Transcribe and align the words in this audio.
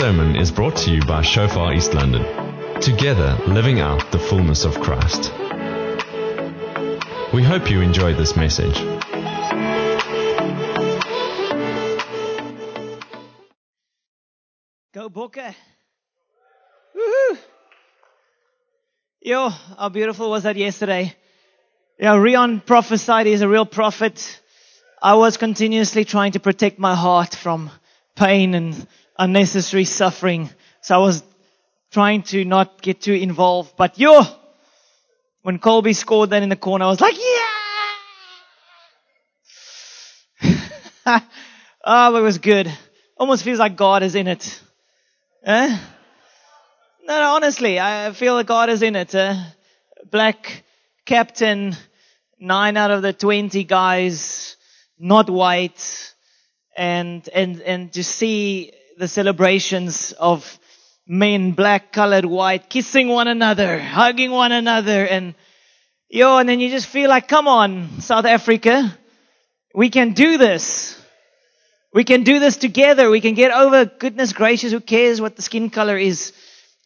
sermon 0.00 0.34
is 0.34 0.50
brought 0.50 0.76
to 0.76 0.90
you 0.90 1.02
by 1.02 1.20
Shofar 1.20 1.74
East 1.74 1.92
London. 1.92 2.24
Together, 2.80 3.38
living 3.46 3.80
out 3.80 4.10
the 4.12 4.18
fullness 4.18 4.64
of 4.64 4.80
Christ. 4.80 5.30
We 7.34 7.42
hope 7.42 7.70
you 7.70 7.82
enjoy 7.82 8.14
this 8.14 8.34
message. 8.34 8.78
Go 14.94 15.10
Booker. 15.10 15.54
Woohoo. 16.96 17.38
Yo, 19.20 19.50
how 19.50 19.90
beautiful 19.90 20.30
was 20.30 20.44
that 20.44 20.56
yesterday? 20.56 21.14
Yeah, 21.98 22.16
Rion 22.16 22.62
prophesied 22.62 23.26
he's 23.26 23.42
a 23.42 23.48
real 23.48 23.66
prophet. 23.66 24.40
I 25.02 25.16
was 25.16 25.36
continuously 25.36 26.06
trying 26.06 26.32
to 26.32 26.40
protect 26.40 26.78
my 26.78 26.94
heart 26.94 27.34
from 27.34 27.70
pain 28.16 28.54
and 28.54 28.86
unnecessary 29.20 29.84
suffering. 29.84 30.50
So 30.80 30.94
I 30.94 30.98
was 30.98 31.22
trying 31.92 32.22
to 32.22 32.44
not 32.44 32.80
get 32.82 33.02
too 33.02 33.12
involved. 33.12 33.74
But 33.76 33.98
yo, 33.98 34.22
when 35.42 35.58
Kolbe 35.58 35.94
scored 35.94 36.30
that 36.30 36.42
in 36.42 36.48
the 36.48 36.56
corner, 36.56 36.86
I 36.86 36.88
was 36.88 37.00
like, 37.00 37.16
yeah! 41.04 41.20
oh, 41.84 42.16
it 42.16 42.22
was 42.22 42.38
good. 42.38 42.72
Almost 43.16 43.44
feels 43.44 43.58
like 43.58 43.76
God 43.76 44.02
is 44.02 44.14
in 44.14 44.26
it. 44.26 44.62
Eh? 45.44 45.78
No, 47.04 47.20
no, 47.20 47.34
honestly, 47.34 47.78
I 47.78 48.12
feel 48.12 48.38
that 48.38 48.46
God 48.46 48.70
is 48.70 48.82
in 48.82 48.96
it. 48.96 49.14
Eh? 49.14 49.36
Black 50.10 50.64
captain, 51.04 51.76
nine 52.38 52.78
out 52.78 52.90
of 52.90 53.02
the 53.02 53.12
20 53.12 53.64
guys, 53.64 54.56
not 54.98 55.28
white, 55.28 56.14
and, 56.74 57.28
and, 57.34 57.60
and 57.60 57.92
to 57.92 58.02
see 58.02 58.72
the 59.00 59.08
celebrations 59.08 60.12
of 60.12 60.58
men, 61.06 61.52
black, 61.52 61.90
colored, 61.90 62.26
white, 62.26 62.68
kissing 62.68 63.08
one 63.08 63.28
another, 63.28 63.80
hugging 63.80 64.30
one 64.30 64.52
another, 64.52 65.04
and 65.04 65.34
yo, 66.10 66.36
and 66.36 66.48
then 66.48 66.60
you 66.60 66.68
just 66.68 66.86
feel 66.86 67.08
like, 67.08 67.26
come 67.26 67.48
on, 67.48 68.00
South 68.00 68.26
Africa, 68.26 68.96
we 69.74 69.88
can 69.88 70.12
do 70.12 70.36
this. 70.36 71.00
We 71.92 72.04
can 72.04 72.22
do 72.22 72.38
this 72.38 72.58
together. 72.58 73.10
We 73.10 73.20
can 73.20 73.34
get 73.34 73.52
over, 73.52 73.86
goodness 73.86 74.32
gracious, 74.34 74.70
who 74.70 74.80
cares 74.80 75.20
what 75.20 75.34
the 75.34 75.42
skin 75.42 75.70
color 75.70 75.96
is? 75.96 76.32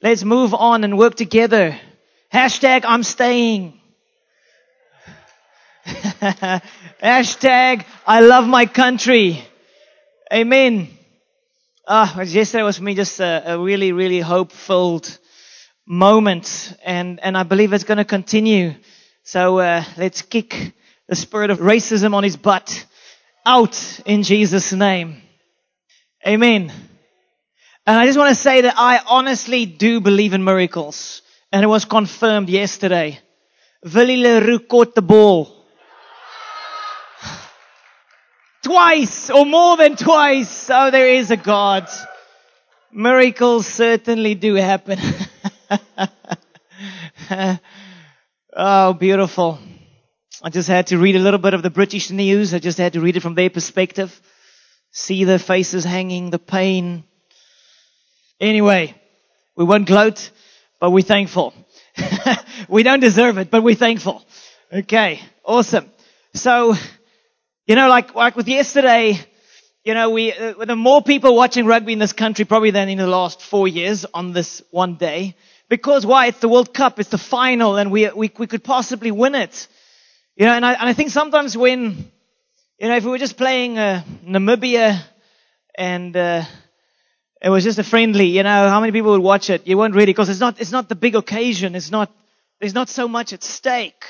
Let's 0.01 0.23
move 0.23 0.55
on 0.55 0.85
and 0.85 0.97
work 0.97 1.17
together. 1.17 1.79
Hashtag 2.33 2.85
I'm 2.87 3.03
staying. 3.03 3.81
Hashtag 7.03 7.85
I 8.07 8.21
love 8.21 8.47
my 8.47 8.67
country. 8.67 9.45
Amen. 10.33 10.94
Ah, 11.87 12.23
yesterday 12.23 12.63
was 12.63 12.79
for 12.79 12.83
me 12.83 12.95
just 12.95 13.21
a, 13.21 13.53
a 13.53 13.59
really, 13.59 13.93
really 13.93 14.21
hope-filled 14.21 15.19
moment, 15.87 16.75
and 16.83 17.21
and 17.21 17.37
I 17.37 17.43
believe 17.43 17.75
it's 17.75 17.85
going 17.85 17.99
to 17.99 18.07
continue. 18.07 18.75
So 19.23 19.59
uh, 19.59 19.85
let's 19.99 20.23
kick 20.23 20.73
the 21.09 21.15
spirit 21.15 21.51
of 21.51 21.59
racism 21.59 22.15
on 22.15 22.25
his 22.25 22.39
butt 22.39 22.87
out 23.45 24.01
in 24.07 24.23
Jesus' 24.23 24.73
name. 24.73 25.21
Amen. 26.27 26.73
And 27.87 27.99
I 27.99 28.07
just 28.07 28.19
want 28.19 28.31
to 28.31 28.43
say 28.43 28.63
that 28.63 28.75
I 28.79 29.01
honestly 29.07 29.67
do 29.67 30.01
believe 30.01 30.33
in 30.33 30.43
miracles. 30.43 31.21
And 31.53 31.63
it 31.63 31.69
was 31.69 31.85
confirmed 31.85 32.49
yesterday. 32.49 33.19
Willie 33.83 34.17
le 34.17 34.41
Roux 34.41 34.61
caught 34.61 34.95
the 34.95 35.03
ball. 35.03 35.54
Twice 38.65 39.29
or 39.29 39.45
more 39.45 39.77
than 39.77 39.95
twice. 39.95 40.49
So 40.49 40.91
there 40.91 41.09
is 41.09 41.31
a 41.31 41.37
God. 41.37 41.89
Miracles 42.91 43.67
certainly 43.67 44.35
do 44.35 44.55
happen. 44.55 44.99
oh, 48.57 48.93
beautiful. 48.95 49.59
I 50.43 50.49
just 50.49 50.69
had 50.69 50.87
to 50.89 50.99
read 50.99 51.15
a 51.15 51.19
little 51.19 51.39
bit 51.39 51.53
of 51.53 51.63
the 51.63 51.71
British 51.71 52.11
news. 52.11 52.55
I 52.55 52.59
just 52.59 52.79
had 52.79 52.95
to 52.95 53.01
read 53.01 53.17
it 53.17 53.21
from 53.21 53.35
their 53.35 53.51
perspective. 53.51 54.19
See 54.93 55.25
the 55.25 55.39
faces 55.39 55.85
hanging, 55.85 56.31
the 56.31 56.39
pain. 56.39 57.05
Anyway, 58.41 58.95
we 59.57 59.65
won't 59.65 59.87
gloat, 59.87 60.31
but 60.81 60.91
we're 60.91 61.03
thankful. 61.03 61.53
we 62.69 62.83
don't 62.83 63.01
deserve 63.01 63.39
it, 63.39 63.51
but 63.51 63.63
we're 63.63 63.75
thankful. 63.75 64.25
Okay, 64.73 65.21
awesome. 65.45 65.91
So, 66.35 66.75
you 67.67 67.77
know, 67.77 67.89
like, 67.89 68.15
like 68.15 68.37
with 68.37 68.49
yesterday, 68.49 69.19
you 69.85 69.95
know, 69.95 70.11
we, 70.11 70.33
uh, 70.33 70.65
the 70.65 70.77
more 70.77 71.03
people 71.03 71.35
watching 71.35 71.65
rugby 71.67 71.93
in 71.95 71.99
this 71.99 72.13
country 72.13 72.45
probably 72.45 72.71
than 72.71 72.89
in 72.89 72.99
the 72.99 73.07
last 73.07 73.41
four 73.41 73.67
years 73.67 74.05
on 74.13 74.33
this 74.33 74.63
one 74.71 74.97
day. 74.97 75.35
Because 75.69 76.05
why? 76.05 76.27
It's 76.27 76.41
the 76.41 76.49
World 76.49 76.75
Cup, 76.75 77.01
it's 77.01 77.09
the 77.09 77.19
final, 77.19 77.77
and 77.77 77.91
we, 77.91 78.09
we, 78.11 78.31
we 78.39 78.47
could 78.47 78.63
possibly 78.63 79.11
win 79.11 79.35
it. 79.35 79.67
You 80.37 80.47
know, 80.47 80.53
and 80.53 80.65
I, 80.65 80.73
and 80.73 80.89
I 80.89 80.93
think 80.93 81.11
sometimes 81.11 81.57
when, 81.57 82.11
you 82.79 82.89
know, 82.89 82.97
if 82.97 83.05
we 83.05 83.11
were 83.11 83.19
just 83.19 83.39
playing 83.39 83.79
uh, 83.79 84.03
Namibia 84.27 85.01
and 85.75 86.15
uh, 86.15 86.45
it 87.41 87.49
was 87.49 87.65
just 87.65 87.79
a 87.79 87.85
friendly, 87.85 88.27
you 88.27 88.43
know, 88.43 88.69
how 88.69 88.81
many 88.81 88.93
people 88.93 89.13
would 89.13 89.23
watch 89.23 89.49
it? 89.49 89.67
You 89.67 89.79
won't 89.79 89.95
really, 89.95 90.07
because 90.07 90.29
it's 90.29 90.41
not, 90.41 90.61
it's 90.61 90.73
not 90.73 90.89
the 90.89 90.97
big 90.97 91.15
occasion. 91.15 91.75
It's 91.75 91.91
not, 91.91 92.13
there's 92.61 92.75
not 92.75 92.91
so 92.91 93.09
much 93.09 93.33
at 93.33 93.43
stake. 93.43 94.05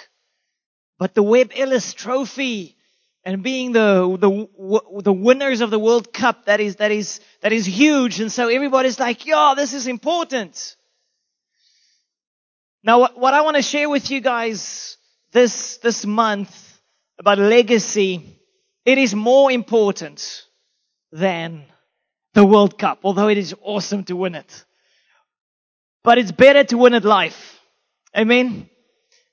But 0.98 1.14
the 1.14 1.22
Webb 1.22 1.52
Ellis 1.54 1.94
Trophy 1.94 2.76
and 3.24 3.42
being 3.42 3.72
the, 3.72 4.16
the, 4.20 5.02
the 5.02 5.12
winners 5.12 5.62
of 5.62 5.70
the 5.70 5.78
World 5.78 6.12
Cup, 6.12 6.44
that 6.44 6.60
is, 6.60 6.76
that 6.76 6.90
is, 6.90 7.20
that 7.40 7.52
is 7.52 7.64
huge. 7.64 8.20
And 8.20 8.30
so 8.30 8.48
everybody's 8.48 9.00
like, 9.00 9.24
yo, 9.24 9.54
this 9.54 9.72
is 9.72 9.86
important. 9.86 10.76
Now, 12.82 13.00
what, 13.00 13.18
what 13.18 13.32
I 13.32 13.40
want 13.40 13.56
to 13.56 13.62
share 13.62 13.88
with 13.88 14.10
you 14.10 14.20
guys 14.20 14.98
this, 15.32 15.78
this 15.78 16.04
month 16.04 16.78
about 17.18 17.38
legacy, 17.38 18.40
it 18.84 18.98
is 18.98 19.14
more 19.14 19.50
important 19.50 20.44
than 21.10 21.64
the 22.34 22.44
World 22.44 22.78
Cup, 22.78 23.00
although 23.04 23.28
it 23.28 23.38
is 23.38 23.54
awesome 23.62 24.04
to 24.04 24.16
win 24.16 24.34
it. 24.34 24.64
But 26.02 26.18
it's 26.18 26.32
better 26.32 26.64
to 26.64 26.76
win 26.76 26.92
it 26.92 27.04
life. 27.04 27.58
Amen. 28.14 28.68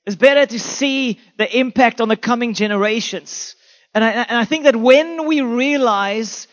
It's 0.06 0.16
better 0.16 0.46
to 0.46 0.58
see 0.58 1.20
the 1.36 1.58
impact 1.58 2.00
on 2.00 2.08
the 2.08 2.16
coming 2.16 2.54
generations. 2.54 3.54
And 3.94 4.02
I, 4.02 4.10
and 4.10 4.38
I 4.38 4.44
think 4.44 4.64
that 4.64 4.76
when 4.76 5.26
we 5.26 5.42
realize 5.42 6.48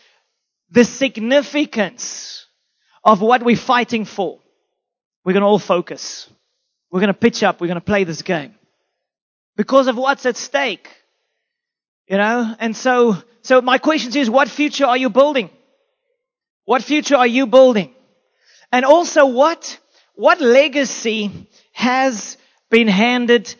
the 0.70 0.84
significance 0.84 2.46
of 3.02 3.20
what 3.20 3.42
we're 3.42 3.56
fighting 3.56 4.04
for, 4.04 4.38
we're 5.24 5.32
going 5.32 5.42
to 5.42 5.46
all 5.46 5.58
focus. 5.58 6.28
We're 6.90 7.00
going 7.00 7.08
to 7.08 7.14
pitch 7.14 7.42
up. 7.42 7.60
We're 7.60 7.68
going 7.68 7.76
to 7.76 7.84
play 7.84 8.04
this 8.04 8.22
game 8.22 8.54
because 9.56 9.86
of 9.86 9.96
what's 9.96 10.26
at 10.26 10.36
stake. 10.36 10.88
You 12.08 12.16
know, 12.16 12.56
and 12.58 12.76
so, 12.76 13.16
so 13.42 13.62
my 13.62 13.78
question 13.78 14.16
is, 14.16 14.28
what 14.28 14.48
future 14.48 14.84
are 14.84 14.96
you 14.96 15.10
building? 15.10 15.48
What 16.64 16.82
future 16.82 17.16
are 17.16 17.26
you 17.26 17.46
building? 17.46 17.94
And 18.72 18.84
also 18.84 19.26
what, 19.26 19.78
what 20.14 20.40
legacy 20.40 21.48
has 21.72 22.36
been 22.68 22.88
handed 22.88 23.54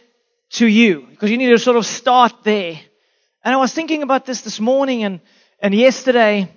to 0.50 0.66
you? 0.66 1.06
Because 1.10 1.30
you 1.30 1.38
need 1.38 1.50
to 1.50 1.58
sort 1.58 1.76
of 1.76 1.86
start 1.86 2.44
there. 2.44 2.80
And 3.42 3.54
I 3.54 3.58
was 3.58 3.72
thinking 3.72 4.02
about 4.02 4.26
this 4.26 4.42
this 4.42 4.60
morning 4.60 5.02
and, 5.04 5.20
and 5.60 5.74
yesterday, 5.74 6.50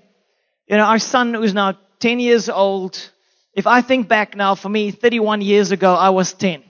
you 0.67 0.77
know, 0.77 0.83
our 0.83 0.99
son 0.99 1.33
who's 1.33 1.53
now 1.53 1.77
10 1.99 2.19
years 2.19 2.49
old, 2.49 3.09
if 3.53 3.67
I 3.67 3.81
think 3.81 4.09
back 4.09 4.35
now, 4.35 4.55
for 4.55 4.67
me, 4.67 4.91
31 4.91 5.41
years 5.41 5.71
ago, 5.71 5.93
I 5.93 6.09
was 6.09 6.33
10. 6.33 6.63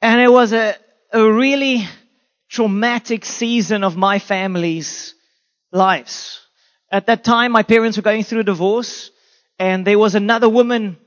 And 0.00 0.20
it 0.20 0.30
was 0.30 0.52
a, 0.52 0.76
a 1.12 1.32
really 1.32 1.86
traumatic 2.48 3.24
season 3.24 3.82
of 3.82 3.96
my 3.96 4.18
family's 4.18 5.14
lives. 5.72 6.40
At 6.90 7.06
that 7.06 7.24
time, 7.24 7.50
my 7.52 7.62
parents 7.62 7.96
were 7.96 8.02
going 8.02 8.22
through 8.22 8.40
a 8.40 8.44
divorce, 8.44 9.10
and 9.58 9.86
there 9.86 9.98
was 9.98 10.14
another 10.14 10.48
woman 10.48 10.98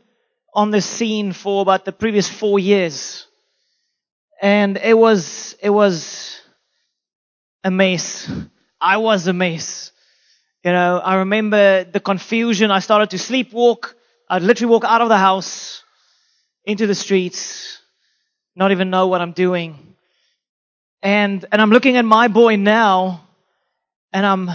on 0.53 0.71
the 0.71 0.81
scene 0.81 1.31
for 1.31 1.61
about 1.61 1.85
the 1.85 1.91
previous 1.91 2.27
four 2.27 2.57
years. 2.57 3.27
And 4.41 4.77
it 4.77 4.97
was, 4.97 5.55
it 5.61 5.69
was 5.69 6.41
a 7.65 7.71
mess. 7.71 8.31
I 8.79 8.97
was 8.97 9.27
a 9.27 9.33
mess. 9.33 9.91
You 10.63 10.71
know, 10.71 10.99
I 10.99 11.15
remember 11.15 11.83
the 11.83 11.99
confusion. 11.99 12.69
I 12.69 12.79
started 12.79 13.09
to 13.09 13.17
sleepwalk. 13.17 13.93
I'd 14.29 14.43
literally 14.43 14.71
walk 14.71 14.83
out 14.83 15.01
of 15.01 15.09
the 15.09 15.17
house 15.17 15.83
into 16.63 16.85
the 16.87 16.95
streets, 16.95 17.79
not 18.55 18.71
even 18.71 18.89
know 18.91 19.07
what 19.07 19.21
I'm 19.21 19.31
doing. 19.31 19.95
And, 21.01 21.43
and 21.51 21.61
I'm 21.61 21.71
looking 21.71 21.97
at 21.97 22.05
my 22.05 22.27
boy 22.27 22.55
now, 22.55 23.27
and 24.13 24.25
I'm, 24.25 24.49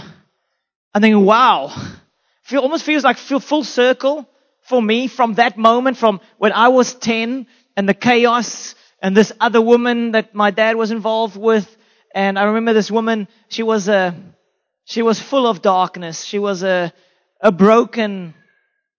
I'm 0.93 1.01
thinking, 1.01 1.23
wow, 1.23 1.73
feel, 2.43 2.61
almost 2.61 2.83
feels 2.83 3.03
like 3.03 3.17
feel 3.17 3.39
full 3.39 3.63
circle 3.63 4.27
for 4.61 4.81
me 4.81 5.07
from 5.07 5.35
that 5.35 5.57
moment, 5.57 5.97
from 5.97 6.21
when 6.37 6.53
I 6.53 6.69
was 6.69 6.93
10 6.93 7.47
and 7.75 7.89
the 7.89 7.93
chaos 7.93 8.75
and 9.01 9.15
this 9.15 9.33
other 9.39 9.61
woman 9.61 10.11
that 10.11 10.33
my 10.33 10.51
dad 10.51 10.75
was 10.77 10.91
involved 10.91 11.35
with. 11.35 11.77
And 12.13 12.37
I 12.37 12.43
remember 12.43 12.73
this 12.73 12.91
woman, 12.91 13.27
she 13.49 13.63
was 13.63 13.87
a, 13.87 14.15
she 14.85 15.01
was 15.01 15.19
full 15.19 15.47
of 15.47 15.61
darkness. 15.61 16.23
She 16.23 16.39
was 16.39 16.63
a, 16.63 16.93
a 17.39 17.51
broken 17.51 18.33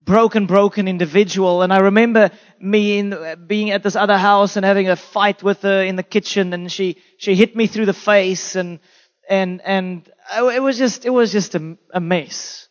broken, 0.04 0.46
broken 0.46 0.88
individual. 0.88 1.62
And 1.62 1.72
I 1.72 1.78
remember 1.78 2.30
me 2.60 2.98
in, 2.98 3.44
being 3.46 3.70
at 3.70 3.82
this 3.82 3.96
other 3.96 4.18
house 4.18 4.56
and 4.56 4.64
having 4.64 4.88
a 4.88 4.96
fight 4.96 5.42
with 5.42 5.62
her 5.62 5.82
in 5.82 5.96
the 5.96 6.02
kitchen 6.02 6.52
and 6.52 6.70
she, 6.70 6.96
she 7.18 7.34
hit 7.34 7.54
me 7.56 7.66
through 7.66 7.86
the 7.86 7.92
face 7.92 8.56
and, 8.56 8.80
and, 9.28 9.60
and 9.62 10.08
oh, 10.34 10.48
it 10.48 10.62
was 10.62 10.78
just, 10.78 11.04
it 11.04 11.10
was 11.10 11.32
just 11.32 11.54
a, 11.54 11.76
a 11.92 12.00
mess. 12.00 12.68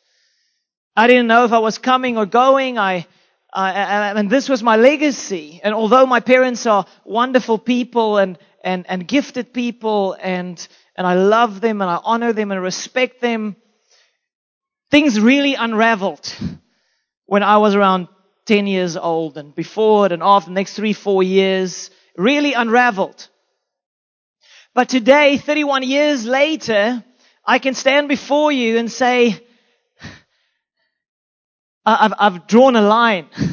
I 0.95 1.07
didn't 1.07 1.27
know 1.27 1.45
if 1.45 1.53
I 1.53 1.59
was 1.59 1.77
coming 1.77 2.17
or 2.17 2.25
going. 2.25 2.77
I, 2.77 3.07
I, 3.53 4.11
and 4.11 4.29
this 4.29 4.49
was 4.49 4.61
my 4.61 4.75
legacy. 4.75 5.61
And 5.63 5.73
although 5.73 6.05
my 6.05 6.19
parents 6.19 6.65
are 6.65 6.85
wonderful 7.05 7.57
people 7.57 8.17
and, 8.17 8.37
and, 8.63 8.85
and 8.87 9.07
gifted 9.07 9.53
people 9.53 10.15
and, 10.19 10.67
and 10.95 11.05
I 11.07 11.15
love 11.15 11.61
them 11.61 11.81
and 11.81 11.89
I 11.89 11.99
honor 12.03 12.33
them 12.33 12.51
and 12.51 12.61
respect 12.61 13.21
them, 13.21 13.55
things 14.89 15.19
really 15.19 15.55
unraveled 15.55 16.33
when 17.25 17.43
I 17.43 17.57
was 17.57 17.75
around 17.75 18.07
10 18.45 18.67
years 18.67 18.97
old 18.97 19.37
and 19.37 19.55
before 19.55 20.05
it 20.07 20.11
and 20.11 20.23
after 20.23 20.49
the 20.49 20.53
next 20.53 20.75
three, 20.75 20.93
four 20.93 21.23
years, 21.23 21.89
really 22.17 22.53
unraveled. 22.53 23.27
But 24.73 24.89
today, 24.89 25.37
31 25.37 25.83
years 25.83 26.25
later, 26.25 27.03
I 27.45 27.59
can 27.59 27.73
stand 27.73 28.07
before 28.07 28.51
you 28.51 28.77
and 28.77 28.91
say, 28.91 29.45
I've, 31.85 32.13
I've 32.17 32.47
drawn 32.47 32.75
a 32.75 32.81
line. 32.81 33.27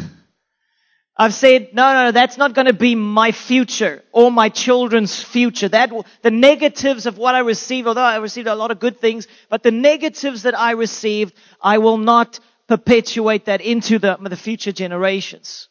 I've 1.21 1.35
said, 1.35 1.75
no, 1.75 1.93
no, 1.93 2.05
no, 2.05 2.11
that's 2.13 2.37
not 2.37 2.55
going 2.55 2.67
to 2.69 2.73
be 2.73 2.95
my 2.95 3.33
future 3.33 4.05
or 4.13 4.31
my 4.31 4.51
children's 4.51 5.21
future. 5.21 5.69
That, 5.69 5.91
the 6.23 6.31
negatives 6.31 7.07
of 7.07 7.19
what 7.19 7.35
I 7.35 7.41
received, 7.41 7.89
although 7.89 8.03
I 8.03 8.19
received 8.19 8.47
a 8.47 8.55
lot 8.55 8.71
of 8.71 8.79
good 8.79 9.01
things, 9.01 9.27
but 9.49 9.65
the 9.65 9.73
negatives 9.73 10.45
that 10.45 10.57
I 10.57 10.73
received, 10.73 11.35
I 11.61 11.79
will 11.79 11.99
not 11.99 12.39
perpetuate 12.69 13.47
that 13.47 13.61
into 13.61 13.99
the, 13.99 14.17
the 14.17 14.37
future 14.37 14.71
generations. 14.71 15.69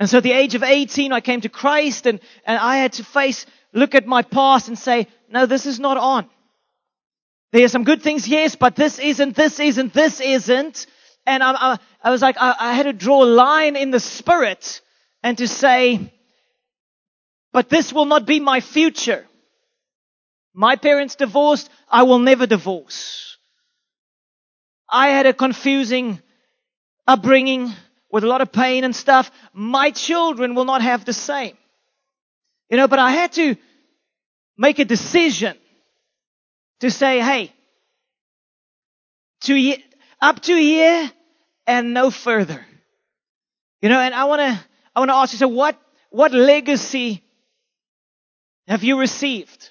And 0.00 0.10
so 0.10 0.18
at 0.18 0.24
the 0.24 0.32
age 0.32 0.56
of 0.56 0.64
18, 0.64 1.12
I 1.12 1.20
came 1.20 1.42
to 1.42 1.48
Christ 1.48 2.06
and, 2.06 2.18
and 2.44 2.58
I 2.58 2.78
had 2.78 2.94
to 2.94 3.04
face, 3.04 3.46
look 3.72 3.94
at 3.94 4.06
my 4.06 4.22
past 4.22 4.66
and 4.66 4.76
say, 4.76 5.06
no, 5.30 5.46
this 5.46 5.66
is 5.66 5.78
not 5.78 5.96
on. 5.96 6.28
There 7.52 7.64
are 7.64 7.68
some 7.68 7.84
good 7.84 8.02
things, 8.02 8.26
yes, 8.26 8.56
but 8.56 8.74
this 8.74 8.98
isn't, 8.98 9.36
this 9.36 9.60
isn't, 9.60 9.92
this 9.94 10.20
isn't. 10.20 10.86
And 11.26 11.42
I, 11.42 11.52
I, 11.52 11.78
I 12.02 12.10
was 12.10 12.22
like, 12.22 12.36
I, 12.38 12.54
I 12.58 12.72
had 12.74 12.84
to 12.84 12.92
draw 12.92 13.24
a 13.24 13.26
line 13.26 13.76
in 13.76 13.90
the 13.90 14.00
spirit 14.00 14.80
and 15.22 15.36
to 15.38 15.48
say, 15.48 16.12
but 17.52 17.68
this 17.68 17.92
will 17.92 18.04
not 18.04 18.26
be 18.26 18.38
my 18.38 18.60
future. 18.60 19.26
My 20.54 20.76
parents 20.76 21.16
divorced, 21.16 21.68
I 21.90 22.04
will 22.04 22.20
never 22.20 22.46
divorce. 22.46 23.36
I 24.88 25.08
had 25.08 25.26
a 25.26 25.32
confusing 25.34 26.20
upbringing 27.06 27.72
with 28.10 28.24
a 28.24 28.26
lot 28.28 28.40
of 28.40 28.52
pain 28.52 28.84
and 28.84 28.94
stuff. 28.94 29.30
My 29.52 29.90
children 29.90 30.54
will 30.54 30.64
not 30.64 30.80
have 30.80 31.04
the 31.04 31.12
same. 31.12 31.56
You 32.70 32.76
know, 32.76 32.88
but 32.88 32.98
I 32.98 33.10
had 33.10 33.32
to 33.32 33.56
make 34.56 34.78
a 34.78 34.84
decision 34.84 35.56
to 36.80 36.90
say, 36.90 37.20
hey, 37.20 37.52
to 39.42 39.74
up 40.20 40.40
to 40.40 40.54
here 40.54 41.10
and 41.66 41.94
no 41.94 42.10
further. 42.10 42.64
You 43.82 43.88
know, 43.88 44.00
and 44.00 44.14
I 44.14 44.24
want 44.24 44.40
to, 44.40 44.64
I 44.94 45.00
want 45.00 45.10
to 45.10 45.14
ask 45.14 45.32
you, 45.32 45.38
so 45.38 45.48
what, 45.48 45.80
what 46.10 46.32
legacy 46.32 47.22
have 48.66 48.82
you 48.82 48.98
received? 48.98 49.70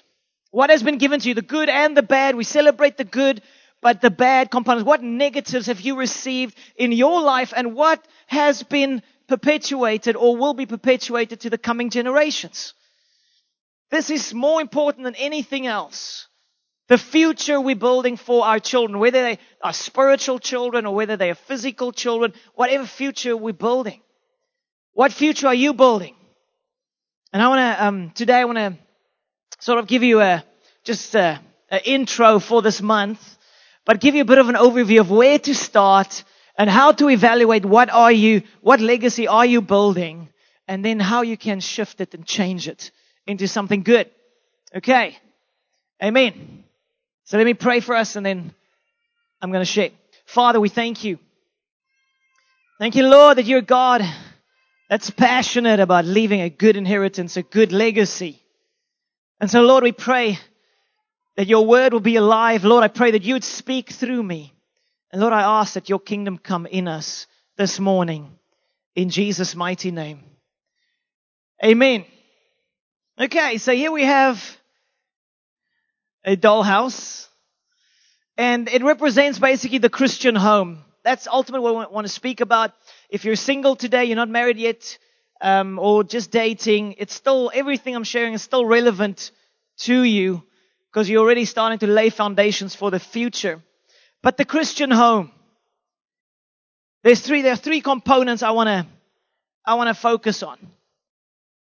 What 0.50 0.70
has 0.70 0.82
been 0.82 0.98
given 0.98 1.20
to 1.20 1.28
you? 1.28 1.34
The 1.34 1.42
good 1.42 1.68
and 1.68 1.96
the 1.96 2.02
bad. 2.02 2.34
We 2.34 2.44
celebrate 2.44 2.96
the 2.96 3.04
good 3.04 3.42
but 3.82 4.00
the 4.00 4.10
bad 4.10 4.50
components. 4.50 4.86
What 4.86 5.02
negatives 5.02 5.66
have 5.66 5.80
you 5.80 5.96
received 5.96 6.56
in 6.76 6.92
your 6.92 7.20
life 7.20 7.52
and 7.54 7.74
what 7.74 8.04
has 8.26 8.62
been 8.62 9.02
perpetuated 9.28 10.16
or 10.16 10.36
will 10.36 10.54
be 10.54 10.66
perpetuated 10.66 11.40
to 11.40 11.50
the 11.50 11.58
coming 11.58 11.90
generations? 11.90 12.74
This 13.90 14.10
is 14.10 14.34
more 14.34 14.60
important 14.60 15.04
than 15.04 15.14
anything 15.14 15.66
else. 15.66 16.26
The 16.88 16.98
future 16.98 17.60
we're 17.60 17.76
building 17.76 18.16
for 18.16 18.44
our 18.44 18.60
children, 18.60 18.98
whether 18.98 19.22
they 19.22 19.38
are 19.62 19.72
spiritual 19.72 20.38
children 20.38 20.86
or 20.86 20.94
whether 20.94 21.16
they 21.16 21.30
are 21.30 21.34
physical 21.34 21.92
children, 21.92 22.32
whatever 22.54 22.86
future 22.86 23.36
we're 23.36 23.52
building. 23.52 24.00
What 24.92 25.12
future 25.12 25.48
are 25.48 25.54
you 25.54 25.74
building? 25.74 26.14
And 27.32 27.42
I 27.42 27.48
want 27.48 27.58
to, 27.58 27.84
um, 27.84 28.10
today 28.14 28.36
I 28.36 28.44
want 28.44 28.58
to 28.58 28.78
sort 29.58 29.78
of 29.78 29.88
give 29.88 30.02
you 30.02 30.20
a, 30.20 30.44
just 30.84 31.14
a, 31.14 31.40
a 31.70 31.90
intro 31.90 32.38
for 32.38 32.62
this 32.62 32.80
month 32.80 33.36
but 33.86 34.00
give 34.00 34.14
you 34.16 34.22
a 34.22 34.26
bit 34.26 34.38
of 34.38 34.50
an 34.50 34.56
overview 34.56 35.00
of 35.00 35.10
where 35.10 35.38
to 35.38 35.54
start 35.54 36.24
and 36.58 36.68
how 36.68 36.92
to 36.92 37.08
evaluate 37.08 37.64
what 37.64 37.88
are 37.88 38.12
you, 38.12 38.42
what 38.60 38.80
legacy 38.80 39.28
are 39.28 39.46
you 39.46 39.62
building, 39.62 40.28
and 40.68 40.84
then 40.84 40.98
how 40.98 41.22
you 41.22 41.36
can 41.36 41.60
shift 41.60 42.00
it 42.00 42.12
and 42.12 42.26
change 42.26 42.68
it 42.68 42.90
into 43.26 43.46
something 43.46 43.82
good. 43.84 44.10
Okay. 44.74 45.16
Amen. 46.02 46.64
So 47.26 47.36
let 47.38 47.44
me 47.44 47.54
pray 47.54 47.80
for 47.80 47.96
us 47.96 48.14
and 48.14 48.24
then 48.24 48.54
I'm 49.42 49.50
going 49.50 49.60
to 49.60 49.70
share. 49.70 49.90
Father, 50.26 50.60
we 50.60 50.68
thank 50.68 51.02
you. 51.02 51.18
Thank 52.78 52.94
you, 52.94 53.06
Lord, 53.08 53.38
that 53.38 53.46
you're 53.46 53.62
God 53.62 54.02
that's 54.88 55.10
passionate 55.10 55.80
about 55.80 56.04
leaving 56.04 56.40
a 56.40 56.48
good 56.48 56.76
inheritance, 56.76 57.36
a 57.36 57.42
good 57.42 57.72
legacy. 57.72 58.40
And 59.40 59.50
so, 59.50 59.62
Lord, 59.62 59.82
we 59.82 59.90
pray 59.90 60.38
that 61.36 61.48
your 61.48 61.66
word 61.66 61.92
will 61.92 62.00
be 62.00 62.14
alive. 62.14 62.64
Lord, 62.64 62.84
I 62.84 62.88
pray 62.88 63.10
that 63.10 63.24
you 63.24 63.34
would 63.34 63.44
speak 63.44 63.90
through 63.90 64.22
me. 64.22 64.54
And 65.10 65.20
Lord, 65.20 65.32
I 65.32 65.60
ask 65.60 65.74
that 65.74 65.88
your 65.88 65.98
kingdom 65.98 66.38
come 66.38 66.64
in 66.66 66.86
us 66.86 67.26
this 67.56 67.80
morning 67.80 68.38
in 68.94 69.10
Jesus' 69.10 69.56
mighty 69.56 69.90
name. 69.90 70.20
Amen. 71.64 72.04
Okay, 73.20 73.58
so 73.58 73.72
here 73.72 73.90
we 73.90 74.04
have 74.04 74.58
a 76.26 76.36
dollhouse 76.36 77.28
and 78.36 78.68
it 78.68 78.82
represents 78.82 79.38
basically 79.38 79.78
the 79.78 79.88
Christian 79.88 80.34
home. 80.34 80.82
That's 81.04 81.28
ultimately 81.28 81.70
what 81.70 81.88
I 81.88 81.92
want 81.92 82.06
to 82.06 82.12
speak 82.12 82.40
about. 82.40 82.72
If 83.08 83.24
you're 83.24 83.36
single 83.36 83.76
today, 83.76 84.06
you're 84.06 84.16
not 84.16 84.28
married 84.28 84.58
yet, 84.58 84.98
um, 85.40 85.78
or 85.78 86.02
just 86.02 86.30
dating, 86.30 86.96
it's 86.98 87.14
still, 87.14 87.50
everything 87.54 87.94
I'm 87.94 88.04
sharing 88.04 88.34
is 88.34 88.42
still 88.42 88.66
relevant 88.66 89.30
to 89.78 90.02
you 90.02 90.42
because 90.90 91.08
you're 91.08 91.22
already 91.22 91.44
starting 91.44 91.78
to 91.80 91.86
lay 91.86 92.10
foundations 92.10 92.74
for 92.74 92.90
the 92.90 92.98
future. 92.98 93.62
But 94.22 94.36
the 94.36 94.44
Christian 94.44 94.90
home, 94.90 95.30
there's 97.04 97.20
three, 97.20 97.42
there 97.42 97.52
are 97.52 97.56
three 97.56 97.80
components 97.80 98.42
I 98.42 98.50
want 98.50 98.68
to, 98.68 98.86
I 99.64 99.74
want 99.74 99.88
to 99.88 99.94
focus 99.94 100.42
on. 100.42 100.58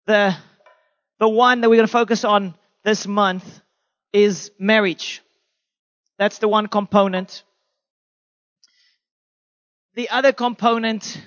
The, 0.07 0.37
the 1.19 1.29
one 1.29 1.61
that 1.61 1.69
we're 1.69 1.77
going 1.77 1.89
to 1.89 1.93
focus 1.93 2.25
on 2.25 2.55
this 2.85 3.07
month 3.07 3.45
is 4.15 4.53
marriage. 4.61 5.23
That's 6.19 6.39
the 6.39 6.47
one 6.47 6.69
component. 6.69 7.43
The 9.97 10.09
other 10.09 10.33
component, 10.33 11.21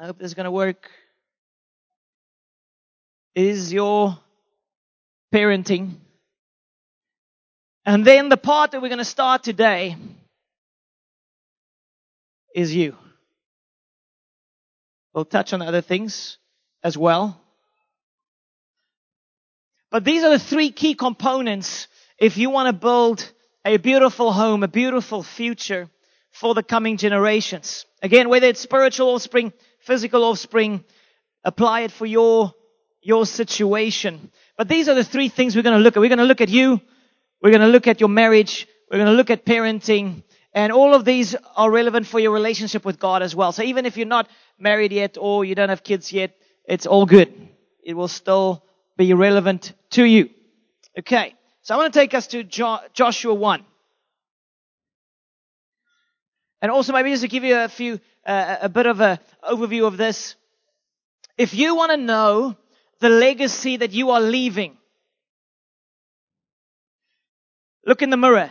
I 0.00 0.06
hope 0.06 0.18
this 0.18 0.28
is 0.28 0.34
going 0.34 0.44
to 0.44 0.50
work, 0.50 0.90
is 3.34 3.72
your 3.72 4.18
parenting. 5.32 5.96
And 7.84 8.04
then 8.06 8.30
the 8.30 8.36
part 8.38 8.70
that 8.70 8.80
we're 8.80 8.88
going 8.88 8.98
to 8.98 9.04
start 9.04 9.42
today 9.42 9.96
is 12.54 12.74
you. 12.74 12.96
We'll 15.14 15.26
touch 15.26 15.52
on 15.52 15.60
other 15.60 15.82
things 15.82 16.38
as 16.82 16.96
well. 16.96 17.41
But 19.92 20.04
these 20.04 20.24
are 20.24 20.30
the 20.30 20.38
three 20.38 20.72
key 20.72 20.94
components 20.94 21.86
if 22.18 22.38
you 22.38 22.50
want 22.50 22.66
to 22.66 22.72
build 22.72 23.30
a 23.64 23.76
beautiful 23.76 24.32
home, 24.32 24.62
a 24.62 24.68
beautiful 24.68 25.22
future 25.22 25.88
for 26.32 26.54
the 26.54 26.62
coming 26.62 26.96
generations. 26.96 27.86
Again, 28.02 28.28
whether 28.28 28.46
it's 28.48 28.60
spiritual 28.60 29.10
offspring, 29.10 29.52
physical 29.80 30.24
offspring, 30.24 30.82
apply 31.44 31.82
it 31.82 31.92
for 31.92 32.06
your, 32.06 32.54
your 33.02 33.26
situation. 33.26 34.30
But 34.56 34.66
these 34.66 34.88
are 34.88 34.94
the 34.94 35.04
three 35.04 35.28
things 35.28 35.54
we're 35.54 35.62
going 35.62 35.76
to 35.76 35.84
look 35.84 35.96
at. 35.96 36.00
We're 36.00 36.08
going 36.08 36.18
to 36.18 36.24
look 36.24 36.40
at 36.40 36.48
you, 36.48 36.80
we're 37.42 37.50
going 37.50 37.60
to 37.60 37.68
look 37.68 37.86
at 37.86 38.00
your 38.00 38.08
marriage. 38.08 38.66
We're 38.90 38.98
going 38.98 39.10
to 39.10 39.16
look 39.16 39.30
at 39.30 39.46
parenting. 39.46 40.22
And 40.52 40.70
all 40.70 40.94
of 40.94 41.06
these 41.06 41.34
are 41.56 41.70
relevant 41.70 42.06
for 42.06 42.20
your 42.20 42.32
relationship 42.32 42.84
with 42.84 42.98
God 42.98 43.22
as 43.22 43.34
well. 43.34 43.52
So 43.52 43.62
even 43.62 43.86
if 43.86 43.96
you're 43.96 44.06
not 44.06 44.28
married 44.58 44.92
yet 44.92 45.16
or 45.18 45.44
you 45.44 45.54
don't 45.54 45.70
have 45.70 45.82
kids 45.82 46.12
yet, 46.12 46.36
it's 46.66 46.86
all 46.86 47.06
good. 47.06 47.32
It 47.82 47.94
will 47.94 48.08
still 48.08 48.62
be 49.06 49.14
relevant 49.14 49.72
to 49.90 50.04
you. 50.04 50.30
Okay. 50.98 51.34
So 51.62 51.74
I 51.74 51.78
want 51.78 51.92
to 51.92 51.98
take 51.98 52.14
us 52.14 52.28
to 52.28 52.44
jo- 52.44 52.80
Joshua 52.92 53.34
1. 53.34 53.64
And 56.60 56.70
also 56.70 56.92
maybe 56.92 57.10
just 57.10 57.22
to 57.22 57.28
give 57.28 57.44
you 57.44 57.58
a 57.58 57.68
few, 57.68 58.00
uh, 58.26 58.56
a 58.62 58.68
bit 58.68 58.86
of 58.86 59.00
an 59.00 59.18
overview 59.42 59.86
of 59.86 59.96
this. 59.96 60.36
If 61.38 61.54
you 61.54 61.74
want 61.74 61.92
to 61.92 61.96
know 61.96 62.56
the 63.00 63.08
legacy 63.08 63.78
that 63.78 63.92
you 63.92 64.10
are 64.10 64.20
leaving, 64.20 64.76
Look 67.84 68.02
in 68.02 68.10
the 68.10 68.16
mirror. 68.16 68.50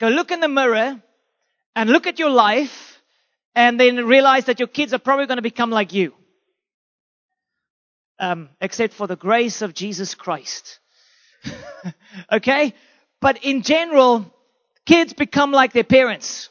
Go 0.00 0.08
look 0.08 0.30
in 0.30 0.40
the 0.40 0.48
mirror 0.48 1.00
and 1.74 1.90
look 1.90 2.06
at 2.06 2.18
your 2.18 2.30
life 2.30 3.00
and 3.54 3.78
then 3.80 4.04
realize 4.06 4.46
that 4.46 4.58
your 4.58 4.68
kids 4.68 4.92
are 4.92 4.98
probably 4.98 5.26
going 5.26 5.38
to 5.38 5.42
become 5.42 5.70
like 5.70 5.92
you. 5.92 6.12
Um, 8.18 8.48
except 8.60 8.94
for 8.94 9.06
the 9.06 9.16
grace 9.16 9.60
of 9.60 9.74
Jesus 9.74 10.14
Christ. 10.14 10.80
okay? 12.32 12.74
But 13.20 13.44
in 13.44 13.62
general, 13.62 14.32
kids 14.86 15.12
become 15.12 15.52
like 15.52 15.72
their 15.72 15.84
parents. 15.84 16.48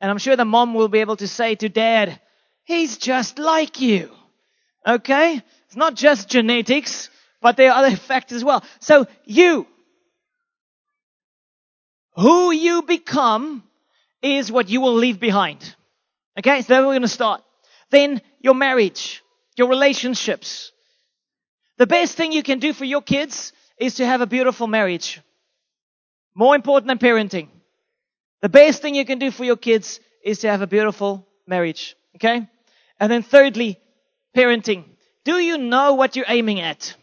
And 0.00 0.10
I'm 0.10 0.18
sure 0.18 0.34
the 0.36 0.44
mom 0.44 0.74
will 0.74 0.88
be 0.88 1.00
able 1.00 1.16
to 1.16 1.28
say 1.28 1.54
to 1.56 1.68
dad, 1.68 2.20
he's 2.64 2.96
just 2.96 3.38
like 3.38 3.80
you. 3.80 4.10
Okay? 4.86 5.42
It's 5.66 5.76
not 5.76 5.94
just 5.94 6.28
genetics, 6.28 7.10
but 7.40 7.56
there 7.56 7.70
are 7.70 7.84
other 7.84 7.96
factors 8.08 8.36
as 8.36 8.44
well. 8.44 8.64
So 8.80 9.06
you, 9.24 9.66
who 12.16 12.50
you 12.50 12.82
become 12.82 13.62
is 14.22 14.50
what 14.50 14.68
you 14.68 14.80
will 14.80 14.94
leave 14.94 15.20
behind. 15.20 15.74
Okay? 16.38 16.62
So 16.62 16.74
where 16.74 16.82
we're 16.82 16.92
going 16.92 17.02
to 17.02 17.08
start. 17.08 17.42
Then 17.90 18.22
your 18.40 18.54
marriage, 18.54 19.22
your 19.56 19.68
relationships. 19.68 20.72
The 21.78 21.86
best 21.86 22.16
thing 22.16 22.32
you 22.32 22.42
can 22.42 22.58
do 22.58 22.72
for 22.72 22.84
your 22.84 23.02
kids 23.02 23.52
is 23.78 23.94
to 23.96 24.06
have 24.06 24.20
a 24.20 24.26
beautiful 24.26 24.66
marriage. 24.66 25.20
More 26.34 26.54
important 26.54 26.88
than 26.88 26.98
parenting. 26.98 27.48
The 28.42 28.48
best 28.48 28.82
thing 28.82 28.94
you 28.94 29.04
can 29.04 29.18
do 29.18 29.30
for 29.30 29.44
your 29.44 29.56
kids 29.56 30.00
is 30.24 30.40
to 30.40 30.48
have 30.48 30.62
a 30.62 30.66
beautiful 30.66 31.26
marriage. 31.46 31.96
Okay? 32.16 32.46
And 32.98 33.12
then 33.12 33.22
thirdly, 33.22 33.78
parenting. 34.36 34.84
Do 35.24 35.38
you 35.38 35.58
know 35.58 35.94
what 35.94 36.16
you're 36.16 36.26
aiming 36.28 36.60
at? 36.60 36.94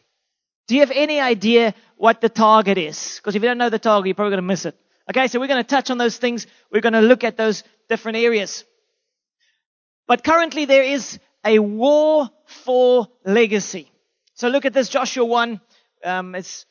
Do 0.67 0.75
you 0.75 0.81
have 0.81 0.91
any 0.91 1.19
idea 1.19 1.73
what 1.95 2.21
the 2.21 2.29
target 2.29 2.77
is? 2.77 3.17
Because 3.17 3.35
if 3.35 3.41
you 3.41 3.47
don't 3.47 3.57
know 3.57 3.69
the 3.69 3.79
target, 3.79 4.07
you're 4.07 4.15
probably 4.15 4.31
going 4.31 4.43
to 4.43 4.47
miss 4.47 4.65
it. 4.65 4.75
Okay, 5.09 5.27
so 5.27 5.39
we're 5.39 5.47
going 5.47 5.63
to 5.63 5.67
touch 5.67 5.89
on 5.89 5.97
those 5.97 6.17
things. 6.17 6.45
We're 6.71 6.81
going 6.81 6.93
to 6.93 7.01
look 7.01 7.23
at 7.23 7.37
those 7.37 7.63
different 7.87 8.17
areas. 8.17 8.65
But 10.07 10.23
currently 10.23 10.65
there 10.65 10.83
is 10.83 11.19
a 11.45 11.59
war 11.59 12.29
for 12.45 13.07
legacy. 13.25 13.91
So 14.33 14.49
look 14.49 14.65
at 14.65 14.73
this, 14.73 14.89
Joshua 14.89 15.25
1. 15.25 15.61
Um, 16.03 16.35
it's 16.35 16.65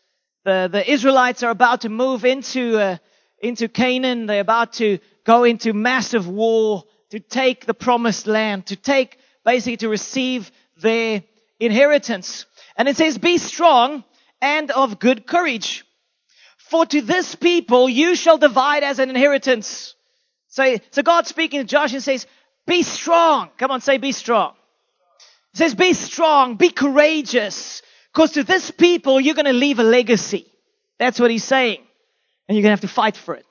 the, 0.45 0.69
the 0.71 0.91
Israelites 0.91 1.43
are 1.43 1.51
about 1.51 1.81
to 1.81 1.89
move 1.89 2.25
into, 2.25 2.79
uh, 2.79 2.97
into 3.41 3.69
Canaan. 3.69 4.27
They're 4.27 4.41
about 4.41 4.75
to 4.75 4.99
go 5.25 5.45
into 5.45 5.73
massive 5.73 6.29
war 6.29 6.85
to 7.11 7.21
take 7.21 7.67
the 7.67 7.75
promised 7.75 8.27
land, 8.27 8.67
to 8.67 8.77
take, 8.77 9.19
basically 9.45 9.79
to 9.79 9.89
receive 9.89 10.51
their 10.77 11.25
inheritance. 11.59 12.47
And 12.77 12.89
it 12.89 12.97
says, 12.97 13.19
be 13.19 13.39
strong 13.39 14.05
and 14.41 14.71
of 14.71 14.99
good 14.99 15.27
courage. 15.27 15.85
For 16.59 16.87
to 16.87 17.01
this 17.01 17.35
people 17.35 17.89
you 17.89 18.17
shall 18.17 18.39
divide 18.39 18.83
as 18.83 18.99
an 18.99 19.09
inheritance. 19.09 19.95
So, 20.49 20.77
so 20.91 21.03
God 21.03 21.27
speaking 21.27 21.61
to 21.61 21.67
Josh 21.67 21.93
and 21.93 22.03
says, 22.03 22.27
be 22.67 22.83
strong. 22.83 23.51
Come 23.59 23.71
on, 23.71 23.81
say 23.81 23.99
be 23.99 24.13
strong. 24.13 24.55
It 25.53 25.59
says, 25.59 25.75
be 25.75 25.95
strong, 25.95 26.57
be 26.57 26.71
courageous. 26.71 27.81
Because 28.13 28.33
to 28.33 28.45
this 28.45 28.71
people, 28.71 29.21
you're 29.21 29.35
going 29.35 29.47
to 29.47 29.53
leave 29.53 29.79
a 29.79 29.83
legacy. 29.83 30.47
That's 30.99 31.19
what 31.19 31.31
he's 31.31 31.45
saying. 31.45 31.81
And 32.49 32.57
you're 32.57 32.63
going 32.63 32.77
to 32.77 32.83
have 32.83 32.89
to 32.91 32.95
fight 32.95 33.17
for 33.17 33.35
it. 33.35 33.47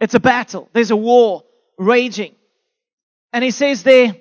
It's 0.00 0.14
a 0.14 0.20
battle. 0.20 0.68
There's 0.72 0.90
a 0.90 0.96
war 0.96 1.44
raging. 1.78 2.34
And 3.32 3.42
he 3.42 3.50
says 3.50 3.82
there, 3.82 4.16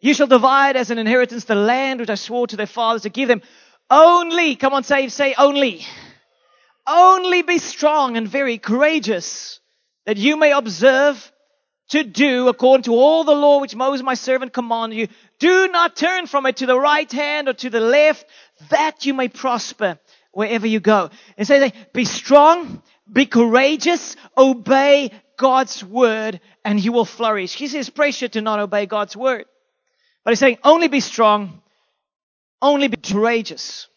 you 0.00 0.14
shall 0.14 0.26
divide 0.26 0.76
as 0.76 0.90
an 0.90 0.98
inheritance 0.98 1.44
the 1.44 1.54
land 1.54 2.00
which 2.00 2.10
I 2.10 2.14
swore 2.14 2.46
to 2.48 2.56
their 2.56 2.66
fathers 2.66 3.02
to 3.02 3.08
give 3.08 3.28
them. 3.28 3.42
Only, 3.88 4.56
come 4.56 4.72
on, 4.72 4.84
say, 4.84 5.08
say 5.08 5.34
only. 5.36 5.84
Only 6.86 7.42
be 7.42 7.58
strong 7.58 8.16
and 8.16 8.28
very 8.28 8.58
courageous 8.58 9.60
that 10.06 10.16
you 10.16 10.36
may 10.36 10.52
observe 10.52 11.30
to 11.90 12.04
do 12.04 12.48
according 12.48 12.84
to 12.84 12.94
all 12.94 13.24
the 13.24 13.34
law 13.34 13.60
which 13.60 13.74
Moses 13.74 14.04
my 14.04 14.14
servant 14.14 14.52
commanded 14.52 14.98
you. 14.98 15.08
Do 15.38 15.68
not 15.68 15.96
turn 15.96 16.26
from 16.26 16.46
it 16.46 16.56
to 16.58 16.66
the 16.66 16.78
right 16.78 17.10
hand 17.10 17.48
or 17.48 17.52
to 17.54 17.70
the 17.70 17.80
left 17.80 18.26
that 18.70 19.06
you 19.06 19.14
may 19.14 19.28
prosper 19.28 19.98
wherever 20.32 20.66
you 20.66 20.80
go. 20.80 21.10
And 21.36 21.46
say, 21.46 21.72
be 21.92 22.04
strong, 22.04 22.82
be 23.12 23.26
courageous, 23.26 24.16
obey 24.36 25.10
God's 25.36 25.82
word, 25.82 26.40
and 26.64 26.82
you 26.82 26.92
will 26.92 27.04
flourish. 27.04 27.54
He 27.54 27.68
says 27.68 27.90
pressure 27.90 28.28
to 28.28 28.40
not 28.40 28.60
obey 28.60 28.86
God's 28.86 29.16
word. 29.16 29.46
But 30.24 30.32
he's 30.32 30.38
saying 30.38 30.58
only 30.62 30.88
be 30.88 31.00
strong, 31.00 31.62
only 32.60 32.88
be 32.88 32.98
courageous. 32.98 33.88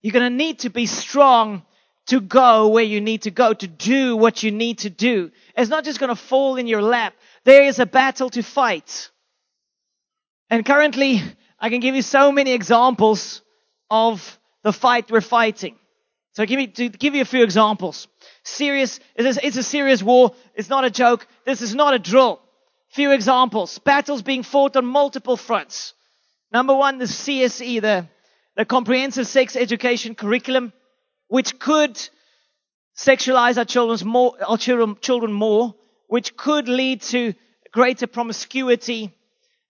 You're 0.00 0.12
going 0.12 0.30
to 0.30 0.36
need 0.36 0.60
to 0.60 0.70
be 0.70 0.86
strong 0.86 1.64
to 2.10 2.20
go 2.20 2.68
where 2.68 2.84
you 2.84 3.00
need 3.00 3.22
to 3.22 3.30
go, 3.30 3.54
to 3.54 3.68
do 3.68 4.16
what 4.16 4.42
you 4.42 4.50
need 4.50 4.78
to 4.78 4.90
do. 4.90 5.30
It's 5.56 5.70
not 5.70 5.84
just 5.84 6.00
going 6.00 6.10
to 6.10 6.16
fall 6.16 6.56
in 6.56 6.66
your 6.66 6.82
lap. 6.82 7.14
There 7.44 7.62
is 7.62 7.78
a 7.78 7.86
battle 7.86 8.28
to 8.30 8.42
fight. 8.42 9.10
And 10.50 10.66
currently, 10.66 11.22
I 11.60 11.70
can 11.70 11.78
give 11.78 11.94
you 11.94 12.02
so 12.02 12.32
many 12.32 12.52
examples 12.52 13.42
of 13.88 14.38
the 14.64 14.72
fight 14.72 15.08
we're 15.10 15.20
fighting. 15.20 15.76
So 16.32 16.44
give 16.46 16.58
me, 16.58 16.66
to 16.66 16.88
give 16.88 17.14
you 17.14 17.22
a 17.22 17.24
few 17.24 17.44
examples. 17.44 18.08
Serious, 18.42 18.98
it's 19.14 19.56
a 19.56 19.62
serious 19.62 20.02
war. 20.02 20.34
It's 20.56 20.68
not 20.68 20.84
a 20.84 20.90
joke. 20.90 21.28
This 21.46 21.62
is 21.62 21.76
not 21.76 21.94
a 21.94 21.98
drill. 22.00 22.40
Few 22.88 23.12
examples. 23.12 23.78
Battles 23.78 24.22
being 24.22 24.42
fought 24.42 24.76
on 24.76 24.84
multiple 24.84 25.36
fronts. 25.36 25.94
Number 26.52 26.74
one, 26.74 26.98
the 26.98 27.04
CSE, 27.04 27.80
the, 27.80 28.08
the 28.56 28.64
comprehensive 28.64 29.28
sex 29.28 29.54
education 29.54 30.16
curriculum, 30.16 30.72
which 31.30 31.60
could 31.60 31.96
sexualize 32.96 33.56
our 33.56 33.64
children's 33.64 34.04
more, 34.04 34.36
our 34.46 34.58
children, 34.58 34.96
children 35.00 35.32
more, 35.32 35.74
which 36.08 36.36
could 36.36 36.68
lead 36.68 37.00
to 37.02 37.32
greater 37.70 38.08
promiscuity. 38.08 39.12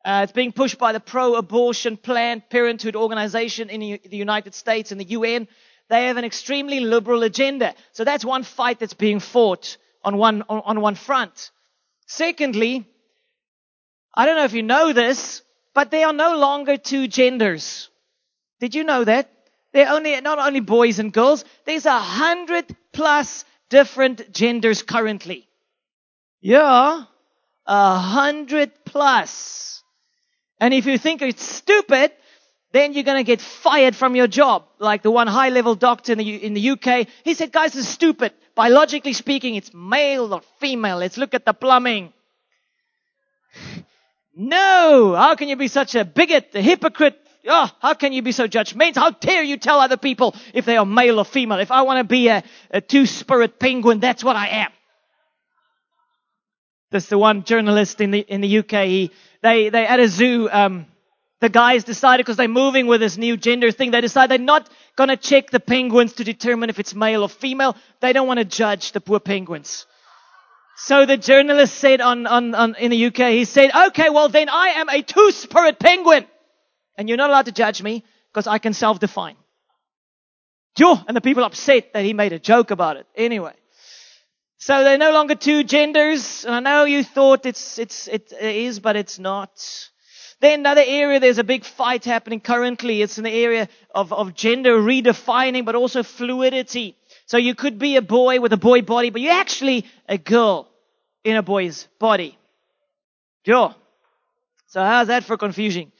Uh, 0.02 0.22
it's 0.24 0.32
being 0.32 0.52
pushed 0.52 0.78
by 0.78 0.92
the 0.92 1.00
pro-abortion 1.00 1.98
Planned 1.98 2.48
Parenthood 2.48 2.96
organization 2.96 3.68
in 3.68 3.80
the 3.80 4.16
United 4.16 4.54
States 4.54 4.90
and 4.90 4.98
the 4.98 5.04
UN. 5.04 5.46
They 5.90 6.06
have 6.06 6.16
an 6.16 6.24
extremely 6.24 6.80
liberal 6.80 7.22
agenda. 7.24 7.74
So 7.92 8.04
that's 8.04 8.24
one 8.24 8.42
fight 8.42 8.78
that's 8.78 8.94
being 8.94 9.20
fought 9.20 9.76
on 10.02 10.16
one, 10.16 10.42
on, 10.48 10.62
on 10.64 10.80
one 10.80 10.94
front. 10.94 11.50
Secondly, 12.06 12.86
I 14.14 14.24
don't 14.24 14.36
know 14.36 14.44
if 14.44 14.54
you 14.54 14.62
know 14.62 14.94
this, 14.94 15.42
but 15.74 15.90
there 15.90 16.06
are 16.06 16.14
no 16.14 16.38
longer 16.38 16.78
two 16.78 17.06
genders. 17.06 17.90
Did 18.60 18.74
you 18.74 18.82
know 18.82 19.04
that? 19.04 19.30
There 19.72 19.86
are 19.86 19.96
only, 19.96 20.20
not 20.20 20.38
only 20.38 20.60
boys 20.60 20.98
and 20.98 21.12
girls, 21.12 21.44
there's 21.64 21.86
a 21.86 21.98
hundred 21.98 22.66
plus 22.92 23.44
different 23.68 24.32
genders 24.32 24.82
currently. 24.82 25.46
Yeah, 26.40 27.04
a 27.66 27.98
hundred 27.98 28.72
plus. 28.84 29.82
And 30.58 30.74
if 30.74 30.86
you 30.86 30.98
think 30.98 31.22
it's 31.22 31.42
stupid, 31.42 32.12
then 32.72 32.92
you're 32.92 33.04
going 33.04 33.18
to 33.18 33.24
get 33.24 33.40
fired 33.40 33.96
from 33.96 34.14
your 34.16 34.26
job. 34.26 34.64
Like 34.78 35.02
the 35.02 35.10
one 35.10 35.26
high 35.26 35.48
level 35.50 35.74
doctor 35.74 36.12
in 36.12 36.18
the, 36.18 36.34
in 36.34 36.54
the 36.54 36.70
UK. 36.70 37.08
He 37.24 37.34
said, 37.34 37.52
guys, 37.52 37.76
it's 37.76 37.88
stupid. 37.88 38.32
Biologically 38.54 39.12
speaking, 39.12 39.54
it's 39.54 39.72
male 39.72 40.34
or 40.34 40.42
female. 40.58 40.98
Let's 40.98 41.16
look 41.16 41.34
at 41.34 41.44
the 41.44 41.52
plumbing. 41.52 42.12
No! 44.32 45.14
How 45.16 45.34
can 45.34 45.48
you 45.48 45.56
be 45.56 45.68
such 45.68 45.96
a 45.96 46.04
bigot, 46.04 46.54
a 46.54 46.62
hypocrite? 46.62 47.18
Oh, 47.46 47.70
how 47.80 47.94
can 47.94 48.12
you 48.12 48.22
be 48.22 48.32
so 48.32 48.46
judgmental? 48.46 48.96
How 48.96 49.10
dare 49.10 49.42
you 49.42 49.56
tell 49.56 49.80
other 49.80 49.96
people 49.96 50.34
if 50.52 50.64
they 50.64 50.76
are 50.76 50.86
male 50.86 51.18
or 51.18 51.24
female? 51.24 51.58
If 51.58 51.70
I 51.70 51.82
want 51.82 51.98
to 51.98 52.04
be 52.04 52.28
a, 52.28 52.42
a 52.70 52.80
two-spirit 52.80 53.58
penguin, 53.58 54.00
that's 54.00 54.22
what 54.22 54.36
I 54.36 54.48
am. 54.48 54.70
That's 56.90 57.06
the 57.06 57.18
one 57.18 57.44
journalist 57.44 58.00
in 58.00 58.10
the 58.10 58.20
in 58.20 58.40
the 58.40 58.58
UK. 58.58 58.72
He, 58.86 59.10
they 59.42 59.68
they 59.68 59.86
at 59.86 60.00
a 60.00 60.08
zoo. 60.08 60.48
Um, 60.50 60.86
the 61.40 61.48
guys 61.48 61.84
decided 61.84 62.26
because 62.26 62.36
they're 62.36 62.48
moving 62.48 62.86
with 62.86 63.00
this 63.00 63.16
new 63.16 63.36
gender 63.36 63.70
thing. 63.70 63.92
They 63.92 64.02
decide 64.02 64.30
they're 64.30 64.38
not 64.38 64.68
gonna 64.96 65.16
check 65.16 65.50
the 65.50 65.60
penguins 65.60 66.14
to 66.14 66.24
determine 66.24 66.68
if 66.68 66.78
it's 66.78 66.94
male 66.94 67.22
or 67.22 67.28
female. 67.28 67.76
They 68.00 68.12
don't 68.12 68.26
want 68.26 68.40
to 68.40 68.44
judge 68.44 68.92
the 68.92 69.00
poor 69.00 69.20
penguins. 69.20 69.86
So 70.76 71.04
the 71.04 71.18
journalist 71.18 71.74
said 71.74 72.00
on, 72.00 72.26
on, 72.26 72.54
on, 72.54 72.74
in 72.76 72.90
the 72.90 73.06
UK, 73.06 73.32
he 73.32 73.44
said, 73.44 73.70
okay, 73.88 74.08
well 74.08 74.30
then 74.30 74.48
I 74.48 74.68
am 74.76 74.88
a 74.88 75.02
two-spirit 75.02 75.78
penguin. 75.78 76.24
And 77.00 77.08
you're 77.08 77.16
not 77.16 77.30
allowed 77.30 77.46
to 77.46 77.52
judge 77.52 77.82
me 77.82 78.04
because 78.30 78.46
I 78.46 78.58
can 78.58 78.74
self-define. 78.74 79.36
And 80.78 81.16
the 81.16 81.22
people 81.22 81.44
upset 81.44 81.94
that 81.94 82.04
he 82.04 82.12
made 82.12 82.34
a 82.34 82.38
joke 82.38 82.70
about 82.70 82.98
it. 82.98 83.06
Anyway. 83.16 83.54
So 84.58 84.84
they're 84.84 84.98
no 84.98 85.10
longer 85.10 85.34
two 85.34 85.64
genders. 85.64 86.44
And 86.44 86.54
I 86.54 86.60
know 86.60 86.84
you 86.84 87.02
thought 87.02 87.46
it's, 87.46 87.78
it's, 87.78 88.06
it 88.06 88.30
is, 88.38 88.80
but 88.80 88.96
it's 88.96 89.18
not. 89.18 89.50
Then 90.40 90.60
another 90.60 90.82
area, 90.84 91.20
there's 91.20 91.38
a 91.38 91.44
big 91.44 91.64
fight 91.64 92.04
happening 92.04 92.38
currently. 92.38 93.00
It's 93.00 93.16
in 93.16 93.24
the 93.24 93.32
area 93.32 93.70
of, 93.94 94.12
of 94.12 94.34
gender 94.34 94.78
redefining, 94.78 95.64
but 95.64 95.76
also 95.76 96.02
fluidity. 96.02 96.98
So 97.24 97.38
you 97.38 97.54
could 97.54 97.78
be 97.78 97.96
a 97.96 98.02
boy 98.02 98.40
with 98.40 98.52
a 98.52 98.58
boy 98.58 98.82
body, 98.82 99.08
but 99.08 99.22
you're 99.22 99.32
actually 99.32 99.86
a 100.06 100.18
girl 100.18 100.68
in 101.24 101.38
a 101.38 101.42
boy's 101.42 101.88
body. 101.98 102.36
Sure. 103.46 103.74
So 104.66 104.82
how's 104.82 105.06
that 105.06 105.24
for 105.24 105.38
confusion? 105.38 105.92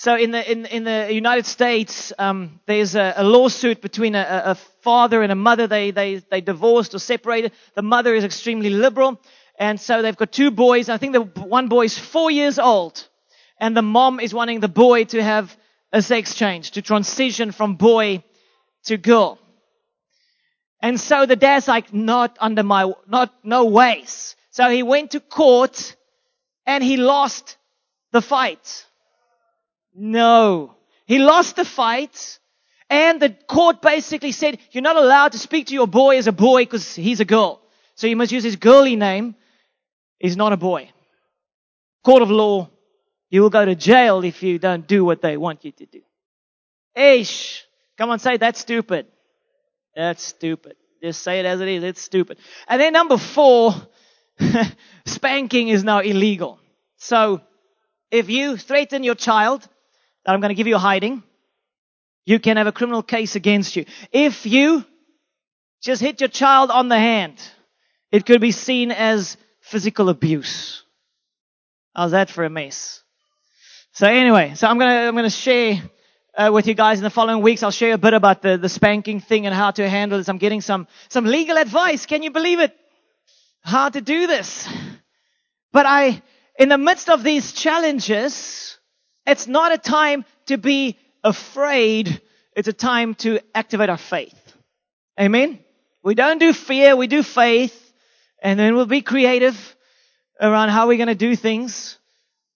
So 0.00 0.16
in 0.16 0.30
the 0.30 0.50
in 0.50 0.64
in 0.64 0.84
the 0.84 1.12
United 1.12 1.44
States, 1.44 2.10
um, 2.18 2.58
there's 2.64 2.94
a, 2.94 3.12
a, 3.18 3.22
lawsuit 3.22 3.82
between 3.82 4.14
a, 4.14 4.42
a, 4.46 4.54
father 4.54 5.22
and 5.22 5.30
a 5.30 5.34
mother. 5.34 5.66
They 5.66 5.90
they 5.90 6.22
they 6.30 6.40
divorced 6.40 6.94
or 6.94 6.98
separated. 6.98 7.52
The 7.74 7.82
mother 7.82 8.14
is 8.14 8.24
extremely 8.24 8.70
liberal, 8.70 9.20
And 9.58 9.78
so 9.78 10.00
they've 10.00 10.16
got 10.16 10.32
two 10.32 10.50
boys. 10.50 10.88
I 10.88 10.96
think 10.96 11.12
the 11.12 11.42
one 11.42 11.68
boy 11.68 11.84
is 11.84 11.98
four 11.98 12.30
years 12.30 12.58
old. 12.58 13.06
And 13.58 13.76
the 13.76 13.82
mom 13.82 14.20
is 14.20 14.32
wanting 14.32 14.60
the 14.60 14.68
boy 14.68 15.04
to 15.04 15.22
have 15.22 15.54
a 15.92 16.00
sex 16.00 16.34
change, 16.34 16.70
to 16.70 16.80
transition 16.80 17.52
from 17.52 17.76
boy 17.76 18.24
to 18.84 18.96
girl. 18.96 19.38
And 20.80 20.98
so 20.98 21.26
the 21.26 21.36
dad's 21.36 21.68
like, 21.68 21.92
not 21.92 22.38
under 22.40 22.62
my, 22.62 22.90
not, 23.06 23.34
no 23.44 23.66
ways. 23.66 24.34
So 24.50 24.70
he 24.70 24.82
went 24.82 25.10
to 25.10 25.20
court 25.20 25.94
and 26.64 26.82
he 26.82 26.96
lost 26.96 27.58
the 28.12 28.22
fight. 28.22 28.86
No. 29.94 30.76
He 31.06 31.18
lost 31.18 31.56
the 31.56 31.64
fight 31.64 32.38
and 32.88 33.20
the 33.20 33.30
court 33.30 33.82
basically 33.82 34.32
said, 34.32 34.58
you're 34.72 34.82
not 34.82 34.96
allowed 34.96 35.32
to 35.32 35.38
speak 35.38 35.68
to 35.68 35.74
your 35.74 35.86
boy 35.86 36.18
as 36.18 36.26
a 36.26 36.32
boy 36.32 36.62
because 36.62 36.94
he's 36.94 37.20
a 37.20 37.24
girl. 37.24 37.60
So 37.94 38.06
you 38.06 38.16
must 38.16 38.32
use 38.32 38.44
his 38.44 38.56
girly 38.56 38.96
name. 38.96 39.34
He's 40.18 40.36
not 40.36 40.52
a 40.52 40.56
boy. 40.56 40.90
Court 42.04 42.22
of 42.22 42.30
law, 42.30 42.70
you 43.28 43.42
will 43.42 43.50
go 43.50 43.64
to 43.64 43.74
jail 43.74 44.24
if 44.24 44.42
you 44.42 44.58
don't 44.58 44.86
do 44.86 45.04
what 45.04 45.22
they 45.22 45.36
want 45.36 45.64
you 45.64 45.72
to 45.72 45.86
do. 45.86 46.00
Ish. 46.94 47.64
Come 47.96 48.10
on, 48.10 48.18
say 48.18 48.36
that's 48.36 48.60
stupid. 48.60 49.06
That's 49.94 50.22
stupid. 50.22 50.76
Just 51.02 51.22
say 51.22 51.40
it 51.40 51.46
as 51.46 51.60
it 51.60 51.68
is. 51.68 51.84
It's 51.84 52.02
stupid. 52.02 52.38
And 52.66 52.80
then 52.80 52.92
number 52.92 53.18
four, 53.18 53.74
spanking 55.04 55.68
is 55.68 55.84
now 55.84 56.00
illegal. 56.00 56.58
So 56.96 57.40
if 58.10 58.28
you 58.28 58.56
threaten 58.56 59.04
your 59.04 59.14
child 59.14 59.66
that 60.24 60.32
I'm 60.32 60.40
going 60.40 60.50
to 60.50 60.54
give 60.54 60.66
you 60.66 60.76
a 60.76 60.80
hiding, 60.80 61.22
you 62.26 62.38
can 62.38 62.56
have 62.56 62.66
a 62.66 62.72
criminal 62.72 63.02
case 63.02 63.36
against 63.36 63.76
you. 63.76 63.86
If 64.12 64.46
you 64.46 64.84
just 65.82 66.02
hit 66.02 66.20
your 66.20 66.28
child 66.28 66.70
on 66.70 66.88
the 66.88 66.98
hand, 66.98 67.40
it 68.12 68.26
could 68.26 68.40
be 68.40 68.52
seen 68.52 68.90
as 68.90 69.36
physical 69.60 70.08
abuse. 70.08 70.82
How's 71.94 72.12
that 72.12 72.30
for 72.30 72.44
a 72.44 72.50
mess? 72.50 73.02
So 73.92 74.06
anyway, 74.06 74.54
so 74.54 74.68
I'm 74.68 74.78
gonna, 74.78 75.08
I'm 75.08 75.14
gonna 75.16 75.30
share 75.30 75.82
uh, 76.36 76.50
with 76.52 76.66
you 76.66 76.74
guys 76.74 76.98
in 76.98 77.04
the 77.04 77.10
following 77.10 77.42
weeks. 77.42 77.62
I'll 77.62 77.70
share 77.70 77.94
a 77.94 77.98
bit 77.98 78.14
about 78.14 78.42
the, 78.42 78.56
the 78.56 78.68
spanking 78.68 79.20
thing 79.20 79.46
and 79.46 79.54
how 79.54 79.70
to 79.72 79.88
handle 79.88 80.18
this. 80.18 80.28
I'm 80.28 80.38
getting 80.38 80.60
some, 80.60 80.86
some 81.08 81.24
legal 81.24 81.56
advice. 81.58 82.06
Can 82.06 82.22
you 82.22 82.30
believe 82.30 82.60
it? 82.60 82.76
How 83.62 83.88
to 83.88 84.00
do 84.00 84.26
this. 84.26 84.68
But 85.72 85.86
I, 85.86 86.22
in 86.58 86.68
the 86.68 86.78
midst 86.78 87.08
of 87.10 87.22
these 87.22 87.52
challenges, 87.52 88.78
it's 89.26 89.46
not 89.46 89.72
a 89.72 89.78
time 89.78 90.24
to 90.46 90.58
be 90.58 90.98
afraid. 91.22 92.20
It's 92.56 92.68
a 92.68 92.72
time 92.72 93.14
to 93.16 93.40
activate 93.54 93.90
our 93.90 93.96
faith. 93.96 94.36
Amen. 95.18 95.58
We 96.02 96.14
don't 96.14 96.38
do 96.38 96.52
fear. 96.52 96.96
We 96.96 97.06
do 97.06 97.22
faith 97.22 97.92
and 98.42 98.58
then 98.58 98.74
we'll 98.74 98.86
be 98.86 99.02
creative 99.02 99.76
around 100.40 100.70
how 100.70 100.88
we're 100.88 100.96
going 100.96 101.08
to 101.08 101.14
do 101.14 101.36
things. 101.36 101.98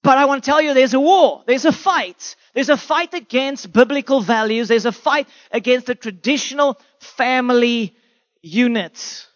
But 0.02 0.18
I 0.18 0.26
want 0.26 0.44
to 0.44 0.50
tell 0.50 0.60
you 0.60 0.74
there's 0.74 0.94
a 0.94 1.00
war. 1.00 1.42
There's 1.46 1.64
a 1.64 1.72
fight. 1.72 2.36
There's 2.54 2.68
a 2.68 2.76
fight 2.76 3.14
against 3.14 3.72
biblical 3.72 4.20
values. 4.20 4.68
There's 4.68 4.86
a 4.86 4.92
fight 4.92 5.28
against 5.50 5.86
the 5.86 5.94
traditional 5.94 6.78
family 7.00 7.96
unit. 8.42 9.26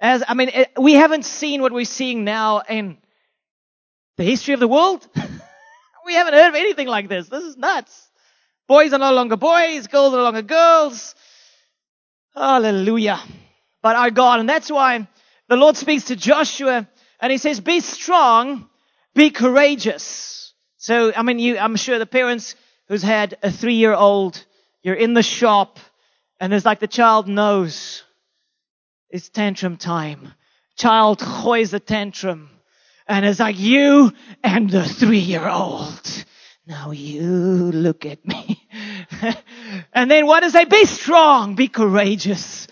As, 0.00 0.24
I 0.26 0.34
mean, 0.34 0.50
eh, 0.52 0.64
we 0.78 0.94
haven't 0.94 1.24
seen 1.24 1.62
what 1.62 1.72
we're 1.72 1.84
seeing 1.84 2.24
now 2.24 2.62
in 2.68 2.98
the 4.16 4.24
history 4.24 4.54
of 4.54 4.60
the 4.60 4.68
world. 4.68 5.06
we 6.10 6.16
haven't 6.16 6.34
heard 6.34 6.48
of 6.48 6.54
anything 6.56 6.88
like 6.88 7.08
this. 7.08 7.28
This 7.28 7.44
is 7.44 7.56
nuts. 7.56 8.08
Boys 8.66 8.92
are 8.92 8.98
no 8.98 9.12
longer 9.12 9.36
boys. 9.36 9.86
Girls 9.86 10.12
are 10.12 10.16
no 10.16 10.24
longer 10.24 10.42
girls. 10.42 11.14
Hallelujah. 12.34 13.20
But 13.80 13.94
our 13.94 14.10
God, 14.10 14.40
and 14.40 14.48
that's 14.48 14.72
why 14.72 15.06
the 15.48 15.54
Lord 15.54 15.76
speaks 15.76 16.06
to 16.06 16.16
Joshua 16.16 16.88
and 17.20 17.30
he 17.30 17.38
says, 17.38 17.60
be 17.60 17.78
strong, 17.78 18.68
be 19.14 19.30
courageous. 19.30 20.52
So, 20.78 21.12
I 21.14 21.22
mean, 21.22 21.38
you, 21.38 21.58
I'm 21.58 21.76
sure 21.76 22.00
the 22.00 22.06
parents 22.06 22.56
who's 22.88 23.02
had 23.02 23.38
a 23.40 23.52
three 23.52 23.74
year 23.74 23.94
old, 23.94 24.44
you're 24.82 24.96
in 24.96 25.14
the 25.14 25.22
shop 25.22 25.78
and 26.40 26.52
it's 26.52 26.66
like 26.66 26.80
the 26.80 26.88
child 26.88 27.28
knows 27.28 28.02
it's 29.10 29.28
tantrum 29.28 29.76
time. 29.76 30.32
Child 30.76 31.20
hoys 31.20 31.70
the 31.70 31.78
tantrum 31.78 32.49
and 33.10 33.26
it's 33.26 33.40
like 33.40 33.58
you 33.58 34.12
and 34.42 34.70
the 34.70 34.84
three 34.84 35.18
year 35.18 35.46
old. 35.46 36.24
Now 36.66 36.92
you 36.92 37.22
look 37.22 38.06
at 38.06 38.24
me. 38.24 38.64
and 39.92 40.08
then 40.08 40.26
what 40.26 40.40
does 40.40 40.52
they 40.52 40.64
be 40.64 40.84
strong, 40.86 41.56
be 41.56 41.66
courageous. 41.66 42.68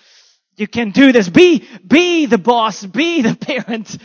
You 0.57 0.69
can 0.69 0.93
do 0.93 1.11
this. 1.11 1.29
Be, 1.29 1.69
be 1.87 2.27
the 2.27 2.39
boss. 2.39 2.87
Be 2.87 3.23
the 3.23 3.35
parent. 3.35 3.99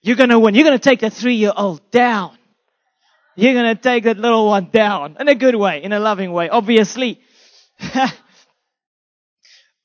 You're 0.00 0.16
gonna 0.16 0.38
win. 0.38 0.54
You're 0.54 0.64
gonna 0.64 0.78
take 0.78 1.00
that 1.00 1.12
three 1.12 1.34
year 1.34 1.52
old 1.56 1.90
down. 1.90 2.38
You're 3.34 3.54
gonna 3.54 3.74
take 3.74 4.04
that 4.04 4.18
little 4.18 4.46
one 4.46 4.70
down 4.70 5.16
in 5.18 5.26
a 5.26 5.34
good 5.34 5.56
way, 5.56 5.82
in 5.82 5.92
a 5.92 5.98
loving 5.98 6.32
way, 6.32 6.48
obviously. 6.48 7.20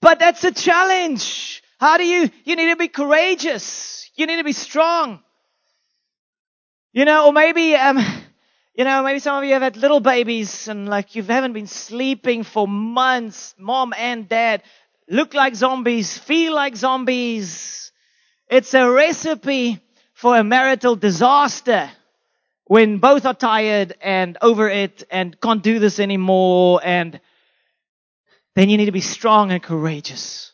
but 0.01 0.19
that's 0.19 0.43
a 0.43 0.51
challenge. 0.51 1.63
How 1.79 1.97
do 1.97 2.05
you, 2.05 2.29
you 2.43 2.55
need 2.55 2.69
to 2.69 2.75
be 2.75 2.87
courageous. 2.87 4.09
You 4.15 4.27
need 4.27 4.37
to 4.37 4.43
be 4.43 4.53
strong. 4.53 5.21
You 6.97 7.05
know, 7.05 7.27
or 7.27 7.31
maybe, 7.31 7.75
um, 7.75 7.99
you 8.73 8.83
know, 8.83 9.03
maybe 9.03 9.19
some 9.19 9.37
of 9.37 9.43
you 9.43 9.53
have 9.53 9.61
had 9.61 9.77
little 9.77 9.99
babies 9.99 10.67
and 10.67 10.89
like 10.89 11.13
you 11.13 11.21
haven't 11.21 11.53
been 11.53 11.67
sleeping 11.67 12.41
for 12.41 12.67
months, 12.67 13.53
mom 13.59 13.93
and 13.95 14.27
dad 14.27 14.63
look 15.07 15.35
like 15.35 15.53
zombies, 15.53 16.17
feel 16.17 16.55
like 16.55 16.75
zombies. 16.75 17.91
It's 18.49 18.73
a 18.73 18.89
recipe 18.89 19.79
for 20.15 20.39
a 20.39 20.43
marital 20.43 20.95
disaster 20.95 21.91
when 22.65 22.97
both 22.97 23.27
are 23.27 23.35
tired 23.35 23.93
and 24.01 24.39
over 24.41 24.67
it 24.67 25.03
and 25.11 25.39
can't 25.39 25.61
do 25.61 25.77
this 25.77 25.99
anymore 25.99 26.81
and 26.83 27.19
then 28.55 28.69
you 28.69 28.77
need 28.77 28.85
to 28.85 28.91
be 28.91 29.01
strong 29.01 29.51
and 29.51 29.61
courageous. 29.61 30.51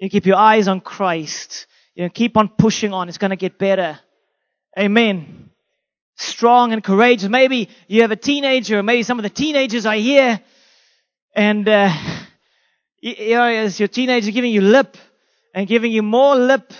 You 0.00 0.10
keep 0.10 0.26
your 0.26 0.38
eyes 0.38 0.66
on 0.66 0.80
Christ. 0.80 1.68
You 1.94 2.02
know, 2.02 2.08
keep 2.08 2.36
on 2.36 2.48
pushing 2.48 2.92
on. 2.92 3.08
It's 3.08 3.18
going 3.18 3.30
to 3.30 3.36
get 3.36 3.58
better. 3.58 4.00
Amen. 4.76 5.50
Strong 6.16 6.72
and 6.72 6.82
courageous. 6.82 7.28
Maybe 7.28 7.68
you 7.88 8.02
have 8.02 8.10
a 8.12 8.16
teenager, 8.16 8.82
maybe 8.82 9.02
some 9.02 9.18
of 9.18 9.22
the 9.22 9.30
teenagers 9.30 9.86
are 9.86 9.94
here 9.94 10.40
and 11.34 11.68
uh, 11.68 11.92
you 13.00 13.34
know, 13.34 13.44
as 13.44 13.78
your 13.78 13.88
teenager 13.88 14.30
giving 14.30 14.52
you 14.52 14.60
lip 14.60 14.96
and 15.52 15.66
giving 15.66 15.92
you 15.92 16.02
more 16.02 16.36
lip 16.36 16.72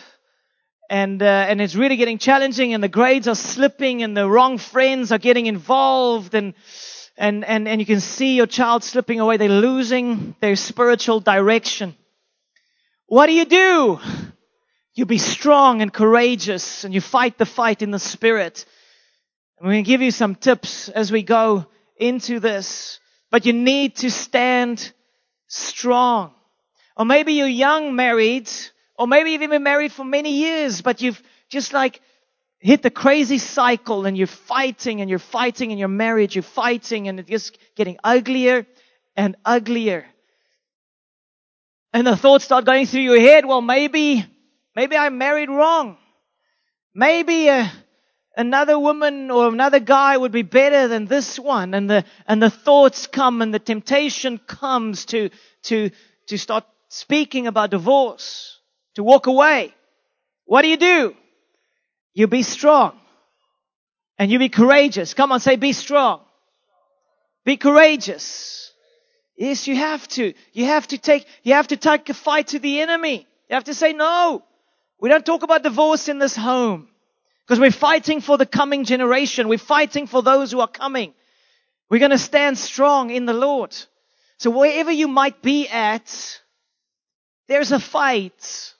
and 0.88 1.22
uh, 1.22 1.26
and 1.26 1.60
it's 1.60 1.74
really 1.74 1.96
getting 1.96 2.18
challenging 2.18 2.72
and 2.72 2.82
the 2.82 2.88
grades 2.88 3.26
are 3.26 3.34
slipping 3.34 4.02
and 4.02 4.16
the 4.16 4.28
wrong 4.28 4.58
friends 4.58 5.12
are 5.12 5.18
getting 5.18 5.46
involved 5.46 6.34
and 6.34 6.54
and 7.16 7.44
and 7.44 7.66
and 7.66 7.80
you 7.80 7.86
can 7.86 8.00
see 8.00 8.36
your 8.36 8.46
child 8.46 8.84
slipping 8.84 9.20
away. 9.20 9.36
They're 9.36 9.48
losing 9.48 10.34
their 10.40 10.56
spiritual 10.56 11.20
direction. 11.20 11.94
What 13.06 13.26
do 13.26 13.32
you 13.32 13.44
do? 13.44 14.00
You 14.94 15.06
be 15.06 15.18
strong 15.18 15.82
and 15.82 15.92
courageous 15.92 16.84
and 16.84 16.94
you 16.94 17.00
fight 17.00 17.36
the 17.36 17.46
fight 17.46 17.82
in 17.82 17.90
the 17.90 17.98
spirit 17.98 18.64
we're 19.64 19.72
going 19.72 19.84
to 19.84 19.88
give 19.88 20.02
you 20.02 20.10
some 20.10 20.34
tips 20.34 20.88
as 20.88 21.10
we 21.10 21.22
go 21.22 21.66
into 21.96 22.40
this 22.40 23.00
but 23.34 23.46
you 23.46 23.52
need 23.52 23.96
to 23.96 24.12
stand 24.12 24.92
strong. 25.48 26.32
Or 26.96 27.04
maybe 27.04 27.32
you're 27.32 27.48
young 27.48 27.96
married, 27.96 28.48
or 28.96 29.08
maybe 29.08 29.32
you've 29.32 29.40
been 29.40 29.64
married 29.64 29.90
for 29.90 30.04
many 30.04 30.36
years, 30.36 30.82
but 30.82 31.02
you've 31.02 31.20
just 31.48 31.72
like 31.72 32.00
hit 32.60 32.82
the 32.82 32.92
crazy 32.92 33.38
cycle 33.38 34.06
and 34.06 34.16
you're 34.16 34.28
fighting 34.28 35.00
and 35.00 35.10
you're 35.10 35.18
fighting 35.18 35.72
in 35.72 35.78
your 35.78 35.88
marriage, 35.88 36.36
you're 36.36 36.44
fighting 36.44 37.08
and 37.08 37.18
it's 37.18 37.28
just 37.28 37.58
getting 37.74 37.98
uglier 38.04 38.68
and 39.16 39.34
uglier. 39.44 40.06
And 41.92 42.06
the 42.06 42.16
thoughts 42.16 42.44
start 42.44 42.64
going 42.64 42.86
through 42.86 43.00
your 43.00 43.18
head, 43.18 43.44
well, 43.44 43.62
maybe, 43.62 44.24
maybe 44.76 44.96
I 44.96 45.08
married 45.08 45.48
wrong. 45.48 45.96
Maybe, 46.94 47.48
uh, 47.48 47.66
another 48.36 48.78
woman 48.78 49.30
or 49.30 49.48
another 49.48 49.80
guy 49.80 50.16
would 50.16 50.32
be 50.32 50.42
better 50.42 50.88
than 50.88 51.06
this 51.06 51.38
one. 51.38 51.74
And 51.74 51.88
the, 51.88 52.04
and 52.26 52.42
the 52.42 52.50
thoughts 52.50 53.06
come 53.06 53.42
and 53.42 53.52
the 53.52 53.58
temptation 53.58 54.38
comes 54.38 55.06
to, 55.06 55.30
to, 55.64 55.90
to 56.26 56.38
start 56.38 56.64
speaking 56.88 57.46
about 57.46 57.70
divorce, 57.70 58.58
to 58.94 59.02
walk 59.02 59.26
away. 59.26 59.74
What 60.44 60.62
do 60.62 60.68
you 60.68 60.76
do? 60.76 61.14
You 62.12 62.26
be 62.26 62.42
strong 62.42 62.98
and 64.18 64.30
you 64.30 64.38
be 64.38 64.48
courageous. 64.48 65.14
Come 65.14 65.32
on, 65.32 65.40
say 65.40 65.56
be 65.56 65.72
strong. 65.72 66.20
Be 67.44 67.56
courageous. 67.56 68.72
Yes, 69.36 69.66
you 69.66 69.74
have 69.74 70.06
to. 70.08 70.32
You 70.52 70.66
have 70.66 70.86
to 70.88 70.98
take, 70.98 71.26
you 71.42 71.54
have 71.54 71.68
to 71.68 71.76
take 71.76 72.08
a 72.08 72.14
fight 72.14 72.48
to 72.48 72.58
the 72.58 72.80
enemy. 72.80 73.26
You 73.50 73.54
have 73.54 73.64
to 73.64 73.74
say 73.74 73.92
no. 73.92 74.44
We 75.00 75.08
don't 75.08 75.26
talk 75.26 75.42
about 75.42 75.62
divorce 75.62 76.08
in 76.08 76.18
this 76.18 76.36
home. 76.36 76.88
Because 77.46 77.60
we're 77.60 77.70
fighting 77.70 78.20
for 78.20 78.38
the 78.38 78.46
coming 78.46 78.84
generation. 78.84 79.48
We're 79.48 79.58
fighting 79.58 80.06
for 80.06 80.22
those 80.22 80.50
who 80.50 80.60
are 80.60 80.68
coming. 80.68 81.12
We're 81.90 81.98
going 81.98 82.10
to 82.10 82.18
stand 82.18 82.56
strong 82.56 83.10
in 83.10 83.26
the 83.26 83.34
Lord. 83.34 83.76
So 84.38 84.50
wherever 84.50 84.90
you 84.90 85.08
might 85.08 85.42
be 85.42 85.68
at, 85.68 86.40
there's 87.48 87.72
a 87.72 87.80
fight. 87.80 88.74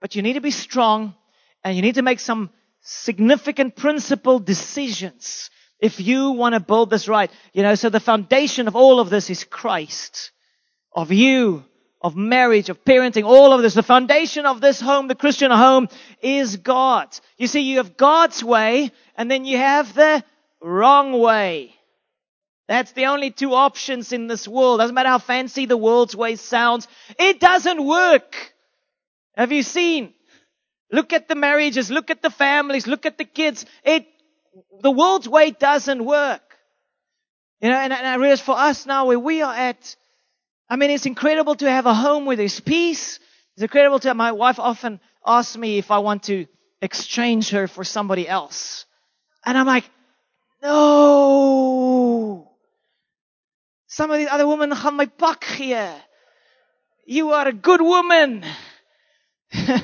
But 0.00 0.16
you 0.16 0.22
need 0.22 0.34
to 0.34 0.40
be 0.40 0.50
strong 0.50 1.14
and 1.62 1.76
you 1.76 1.82
need 1.82 1.96
to 1.96 2.02
make 2.02 2.20
some 2.20 2.50
significant 2.80 3.76
principle 3.76 4.38
decisions 4.38 5.50
if 5.78 6.00
you 6.00 6.30
want 6.30 6.54
to 6.54 6.60
build 6.60 6.90
this 6.90 7.08
right. 7.08 7.30
You 7.52 7.62
know, 7.62 7.74
so 7.74 7.90
the 7.90 8.00
foundation 8.00 8.68
of 8.68 8.76
all 8.76 9.00
of 9.00 9.10
this 9.10 9.30
is 9.30 9.44
Christ, 9.44 10.30
of 10.94 11.12
you, 11.12 11.64
of 12.02 12.16
marriage, 12.16 12.68
of 12.68 12.84
parenting, 12.84 13.24
all 13.24 13.52
of 13.52 13.62
this. 13.62 13.74
The 13.74 13.82
foundation 13.82 14.44
of 14.44 14.60
this 14.60 14.80
home, 14.80 15.08
the 15.08 15.14
Christian 15.14 15.50
home, 15.50 15.88
is 16.20 16.56
God. 16.56 17.08
You 17.38 17.46
see, 17.46 17.60
you 17.60 17.78
have 17.78 17.96
God's 17.96 18.42
way, 18.42 18.90
and 19.16 19.30
then 19.30 19.44
you 19.44 19.56
have 19.56 19.94
the 19.94 20.24
wrong 20.60 21.18
way. 21.18 21.74
That's 22.68 22.92
the 22.92 23.06
only 23.06 23.30
two 23.30 23.54
options 23.54 24.12
in 24.12 24.26
this 24.26 24.46
world. 24.48 24.80
Doesn't 24.80 24.94
matter 24.94 25.08
how 25.08 25.18
fancy 25.18 25.66
the 25.66 25.76
world's 25.76 26.16
way 26.16 26.36
sounds. 26.36 26.88
It 27.18 27.38
doesn't 27.40 27.84
work. 27.84 28.54
Have 29.36 29.52
you 29.52 29.62
seen? 29.62 30.12
Look 30.90 31.12
at 31.12 31.28
the 31.28 31.34
marriages, 31.34 31.90
look 31.90 32.10
at 32.10 32.22
the 32.22 32.30
families, 32.30 32.86
look 32.86 33.06
at 33.06 33.16
the 33.16 33.24
kids. 33.24 33.64
It 33.82 34.06
the 34.80 34.90
world's 34.90 35.28
way 35.28 35.50
doesn't 35.50 36.04
work. 36.04 36.42
You 37.60 37.70
know, 37.70 37.76
and, 37.76 37.92
and 37.92 38.06
I 38.06 38.16
realize 38.16 38.40
for 38.40 38.56
us 38.56 38.86
now 38.86 39.06
where 39.06 39.18
we 39.18 39.40
are 39.40 39.54
at, 39.54 39.96
I 40.72 40.76
mean, 40.76 40.90
it's 40.90 41.04
incredible 41.04 41.54
to 41.56 41.70
have 41.70 41.84
a 41.84 41.92
home 41.92 42.24
where 42.24 42.34
there's 42.34 42.58
peace. 42.58 43.20
It's 43.52 43.62
incredible 43.62 43.98
to 43.98 44.08
have, 44.08 44.16
my 44.16 44.32
wife 44.32 44.58
often 44.58 45.00
asks 45.26 45.54
me 45.54 45.76
if 45.76 45.90
I 45.90 45.98
want 45.98 46.22
to 46.24 46.46
exchange 46.80 47.50
her 47.50 47.68
for 47.68 47.84
somebody 47.84 48.26
else. 48.26 48.86
And 49.44 49.58
I'm 49.58 49.66
like, 49.66 49.84
no. 50.62 52.50
Some 53.86 54.10
of 54.10 54.16
these 54.16 54.28
other 54.30 54.48
women 54.48 54.70
gaan 54.70 54.96
my 54.96 55.04
pak 55.04 55.44
gee. 55.58 55.76
You 57.04 57.32
are 57.32 57.48
a 57.48 57.52
good 57.52 57.82
woman. 57.82 58.42
the 59.52 59.82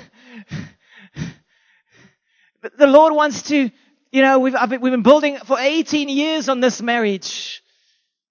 Lord 2.79 3.13
wants 3.13 3.43
to 3.43 3.71
you 4.11 4.23
know, 4.23 4.39
we've, 4.39 4.55
been, 4.55 4.81
we've 4.81 4.93
been 4.93 5.03
building 5.03 5.37
for 5.37 5.59
18 5.61 6.09
years 6.09 6.49
on 6.49 6.61
this 6.61 6.81
marriage. 6.81 7.63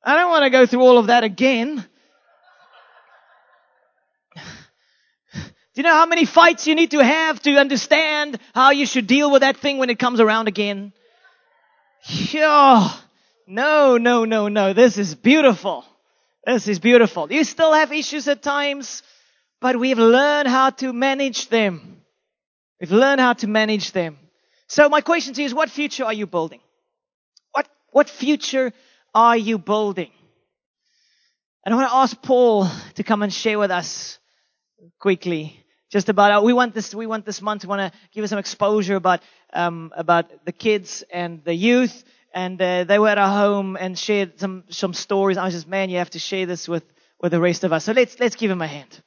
I 0.03 0.15
don't 0.15 0.31
want 0.31 0.45
to 0.45 0.49
go 0.49 0.65
through 0.65 0.81
all 0.81 0.97
of 0.97 1.05
that 1.05 1.23
again. 1.23 1.85
Do 5.77 5.81
you 5.81 5.89
know 5.89 5.93
how 5.93 6.07
many 6.07 6.25
fights 6.25 6.65
you 6.65 6.73
need 6.73 6.89
to 6.89 7.03
have 7.03 7.39
to 7.43 7.55
understand 7.55 8.39
how 8.55 8.71
you 8.71 8.87
should 8.87 9.05
deal 9.05 9.29
with 9.29 9.41
that 9.41 9.57
thing 9.57 9.77
when 9.77 9.91
it 9.91 9.99
comes 9.99 10.19
around 10.19 10.47
again? 10.47 10.91
Oh, 12.33 13.03
no, 13.45 13.97
no, 13.97 14.25
no, 14.25 14.47
no. 14.47 14.73
This 14.73 14.97
is 14.97 15.13
beautiful. 15.13 15.85
This 16.43 16.67
is 16.67 16.79
beautiful. 16.79 17.31
You 17.31 17.43
still 17.43 17.73
have 17.73 17.93
issues 17.93 18.27
at 18.27 18.41
times, 18.41 19.03
but 19.61 19.77
we've 19.77 19.99
learned 19.99 20.47
how 20.47 20.71
to 20.71 20.91
manage 20.93 21.49
them. 21.49 22.01
We've 22.81 22.91
learned 22.91 23.21
how 23.21 23.33
to 23.33 23.47
manage 23.47 23.91
them. 23.91 24.17
So 24.65 24.89
my 24.89 25.01
question 25.01 25.35
to 25.35 25.41
you 25.43 25.45
is, 25.45 25.53
what 25.53 25.69
future 25.69 26.05
are 26.05 26.13
you 26.13 26.25
building? 26.25 26.61
What, 27.51 27.67
what 27.91 28.09
future 28.09 28.73
are 29.13 29.37
you 29.37 29.59
building? 29.59 30.09
And 31.63 31.75
I 31.75 31.77
want 31.77 31.91
to 31.91 31.95
ask 31.97 32.19
Paul 32.19 32.67
to 32.95 33.03
come 33.03 33.21
and 33.21 33.31
share 33.31 33.59
with 33.59 33.69
us 33.69 34.17
quickly 34.97 35.65
just 35.89 36.09
about 36.09 36.31
uh, 36.31 36.41
we 36.43 36.53
want 36.53 36.73
this 36.73 36.93
we 36.93 37.07
want 37.07 37.25
this 37.25 37.41
month 37.41 37.61
to 37.61 37.67
want 37.67 37.81
to 37.93 37.99
give 38.13 38.23
us 38.23 38.29
some 38.29 38.39
exposure 38.39 38.95
about 38.95 39.21
um, 39.53 39.91
about 39.95 40.45
the 40.45 40.51
kids 40.51 41.03
and 41.11 41.43
the 41.43 41.53
youth 41.53 42.03
and 42.33 42.61
uh, 42.61 42.83
they 42.83 42.99
were 42.99 43.09
at 43.09 43.17
our 43.17 43.29
home 43.35 43.75
and 43.77 43.97
shared 43.97 44.39
some 44.39 44.63
some 44.69 44.93
stories. 44.93 45.37
I 45.37 45.45
was 45.45 45.53
just 45.53 45.67
man, 45.67 45.89
you 45.89 45.97
have 45.97 46.11
to 46.11 46.19
share 46.19 46.45
this 46.45 46.67
with 46.67 46.83
with 47.19 47.31
the 47.31 47.39
rest 47.39 47.63
of 47.63 47.73
us. 47.73 47.85
So 47.85 47.93
let's 47.93 48.19
let's 48.19 48.35
give 48.35 48.51
him 48.51 48.61
a 48.61 48.67
hand. 48.67 49.01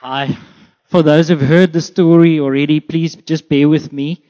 Hi, 0.00 0.36
for 0.84 1.02
those 1.02 1.28
who've 1.28 1.40
heard 1.40 1.72
the 1.72 1.80
story 1.80 2.40
already, 2.40 2.80
please 2.80 3.16
just 3.16 3.48
bear 3.48 3.68
with 3.68 3.92
me. 3.92 4.22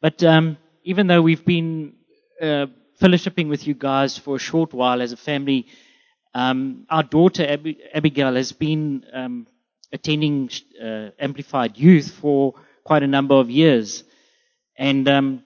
But 0.00 0.22
um, 0.22 0.56
even 0.84 1.06
though 1.06 1.20
we've 1.20 1.44
been 1.44 1.94
uh, 2.40 2.66
fellowshipping 3.00 3.48
with 3.48 3.66
you 3.66 3.74
guys 3.74 4.16
for 4.16 4.36
a 4.36 4.38
short 4.38 4.72
while 4.72 5.02
as 5.02 5.12
a 5.12 5.16
family, 5.16 5.66
um, 6.34 6.86
our 6.88 7.02
daughter 7.02 7.44
Ab- 7.46 7.76
Abigail 7.92 8.34
has 8.34 8.52
been 8.52 9.04
um, 9.12 9.46
attending 9.92 10.50
uh, 10.82 11.10
Amplified 11.18 11.76
Youth 11.76 12.10
for 12.10 12.54
quite 12.84 13.02
a 13.02 13.08
number 13.08 13.34
of 13.34 13.50
years. 13.50 14.04
And 14.76 15.08
um, 15.08 15.44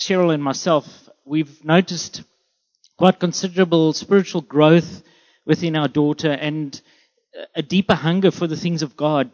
Cheryl 0.00 0.32
and 0.32 0.42
myself, 0.42 1.08
we've 1.24 1.64
noticed 1.64 2.22
quite 2.96 3.20
considerable 3.20 3.92
spiritual 3.92 4.40
growth 4.40 5.02
within 5.44 5.76
our 5.76 5.88
daughter 5.88 6.32
and 6.32 6.80
a 7.54 7.62
deeper 7.62 7.94
hunger 7.94 8.30
for 8.30 8.46
the 8.46 8.56
things 8.56 8.82
of 8.82 8.96
God 8.96 9.30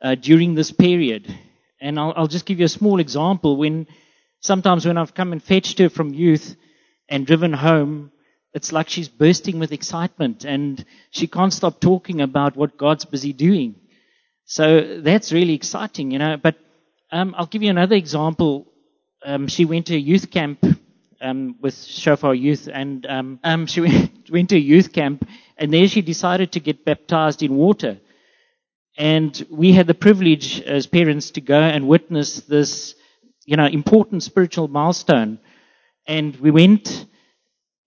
uh, 0.00 0.14
during 0.14 0.54
this 0.54 0.70
period. 0.70 1.34
And 1.80 1.98
I'll, 1.98 2.12
I'll, 2.16 2.28
just 2.28 2.46
give 2.46 2.60
you 2.60 2.66
a 2.66 2.68
small 2.68 3.00
example. 3.00 3.56
When 3.56 3.86
sometimes 4.40 4.86
when 4.86 4.96
I've 4.96 5.14
come 5.14 5.32
and 5.32 5.42
fetched 5.42 5.78
her 5.78 5.88
from 5.88 6.14
youth 6.14 6.56
and 7.08 7.26
driven 7.26 7.52
home, 7.52 8.11
it's 8.54 8.72
like 8.72 8.88
she's 8.88 9.08
bursting 9.08 9.58
with 9.58 9.72
excitement 9.72 10.44
and 10.44 10.84
she 11.10 11.26
can't 11.26 11.52
stop 11.52 11.80
talking 11.80 12.20
about 12.20 12.56
what 12.56 12.76
God's 12.76 13.04
busy 13.04 13.32
doing. 13.32 13.76
So 14.44 15.00
that's 15.00 15.32
really 15.32 15.54
exciting, 15.54 16.10
you 16.10 16.18
know. 16.18 16.36
But 16.36 16.56
um, 17.10 17.34
I'll 17.36 17.46
give 17.46 17.62
you 17.62 17.70
another 17.70 17.96
example. 17.96 18.66
Um, 19.24 19.48
she 19.48 19.64
went 19.64 19.86
to 19.86 19.94
a 19.94 19.98
youth 19.98 20.30
camp 20.30 20.64
um, 21.22 21.56
with 21.60 21.82
Shofar 21.82 22.34
Youth, 22.34 22.68
and 22.70 23.06
um, 23.06 23.40
um, 23.44 23.66
she 23.66 23.80
went, 23.80 24.10
went 24.30 24.50
to 24.50 24.56
a 24.56 24.60
youth 24.60 24.92
camp, 24.92 25.26
and 25.56 25.72
there 25.72 25.88
she 25.88 26.02
decided 26.02 26.52
to 26.52 26.60
get 26.60 26.84
baptized 26.84 27.42
in 27.42 27.54
water. 27.54 27.98
And 28.98 29.46
we 29.50 29.72
had 29.72 29.86
the 29.86 29.94
privilege 29.94 30.60
as 30.60 30.86
parents 30.86 31.30
to 31.32 31.40
go 31.40 31.58
and 31.58 31.88
witness 31.88 32.40
this, 32.40 32.94
you 33.46 33.56
know, 33.56 33.66
important 33.66 34.22
spiritual 34.22 34.68
milestone. 34.68 35.38
And 36.06 36.36
we 36.36 36.50
went 36.50 37.06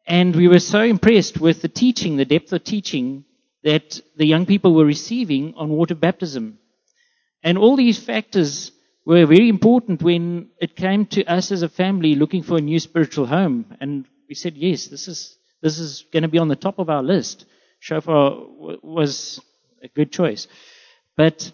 and 0.07 0.35
we 0.35 0.47
were 0.47 0.59
so 0.59 0.81
impressed 0.81 1.39
with 1.39 1.61
the 1.61 1.67
teaching, 1.67 2.17
the 2.17 2.25
depth 2.25 2.53
of 2.53 2.63
teaching 2.63 3.25
that 3.63 3.99
the 4.15 4.25
young 4.25 4.45
people 4.45 4.73
were 4.73 4.85
receiving 4.85 5.53
on 5.55 5.69
water 5.69 5.95
baptism. 5.95 6.59
And 7.43 7.57
all 7.57 7.75
these 7.75 7.97
factors 7.97 8.71
were 9.05 9.25
very 9.25 9.49
important 9.49 10.03
when 10.03 10.49
it 10.59 10.75
came 10.75 11.05
to 11.07 11.25
us 11.25 11.51
as 11.51 11.63
a 11.63 11.69
family 11.69 12.15
looking 12.15 12.43
for 12.43 12.57
a 12.57 12.61
new 12.61 12.79
spiritual 12.79 13.25
home. 13.25 13.65
And 13.79 14.05
we 14.29 14.35
said, 14.35 14.55
yes, 14.55 14.87
this 14.87 15.07
is, 15.07 15.37
this 15.61 15.79
is 15.79 16.05
going 16.11 16.23
to 16.23 16.29
be 16.29 16.37
on 16.37 16.47
the 16.47 16.55
top 16.55 16.77
of 16.77 16.89
our 16.89 17.03
list. 17.03 17.45
Shofar 17.79 18.37
was 18.83 19.39
a 19.81 19.87
good 19.87 20.11
choice. 20.11 20.47
But 21.15 21.51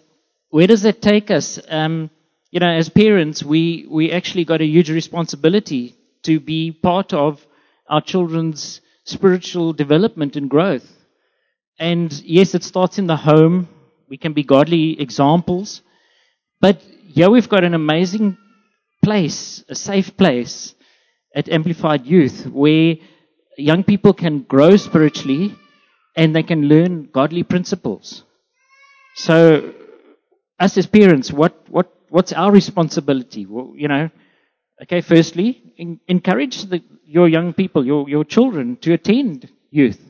where 0.50 0.66
does 0.66 0.82
that 0.82 1.00
take 1.00 1.30
us? 1.30 1.58
Um, 1.68 2.10
you 2.50 2.60
know, 2.60 2.68
as 2.68 2.90
parents, 2.90 3.42
we, 3.42 3.86
we 3.88 4.12
actually 4.12 4.44
got 4.44 4.60
a 4.60 4.66
huge 4.66 4.90
responsibility 4.90 5.94
to 6.24 6.40
be 6.40 6.72
part 6.72 7.14
of 7.14 7.46
our 7.92 8.00
children's 8.00 8.80
spiritual 9.04 9.74
development 9.74 10.34
and 10.34 10.48
growth. 10.48 10.88
And 11.78 12.10
yes, 12.24 12.54
it 12.54 12.64
starts 12.64 12.98
in 12.98 13.06
the 13.06 13.16
home. 13.16 13.68
We 14.08 14.16
can 14.16 14.32
be 14.32 14.44
godly 14.44 14.98
examples. 14.98 15.82
But 16.58 16.82
yeah, 17.06 17.28
we've 17.28 17.50
got 17.50 17.64
an 17.64 17.74
amazing 17.74 18.38
place, 19.04 19.62
a 19.68 19.74
safe 19.74 20.16
place 20.16 20.74
at 21.34 21.50
Amplified 21.50 22.06
Youth 22.06 22.46
where 22.46 22.96
young 23.58 23.84
people 23.84 24.14
can 24.14 24.40
grow 24.40 24.76
spiritually 24.76 25.54
and 26.16 26.34
they 26.34 26.42
can 26.42 26.68
learn 26.68 27.10
godly 27.12 27.42
principles. 27.42 28.24
So, 29.16 29.74
us 30.58 30.78
as 30.78 30.86
parents, 30.86 31.30
what, 31.30 31.54
what, 31.68 31.92
what's 32.08 32.32
our 32.32 32.50
responsibility? 32.50 33.44
Well, 33.44 33.74
you 33.76 33.88
know, 33.88 34.08
okay, 34.82 35.02
firstly, 35.02 35.74
in, 35.76 36.00
encourage 36.08 36.62
the, 36.62 36.82
your 37.12 37.28
young 37.28 37.52
people, 37.52 37.84
your, 37.84 38.08
your 38.08 38.24
children 38.24 38.76
to 38.78 38.94
attend 38.94 39.46
youth. 39.70 40.00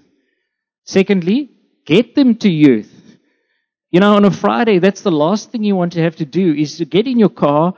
Secondly, 0.84 1.50
get 1.84 2.14
them 2.14 2.36
to 2.36 2.48
youth. 2.48 2.92
You 3.90 3.98
know, 3.98 4.14
on 4.14 4.24
a 4.24 4.30
Friday, 4.30 4.78
that's 4.78 5.02
the 5.02 5.10
last 5.10 5.50
thing 5.50 5.64
you 5.64 5.74
want 5.74 5.94
to 5.94 6.02
have 6.02 6.14
to 6.16 6.24
do 6.24 6.54
is 6.54 6.78
to 6.78 6.84
get 6.84 7.08
in 7.08 7.18
your 7.18 7.28
car 7.28 7.74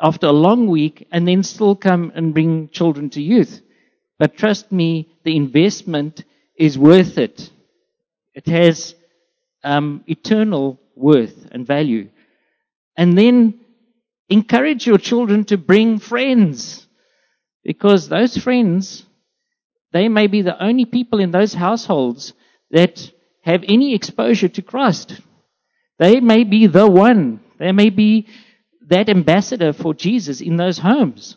after 0.00 0.26
a 0.26 0.32
long 0.32 0.68
week 0.68 1.06
and 1.12 1.28
then 1.28 1.42
still 1.42 1.76
come 1.76 2.10
and 2.14 2.32
bring 2.32 2.70
children 2.70 3.10
to 3.10 3.20
youth. 3.20 3.60
But 4.18 4.38
trust 4.38 4.72
me, 4.72 5.14
the 5.22 5.36
investment 5.36 6.24
is 6.56 6.78
worth 6.78 7.18
it. 7.18 7.50
It 8.34 8.46
has 8.46 8.94
um, 9.62 10.02
eternal 10.06 10.80
worth 10.94 11.46
and 11.52 11.66
value. 11.66 12.08
And 12.96 13.18
then 13.18 13.60
encourage 14.30 14.86
your 14.86 14.98
children 14.98 15.44
to 15.44 15.58
bring 15.58 15.98
friends 15.98 16.85
because 17.66 18.08
those 18.08 18.38
friends, 18.38 19.04
they 19.92 20.08
may 20.08 20.28
be 20.28 20.42
the 20.42 20.62
only 20.62 20.86
people 20.86 21.20
in 21.20 21.32
those 21.32 21.54
households 21.54 22.34
that 22.70 23.12
have 23.42 23.64
any 23.68 23.94
exposure 23.94 24.48
to 24.48 24.62
Christ. 24.62 25.20
They 25.98 26.20
may 26.20 26.44
be 26.44 26.68
the 26.68 26.88
one. 26.88 27.40
They 27.58 27.72
may 27.72 27.90
be 27.90 28.28
that 28.88 29.10
ambassador 29.10 29.74
for 29.74 29.94
Jesus 29.94 30.40
in 30.42 30.56
those 30.56 30.78
homes. 30.78 31.36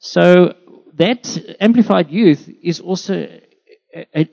So 0.00 0.54
that 0.94 1.56
amplified 1.60 2.10
youth 2.10 2.50
is 2.62 2.80
also 2.80 3.28
an 4.14 4.28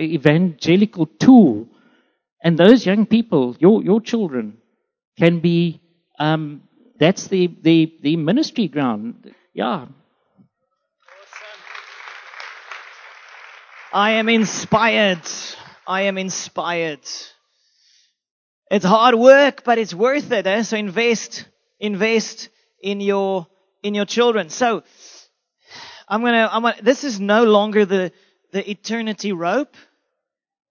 evangelical 0.00 1.06
tool 1.06 1.68
And 2.42 2.58
those 2.58 2.86
young 2.86 3.06
people, 3.06 3.56
your, 3.60 3.82
your 3.82 4.00
children, 4.02 4.58
can 5.18 5.40
be, 5.40 5.80
um, 6.20 6.62
that's 7.00 7.28
the, 7.28 7.50
the, 7.62 7.94
the 8.02 8.16
ministry 8.16 8.68
ground. 8.68 9.34
Yeah. 9.54 9.86
I 13.94 14.14
am 14.14 14.28
inspired. 14.28 15.22
I 15.86 16.02
am 16.02 16.18
inspired. 16.18 17.06
It's 18.68 18.84
hard 18.84 19.14
work, 19.14 19.62
but 19.62 19.78
it's 19.78 19.94
worth 19.94 20.32
it. 20.32 20.48
Eh? 20.48 20.62
So 20.64 20.76
invest, 20.76 21.46
invest 21.78 22.48
in 22.82 23.00
your, 23.00 23.46
in 23.84 23.94
your 23.94 24.04
children. 24.04 24.48
So 24.48 24.82
I'm 26.08 26.22
gonna, 26.22 26.48
I'm 26.50 26.62
gonna, 26.62 26.82
this 26.82 27.04
is 27.04 27.20
no 27.20 27.44
longer 27.44 27.84
the, 27.84 28.10
the 28.50 28.68
eternity 28.68 29.32
rope. 29.32 29.76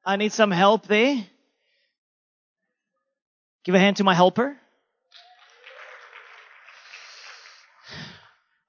I 0.05 0.17
need 0.17 0.33
some 0.33 0.51
help 0.51 0.87
there. 0.87 1.23
Give 3.63 3.73
a 3.73 3.79
hand 3.79 3.97
to 3.97 4.03
my 4.03 4.15
helper. 4.15 4.57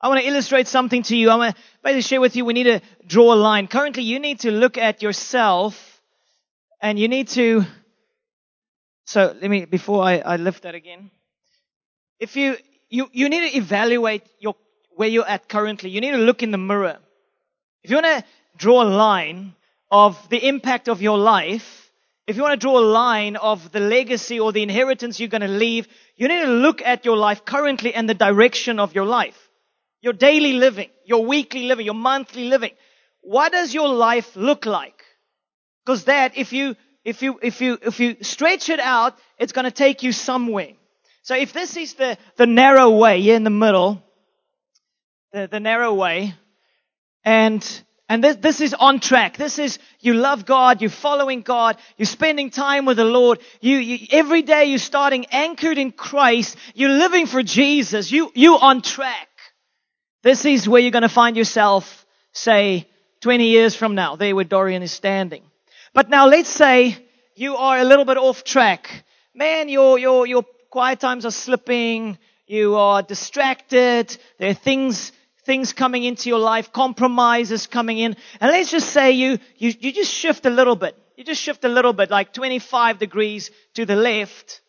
I 0.05 0.09
want 0.09 0.21
to 0.21 0.27
illustrate 0.27 0.69
something 0.69 1.03
to 1.05 1.17
you. 1.17 1.31
I 1.31 1.37
want 1.37 1.57
to 1.57 1.62
basically 1.83 2.03
share 2.03 2.21
with 2.21 2.37
you. 2.37 2.45
We 2.45 2.53
need 2.53 2.64
to 2.64 2.83
draw 3.07 3.33
a 3.33 3.37
line. 3.37 3.69
Currently, 3.69 4.03
you 4.03 4.19
need 4.19 4.40
to 4.40 4.51
look 4.51 4.77
at 4.77 5.01
yourself 5.01 6.03
and 6.83 6.99
you 6.99 7.09
need 7.09 7.29
to. 7.29 7.64
So 9.07 9.35
let 9.40 9.51
me, 9.51 9.64
before 9.64 10.05
I, 10.05 10.19
I 10.19 10.37
lift 10.37 10.64
that 10.64 10.75
again. 10.75 11.11
If 12.21 12.37
you, 12.37 12.59
you, 12.90 13.09
you 13.12 13.31
need 13.31 13.51
to 13.51 13.57
evaluate 13.57 14.25
your, 14.40 14.57
where 14.95 15.09
you're 15.09 15.27
at 15.27 15.49
currently. 15.49 15.88
You 15.88 16.03
need 16.03 16.11
to 16.11 16.19
look 16.19 16.43
in 16.43 16.51
the 16.51 16.59
mirror. 16.59 16.99
If 17.83 17.88
you 17.88 17.97
want 17.97 18.19
to 18.19 18.25
draw 18.59 18.83
a 18.83 18.85
line 18.85 19.55
of 19.90 20.19
the 20.29 20.47
impact 20.47 20.90
of 20.90 21.01
your 21.01 21.17
life, 21.17 21.90
if 22.27 22.37
you 22.37 22.43
want 22.43 22.61
to 22.61 22.62
draw 22.62 22.79
a 22.79 22.85
line 22.85 23.37
of 23.37 23.73
the 23.73 23.81
legacy 23.81 24.38
or 24.38 24.53
the 24.53 24.62
inheritance 24.62 25.19
you're 25.19 25.31
going 25.31 25.40
to 25.40 25.49
leave, 25.49 25.88
you 26.14 26.29
need 26.29 26.43
to 26.43 26.51
look 26.51 26.83
at 26.83 27.07
your 27.07 27.17
life 27.17 27.47
currently 27.47 27.95
and 27.95 28.07
the 28.07 28.12
direction 28.12 28.79
of 28.79 28.95
your 28.95 29.07
life. 29.07 29.43
Your 30.05 30.12
daily 30.12 30.53
living, 30.53 30.90
your 31.07 31.25
weekly 31.25 31.62
living, 31.62 31.87
your 31.87 31.95
monthly 31.95 32.45
living. 32.45 32.73
What 33.23 33.53
does 33.53 33.73
your 33.73 33.88
life 33.88 34.37
look 34.37 34.67
like? 34.67 35.03
Because 35.83 36.05
that, 36.05 36.37
if 36.37 36.53
you, 36.53 36.77
if 37.07 37.23
you, 37.23 37.38
if 37.43 37.62
you, 37.62 37.79
if 37.81 38.01
you 38.01 38.17
stretch 38.21 38.69
it 38.69 38.81
out, 38.81 39.17
it's 39.38 39.53
going 39.53 39.64
to 39.64 39.71
take 39.71 40.03
you 40.03 40.12
somewhere. 40.12 40.73
So 41.23 41.35
if 41.35 41.55
this 41.55 41.79
is 41.79 41.95
the, 41.95 42.19
the 42.37 42.47
narrow 42.47 42.90
way, 42.90 43.23
here 43.23 43.35
in 43.35 43.45
the 43.45 43.51
middle, 43.64 44.03
the, 45.33 45.49
the 45.51 45.59
narrow 45.59 45.95
way, 45.95 46.35
and 47.25 47.67
and 48.07 48.23
this, 48.23 48.37
this 48.37 48.61
is 48.61 48.75
on 48.75 49.01
track. 49.01 49.38
This 49.38 49.59
is, 49.59 49.79
you 50.01 50.12
love 50.12 50.45
God, 50.45 50.83
you're 50.83 50.90
following 50.90 51.40
God, 51.40 51.79
you're 51.97 52.05
spending 52.05 52.51
time 52.51 52.85
with 52.85 52.99
the 52.99 53.07
Lord. 53.07 53.40
You, 53.62 53.79
you, 53.79 54.07
every 54.11 54.43
day 54.43 54.67
you're 54.67 54.79
starting 54.79 55.25
anchored 55.33 55.79
in 55.79 55.93
Christ. 55.93 56.59
You're 56.75 56.90
living 56.90 57.27
for 57.27 57.43
Jesus. 57.43 58.12
You, 58.12 58.31
you 58.35 58.59
on 58.59 58.83
track. 58.83 59.29
This 60.25 60.47
is 60.47 60.67
where 60.67 60.81
you're 60.81 60.91
going 60.91 61.03
to 61.03 61.09
find 61.11 61.37
yourself, 61.37 62.07
say, 62.33 62.89
20 63.21 63.45
years 63.45 63.77
from 63.77 63.95
now, 63.95 64.17
there 64.17 64.35
where 64.35 64.47
Dorian 64.47 64.83
is 64.83 64.91
standing. 64.91 65.43
But 65.93 66.09
now 66.09 66.29
let's 66.29 66.49
say 66.49 66.97
you 67.37 67.57
are 67.57 67.79
a 67.79 67.85
little 67.85 68.07
bit 68.07 68.17
off 68.17 68.43
track. 68.43 69.05
Man, 69.35 69.69
your, 69.69 69.99
your, 69.99 70.27
your 70.27 70.45
quiet 70.71 70.99
times 70.99 71.27
are 71.27 71.31
slipping. 71.31 72.17
You 72.47 72.77
are 72.77 73.03
distracted. 73.03 74.17
There 74.39 74.49
are 74.49 74.55
things, 74.55 75.13
things 75.45 75.75
coming 75.75 76.05
into 76.05 76.31
your 76.31 76.39
life, 76.39 76.73
compromises 76.73 77.67
coming 77.67 77.99
in. 77.99 78.17
And 78.41 78.51
let's 78.51 78.71
just 78.71 78.89
say 78.93 79.11
you, 79.13 79.39
you, 79.59 79.75
you 79.79 79.93
just 79.93 80.11
shift 80.11 80.47
a 80.47 80.51
little 80.51 80.75
bit. 80.75 80.97
You 81.19 81.25
just 81.25 81.43
shift 81.43 81.65
a 81.65 81.69
little 81.69 81.93
bit, 81.93 82.11
like 82.11 82.33
25 82.33 82.99
degrees 82.99 83.51
to 83.75 83.85
the 83.85 83.95
left. 83.95 84.63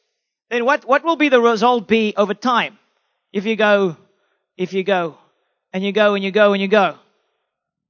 Then 0.50 0.66
what, 0.66 0.84
what 0.84 1.06
will 1.06 1.16
be 1.16 1.30
the 1.30 1.40
result 1.40 1.88
be 1.88 2.14
over 2.18 2.34
time? 2.34 2.78
If 3.32 3.46
you 3.46 3.56
go, 3.56 3.96
if 4.58 4.74
you 4.74 4.84
go, 4.84 5.18
and 5.76 5.84
you 5.84 5.92
go 5.92 6.14
and 6.14 6.24
you 6.24 6.32
go 6.32 6.54
and 6.54 6.62
you 6.62 6.70
go. 6.70 6.96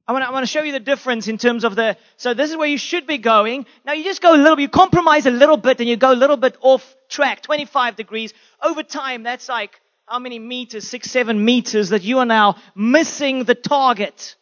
I 0.07 0.11
want, 0.11 0.25
to, 0.25 0.31
I 0.31 0.43
show 0.45 0.63
you 0.63 0.71
the 0.71 0.79
difference 0.79 1.27
in 1.27 1.37
terms 1.37 1.63
of 1.63 1.75
the, 1.75 1.97
so 2.17 2.33
this 2.33 2.49
is 2.49 2.57
where 2.57 2.67
you 2.67 2.79
should 2.79 3.05
be 3.05 3.19
going. 3.19 3.67
Now 3.85 3.93
you 3.93 4.03
just 4.03 4.23
go 4.23 4.33
a 4.33 4.41
little 4.41 4.55
bit, 4.55 4.63
you 4.63 4.69
compromise 4.69 5.27
a 5.27 5.31
little 5.31 5.55
bit 5.55 5.79
and 5.79 5.87
you 5.87 5.95
go 5.95 6.11
a 6.11 6.17
little 6.17 6.35
bit 6.35 6.57
off 6.61 6.95
track, 7.09 7.43
25 7.43 7.95
degrees. 7.95 8.33
Over 8.59 8.81
time, 8.81 9.21
that's 9.21 9.47
like 9.47 9.79
how 10.07 10.17
many 10.17 10.39
meters, 10.39 10.87
six, 10.87 11.11
seven 11.11 11.45
meters 11.45 11.89
that 11.89 12.01
you 12.01 12.17
are 12.17 12.25
now 12.25 12.55
missing 12.73 13.43
the 13.43 13.53
target. 13.53 14.35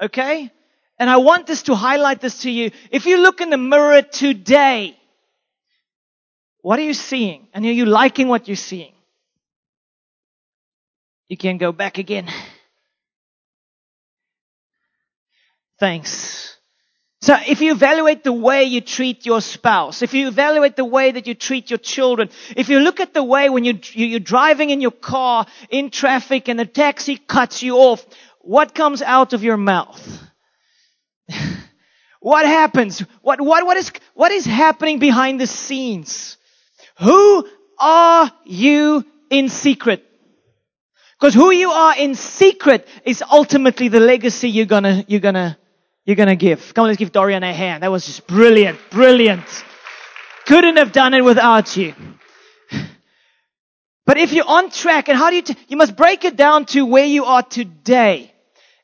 Okay? 0.00 0.52
And 0.96 1.10
I 1.10 1.16
want 1.16 1.48
this 1.48 1.64
to 1.64 1.74
highlight 1.74 2.20
this 2.20 2.42
to 2.42 2.50
you. 2.52 2.70
If 2.92 3.06
you 3.06 3.18
look 3.18 3.40
in 3.40 3.50
the 3.50 3.58
mirror 3.58 4.02
today, 4.02 4.96
what 6.62 6.78
are 6.78 6.82
you 6.82 6.94
seeing? 6.94 7.48
And 7.52 7.64
are 7.64 7.72
you 7.72 7.86
liking 7.86 8.28
what 8.28 8.46
you're 8.46 8.56
seeing? 8.56 8.92
You 11.28 11.36
can 11.36 11.58
go 11.58 11.72
back 11.72 11.98
again. 11.98 12.28
Thanks. 15.78 16.56
So 17.22 17.36
if 17.46 17.60
you 17.60 17.72
evaluate 17.72 18.24
the 18.24 18.32
way 18.32 18.64
you 18.64 18.80
treat 18.80 19.26
your 19.26 19.40
spouse, 19.40 20.02
if 20.02 20.14
you 20.14 20.28
evaluate 20.28 20.76
the 20.76 20.84
way 20.84 21.10
that 21.10 21.26
you 21.26 21.34
treat 21.34 21.70
your 21.70 21.78
children, 21.78 22.30
if 22.56 22.68
you 22.68 22.80
look 22.80 23.00
at 23.00 23.14
the 23.14 23.24
way 23.24 23.48
when 23.50 23.64
you, 23.64 23.78
you're 23.94 24.20
driving 24.20 24.70
in 24.70 24.80
your 24.80 24.90
car 24.90 25.46
in 25.70 25.90
traffic 25.90 26.48
and 26.48 26.58
the 26.58 26.66
taxi 26.66 27.16
cuts 27.16 27.62
you 27.62 27.76
off, 27.76 28.04
what 28.40 28.74
comes 28.74 29.02
out 29.02 29.32
of 29.32 29.42
your 29.42 29.56
mouth? 29.56 30.22
what 32.20 32.46
happens? 32.46 33.00
What, 33.22 33.40
what, 33.40 33.66
what 33.66 33.76
is, 33.76 33.90
what 34.14 34.30
is 34.30 34.44
happening 34.44 34.98
behind 34.98 35.40
the 35.40 35.46
scenes? 35.46 36.36
Who 37.00 37.48
are 37.80 38.30
you 38.44 39.04
in 39.30 39.48
secret? 39.48 40.04
Because 41.18 41.34
who 41.34 41.50
you 41.50 41.70
are 41.70 41.96
in 41.96 42.14
secret 42.14 42.86
is 43.04 43.22
ultimately 43.28 43.88
the 43.88 44.00
legacy 44.00 44.50
you're 44.50 44.66
gonna, 44.66 45.04
you're 45.08 45.20
gonna, 45.20 45.58
you're 46.06 46.16
going 46.16 46.28
to 46.28 46.36
give. 46.36 46.72
Come 46.72 46.84
on, 46.84 46.88
let's 46.88 46.98
give 46.98 47.12
Dorian 47.12 47.42
a 47.42 47.52
hand. 47.52 47.82
That 47.82 47.90
was 47.90 48.06
just 48.06 48.26
brilliant, 48.26 48.78
brilliant. 48.90 49.44
Couldn't 50.46 50.76
have 50.76 50.92
done 50.92 51.12
it 51.12 51.24
without 51.24 51.76
you. 51.76 51.94
But 54.06 54.16
if 54.16 54.32
you're 54.32 54.46
on 54.46 54.70
track, 54.70 55.08
and 55.08 55.18
how 55.18 55.30
do 55.30 55.36
you, 55.36 55.42
t- 55.42 55.56
you 55.66 55.76
must 55.76 55.96
break 55.96 56.24
it 56.24 56.36
down 56.36 56.64
to 56.66 56.86
where 56.86 57.04
you 57.04 57.24
are 57.24 57.42
today. 57.42 58.32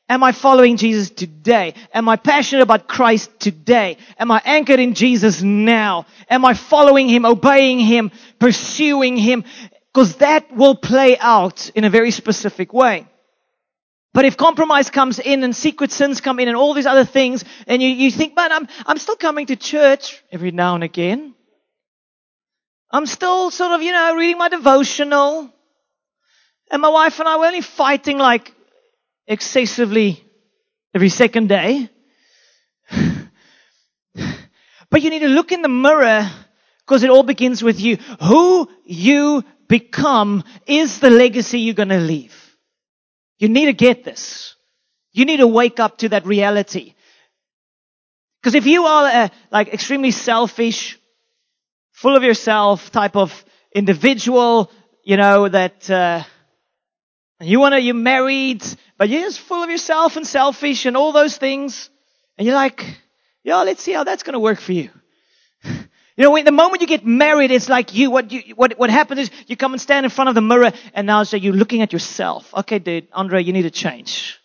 Am 0.09 0.21
I 0.21 0.33
following 0.33 0.75
Jesus 0.75 1.09
today? 1.09 1.75
Am 1.93 2.09
I 2.09 2.17
passionate 2.17 2.61
about 2.61 2.89
Christ 2.89 3.39
today? 3.39 3.95
Am 4.19 4.29
I 4.29 4.41
anchored 4.43 4.81
in 4.81 4.93
Jesus 4.93 5.41
now? 5.41 6.05
Am 6.29 6.43
I 6.43 6.53
following 6.53 7.07
Him, 7.07 7.25
obeying 7.25 7.79
Him, 7.79 8.11
pursuing 8.37 9.15
Him? 9.15 9.45
Because 9.93 10.17
that 10.17 10.53
will 10.53 10.75
play 10.75 11.17
out 11.17 11.69
in 11.69 11.85
a 11.85 11.89
very 11.89 12.11
specific 12.11 12.73
way. 12.73 13.07
But 14.13 14.25
if 14.25 14.37
compromise 14.37 14.91
comes 14.91 15.17
in 15.17 15.43
and 15.43 15.55
secret 15.55 15.91
sins 15.91 16.21
come 16.21 16.39
in 16.39 16.47
and 16.47 16.55
all 16.55 16.75
these 16.75 16.85
other 16.85 17.03
things, 17.03 17.43
and 17.65 17.81
you, 17.81 17.89
you 17.89 18.11
think, 18.11 18.35
man, 18.35 18.51
I'm, 18.51 18.67
I'm 18.85 18.99
still 18.99 19.15
coming 19.15 19.47
to 19.47 19.55
church 19.55 20.23
every 20.31 20.51
now 20.51 20.75
and 20.75 20.83
again. 20.83 21.33
I'm 22.91 23.07
still 23.07 23.49
sort 23.49 23.71
of, 23.71 23.81
you 23.81 23.91
know, 23.91 24.15
reading 24.15 24.37
my 24.37 24.49
devotional. 24.49 25.51
And 26.69 26.81
my 26.81 26.89
wife 26.89 27.19
and 27.19 27.27
I 27.27 27.37
were 27.37 27.47
only 27.47 27.61
fighting 27.61 28.19
like 28.19 28.53
excessively 29.25 30.23
every 30.93 31.09
second 31.09 31.49
day. 31.49 31.89
but 34.91 35.01
you 35.01 35.09
need 35.09 35.19
to 35.19 35.27
look 35.27 35.51
in 35.51 35.63
the 35.63 35.69
mirror 35.69 36.29
because 36.85 37.01
it 37.01 37.09
all 37.09 37.23
begins 37.23 37.63
with 37.63 37.79
you. 37.79 37.95
Who 38.21 38.69
you 38.85 39.43
become 39.67 40.43
is 40.67 40.99
the 40.99 41.09
legacy 41.09 41.61
you're 41.61 41.73
going 41.73 41.89
to 41.89 41.97
leave. 41.97 42.42
You 43.43 43.49
need 43.49 43.65
to 43.65 43.73
get 43.73 44.05
this. 44.05 44.55
You 45.11 45.25
need 45.25 45.41
to 45.41 45.47
wake 45.47 45.77
up 45.77 45.97
to 45.97 46.09
that 46.09 46.25
reality. 46.25 46.93
Because 48.39 48.55
if 48.55 48.65
you 48.65 48.85
are 48.85 49.05
a, 49.05 49.31
like 49.51 49.73
extremely 49.73 50.11
selfish, 50.11 50.97
full 51.91 52.15
of 52.15 52.23
yourself 52.23 52.89
type 52.89 53.17
of 53.17 53.43
individual, 53.75 54.71
you 55.03 55.17
know, 55.17 55.49
that, 55.49 55.89
uh, 55.89 56.23
you 57.41 57.59
wanna, 57.59 57.79
you're 57.79 57.95
married, 57.95 58.63
but 58.97 59.09
you're 59.09 59.23
just 59.23 59.41
full 59.41 59.61
of 59.61 59.69
yourself 59.69 60.15
and 60.15 60.25
selfish 60.25 60.85
and 60.85 60.95
all 60.95 61.11
those 61.11 61.35
things, 61.35 61.89
and 62.37 62.47
you're 62.47 62.55
like, 62.55 62.97
yo, 63.43 63.61
let's 63.65 63.83
see 63.83 63.91
how 63.91 64.05
that's 64.05 64.23
gonna 64.23 64.39
work 64.39 64.61
for 64.61 64.71
you. 64.71 64.89
You 66.15 66.25
know, 66.25 66.43
the 66.43 66.51
moment 66.51 66.81
you 66.81 66.87
get 66.87 67.05
married, 67.05 67.49
it's 67.49 67.69
like 67.69 67.95
you, 67.95 68.11
what 68.11 68.31
you, 68.31 68.53
what, 68.55 68.77
what 68.77 68.91
happens 68.91 69.21
is 69.21 69.31
you 69.47 69.57
come 69.57 69.73
and 69.73 69.81
stand 69.81 70.05
in 70.05 70.11
front 70.11 70.29
of 70.29 70.35
the 70.35 70.41
mirror 70.41 70.71
and 70.93 71.07
now 71.07 71.23
so 71.23 71.37
you're 71.37 71.53
looking 71.53 71.81
at 71.81 71.91
yourself. 71.91 72.53
Okay, 72.53 72.77
dude, 72.77 73.07
Andre, 73.13 73.43
you 73.43 73.51
need 73.51 73.63
to 73.63 73.71
change. 73.71 74.39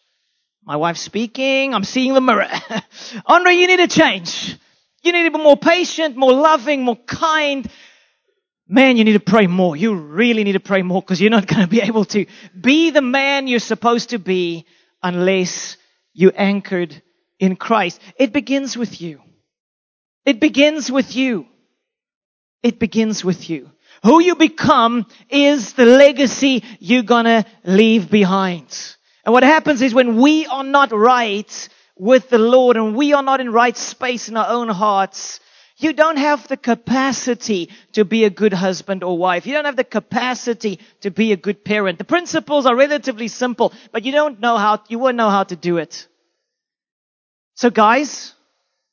My 0.64 0.76
wife's 0.76 1.02
speaking, 1.02 1.74
I'm 1.74 1.84
seeing 1.84 2.14
the 2.14 2.22
mirror. 2.22 2.48
Andre, 3.26 3.52
you 3.54 3.66
need 3.66 3.78
to 3.78 3.88
change. 3.88 4.56
You 5.02 5.12
need 5.12 5.24
to 5.24 5.30
be 5.30 5.42
more 5.42 5.56
patient, 5.58 6.16
more 6.16 6.32
loving, 6.32 6.82
more 6.82 6.96
kind. 6.96 7.70
Man, 8.66 8.96
you 8.96 9.04
need 9.04 9.12
to 9.14 9.20
pray 9.20 9.46
more. 9.46 9.76
You 9.76 9.94
really 9.94 10.44
need 10.44 10.52
to 10.52 10.60
pray 10.60 10.82
more 10.82 11.02
because 11.02 11.20
you're 11.20 11.30
not 11.30 11.46
going 11.46 11.62
to 11.62 11.68
be 11.68 11.82
able 11.82 12.06
to 12.06 12.26
be 12.58 12.90
the 12.90 13.02
man 13.02 13.46
you're 13.46 13.60
supposed 13.60 14.10
to 14.10 14.18
be 14.18 14.66
unless 15.02 15.76
you're 16.14 16.32
anchored 16.34 17.02
in 17.38 17.56
Christ. 17.56 18.00
It 18.18 18.32
begins 18.32 18.76
with 18.76 19.00
you. 19.00 19.20
It 20.24 20.40
begins 20.40 20.90
with 20.90 21.14
you. 21.14 21.46
It 22.62 22.78
begins 22.78 23.24
with 23.24 23.48
you. 23.48 23.70
Who 24.04 24.20
you 24.20 24.36
become 24.36 25.06
is 25.28 25.72
the 25.72 25.86
legacy 25.86 26.62
you're 26.78 27.02
gonna 27.02 27.44
leave 27.64 28.10
behind. 28.10 28.96
And 29.24 29.32
what 29.32 29.42
happens 29.42 29.82
is 29.82 29.94
when 29.94 30.16
we 30.16 30.46
are 30.46 30.64
not 30.64 30.92
right 30.92 31.68
with 31.96 32.30
the 32.30 32.38
Lord 32.38 32.76
and 32.76 32.94
we 32.94 33.12
are 33.12 33.22
not 33.22 33.40
in 33.40 33.52
right 33.52 33.76
space 33.76 34.28
in 34.28 34.36
our 34.36 34.48
own 34.48 34.68
hearts, 34.68 35.40
you 35.76 35.92
don't 35.92 36.16
have 36.16 36.48
the 36.48 36.56
capacity 36.56 37.70
to 37.92 38.04
be 38.04 38.24
a 38.24 38.30
good 38.30 38.52
husband 38.52 39.04
or 39.04 39.16
wife. 39.16 39.46
You 39.46 39.54
don't 39.54 39.64
have 39.64 39.76
the 39.76 39.84
capacity 39.84 40.80
to 41.02 41.10
be 41.10 41.32
a 41.32 41.36
good 41.36 41.64
parent. 41.64 41.98
The 41.98 42.04
principles 42.04 42.66
are 42.66 42.74
relatively 42.74 43.28
simple, 43.28 43.72
but 43.92 44.04
you 44.04 44.12
don't 44.12 44.40
know 44.40 44.56
how, 44.56 44.82
you 44.88 44.98
won't 44.98 45.16
know 45.16 45.30
how 45.30 45.44
to 45.44 45.54
do 45.54 45.76
it. 45.76 46.08
So 47.54 47.70
guys, 47.70 48.34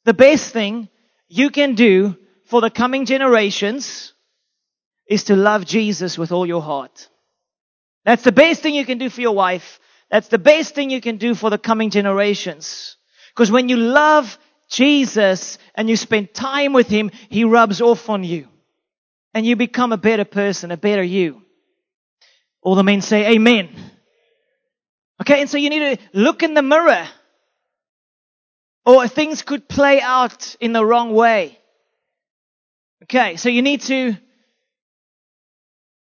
the 0.06 0.14
best 0.14 0.54
thing 0.54 0.90
you 1.28 1.50
can 1.50 1.74
do 1.74 2.18
for 2.46 2.62
the 2.62 2.70
coming 2.70 3.06
generations 3.06 4.14
is 5.08 5.26
to 5.26 5.36
love 5.36 5.66
Jesus 5.66 6.18
with 6.18 6.32
all 6.32 6.46
your 6.46 6.62
heart. 6.62 7.10
That's 8.06 8.24
the 8.24 8.32
best 8.32 8.62
thing 8.62 8.76
you 8.76 8.86
can 8.86 8.98
do 8.98 9.10
for 9.10 9.22
your 9.22 9.36
wife. 9.36 9.80
That's 10.12 10.28
the 10.28 10.38
best 10.38 10.76
thing 10.76 10.90
you 10.90 11.02
can 11.02 11.18
do 11.18 11.36
for 11.36 11.50
the 11.50 11.58
coming 11.58 11.90
generations. 11.90 12.98
Because 13.34 13.52
when 13.52 13.70
you 13.70 13.78
love 13.78 14.38
Jesus 14.70 15.58
and 15.74 15.90
you 15.90 15.96
spend 15.96 16.34
time 16.34 16.74
with 16.74 16.88
Him, 16.88 17.12
He 17.30 17.44
rubs 17.44 17.82
off 17.82 18.10
on 18.10 18.24
you. 18.24 18.48
And 19.34 19.46
you 19.46 19.56
become 19.56 19.92
a 19.92 19.98
better 19.98 20.24
person, 20.24 20.72
a 20.72 20.78
better 20.78 21.04
you. 21.04 21.42
All 22.62 22.76
the 22.76 22.84
men 22.84 23.02
say 23.02 23.34
amen. 23.34 23.70
Okay, 25.22 25.42
and 25.42 25.50
so 25.50 25.58
you 25.58 25.70
need 25.70 25.98
to 25.98 26.04
look 26.14 26.44
in 26.44 26.54
the 26.54 26.62
mirror. 26.62 27.08
Or 28.86 29.08
things 29.08 29.42
could 29.42 29.68
play 29.68 30.00
out 30.00 30.56
in 30.60 30.72
the 30.72 30.86
wrong 30.86 31.14
way. 31.14 31.58
Okay, 33.06 33.36
so 33.36 33.50
you 33.50 33.62
need 33.62 33.82
to 33.82 34.16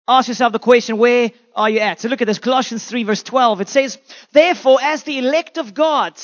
ask 0.07 0.27
yourself 0.27 0.53
the 0.53 0.59
question, 0.59 0.97
where 0.97 1.31
are 1.55 1.69
you 1.69 1.79
at? 1.79 1.99
So 1.99 2.09
look 2.09 2.21
at 2.21 2.27
this, 2.27 2.39
Colossians 2.39 2.83
3 2.85 3.03
verse 3.03 3.21
12. 3.21 3.61
It 3.61 3.69
says, 3.69 3.99
Therefore, 4.31 4.79
as 4.81 5.03
the 5.03 5.19
elect 5.19 5.59
of 5.59 5.75
God, 5.75 6.19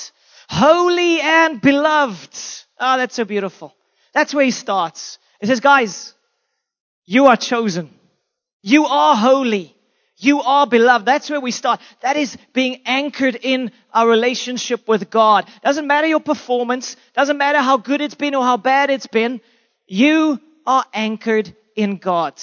holy 0.50 1.22
and 1.22 1.62
beloved. 1.62 2.36
Ah, 2.80 2.96
oh, 2.96 2.98
that's 2.98 3.13
so 3.13 3.26
beautiful. 3.26 3.76
That's 4.13 4.34
where 4.34 4.44
he 4.44 4.50
starts. 4.50 5.20
It 5.39 5.48
says, 5.48 5.60
guys, 5.60 6.15
you 7.06 7.28
are 7.28 7.38
chosen. 7.38 7.91
You 8.63 8.86
are 8.86 9.15
holy. 9.15 9.76
You 10.17 10.41
are 10.41 10.65
beloved. 10.65 11.06
That's 11.06 11.30
where 11.30 11.41
we 11.41 11.52
start. 11.52 11.80
That 12.02 12.17
is 12.17 12.36
being 12.54 12.82
anchored 12.86 13.36
in 13.36 13.72
our 13.94 14.08
relationship 14.08 14.88
with 14.88 15.12
God. 15.12 15.48
Doesn't 15.63 15.86
matter 15.86 16.08
your 16.08 16.20
performance. 16.20 16.96
Doesn't 17.15 17.38
matter 17.38 17.60
how 17.60 17.78
good 17.78 18.02
it's 18.02 18.15
been 18.15 18.34
or 18.34 18.44
how 18.44 18.58
bad 18.58 18.89
it's 18.89 19.08
been. 19.08 19.41
You 19.86 20.39
are 20.65 20.86
anchored 20.93 21.56
in 21.76 21.97
God. 21.97 22.41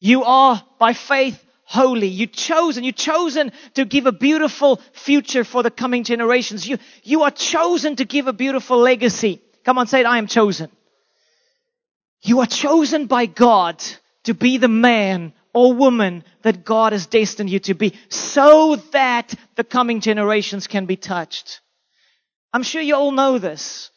You 0.00 0.24
are 0.24 0.62
by 0.78 0.92
faith 0.94 1.44
holy. 1.64 2.08
You 2.08 2.26
chosen, 2.26 2.82
you 2.82 2.90
chosen 2.90 3.52
to 3.74 3.84
give 3.84 4.06
a 4.06 4.12
beautiful 4.12 4.80
future 4.92 5.44
for 5.44 5.62
the 5.62 5.70
coming 5.70 6.02
generations. 6.02 6.66
You, 6.66 6.78
you 7.04 7.22
are 7.22 7.30
chosen 7.30 7.94
to 7.96 8.04
give 8.04 8.26
a 8.26 8.32
beautiful 8.32 8.78
legacy. 8.78 9.40
Come 9.64 9.78
on, 9.78 9.86
say 9.86 10.00
it. 10.00 10.06
I 10.06 10.18
am 10.18 10.26
chosen. 10.26 10.68
You 12.22 12.40
are 12.40 12.46
chosen 12.46 13.06
by 13.06 13.26
God 13.26 13.82
to 14.24 14.34
be 14.34 14.58
the 14.58 14.68
man 14.68 15.32
or 15.54 15.72
woman 15.72 16.24
that 16.42 16.64
God 16.64 16.92
has 16.92 17.06
destined 17.06 17.50
you 17.50 17.60
to 17.60 17.74
be 17.74 17.94
so 18.08 18.76
that 18.92 19.32
the 19.54 19.64
coming 19.64 20.00
generations 20.00 20.66
can 20.66 20.86
be 20.86 20.96
touched. 20.96 21.60
I'm 22.52 22.64
sure 22.64 22.82
you 22.82 22.96
all 22.96 23.12
know 23.12 23.38
this, 23.38 23.90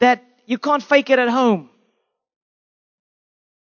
that 0.00 0.22
you 0.44 0.58
can't 0.58 0.82
fake 0.82 1.08
it 1.08 1.18
at 1.18 1.30
home. 1.30 1.70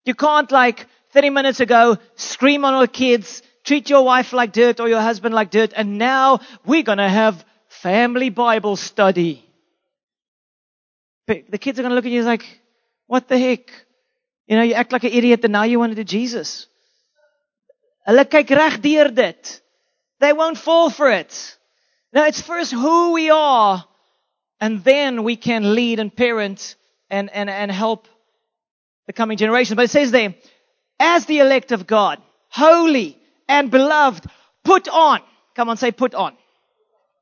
You 0.05 0.15
can't 0.15 0.51
like 0.51 0.87
30 1.13 1.31
minutes 1.31 1.61
ago 1.61 1.97
scream 2.17 2.65
on 2.65 2.75
our 2.75 2.87
kids, 2.87 3.43
treat 3.65 3.89
your 3.89 4.05
wife 4.05 4.33
like 4.33 4.53
dirt 4.53 4.81
or 4.81 4.89
your 4.89 5.01
husband 5.01 5.35
like 5.35 5.51
dirt, 5.51 5.73
and 5.75 5.99
now 5.99 6.41
we're 6.67 6.83
gonna 6.83 7.09
have 7.09 7.45
family 7.69 8.31
Bible 8.31 8.77
study. 8.77 9.45
But 11.27 11.51
The 11.51 11.59
kids 11.59 11.79
are 11.79 11.83
gonna 11.83 11.95
look 11.95 12.05
at 12.05 12.13
you 12.13 12.23
like, 12.23 12.45
what 13.07 13.29
the 13.29 13.39
heck? 13.39 13.71
You 14.47 14.57
know, 14.57 14.63
you 14.63 14.75
act 14.75 14.93
like 14.93 15.05
an 15.05 15.13
idiot 15.13 15.41
and 15.45 15.53
now 15.53 15.63
you 15.63 15.79
want 15.79 15.93
to 15.93 15.97
do 15.97 16.05
Jesus. 16.05 16.67
They 20.21 20.33
won't 20.33 20.59
fall 20.59 20.91
for 20.91 21.11
it. 21.11 21.57
Now 22.13 22.27
it's 22.27 22.43
first 22.43 22.73
who 22.73 23.13
we 23.13 23.31
are 23.31 23.85
and 24.61 24.85
then 24.85 25.25
we 25.25 25.37
can 25.37 25.75
lead 25.75 25.99
and 25.99 26.15
parent 26.15 26.77
and, 27.09 27.31
and, 27.33 27.49
and 27.49 27.71
help 27.71 28.07
the 29.07 29.13
coming 29.13 29.37
generation. 29.37 29.77
But 29.77 29.87
it 29.87 29.91
says 29.91 30.11
there, 30.11 30.35
as 30.99 31.27
the 31.27 31.41
elect 31.41 31.73
of 31.73 31.87
God, 31.87 32.21
holy 32.49 33.19
and 33.49 33.71
beloved, 33.71 34.27
put 34.65 34.89
on. 34.89 35.21
Come 35.55 35.69
on, 35.69 35.77
say 35.77 35.93
put 35.93 36.15
on. 36.15 36.37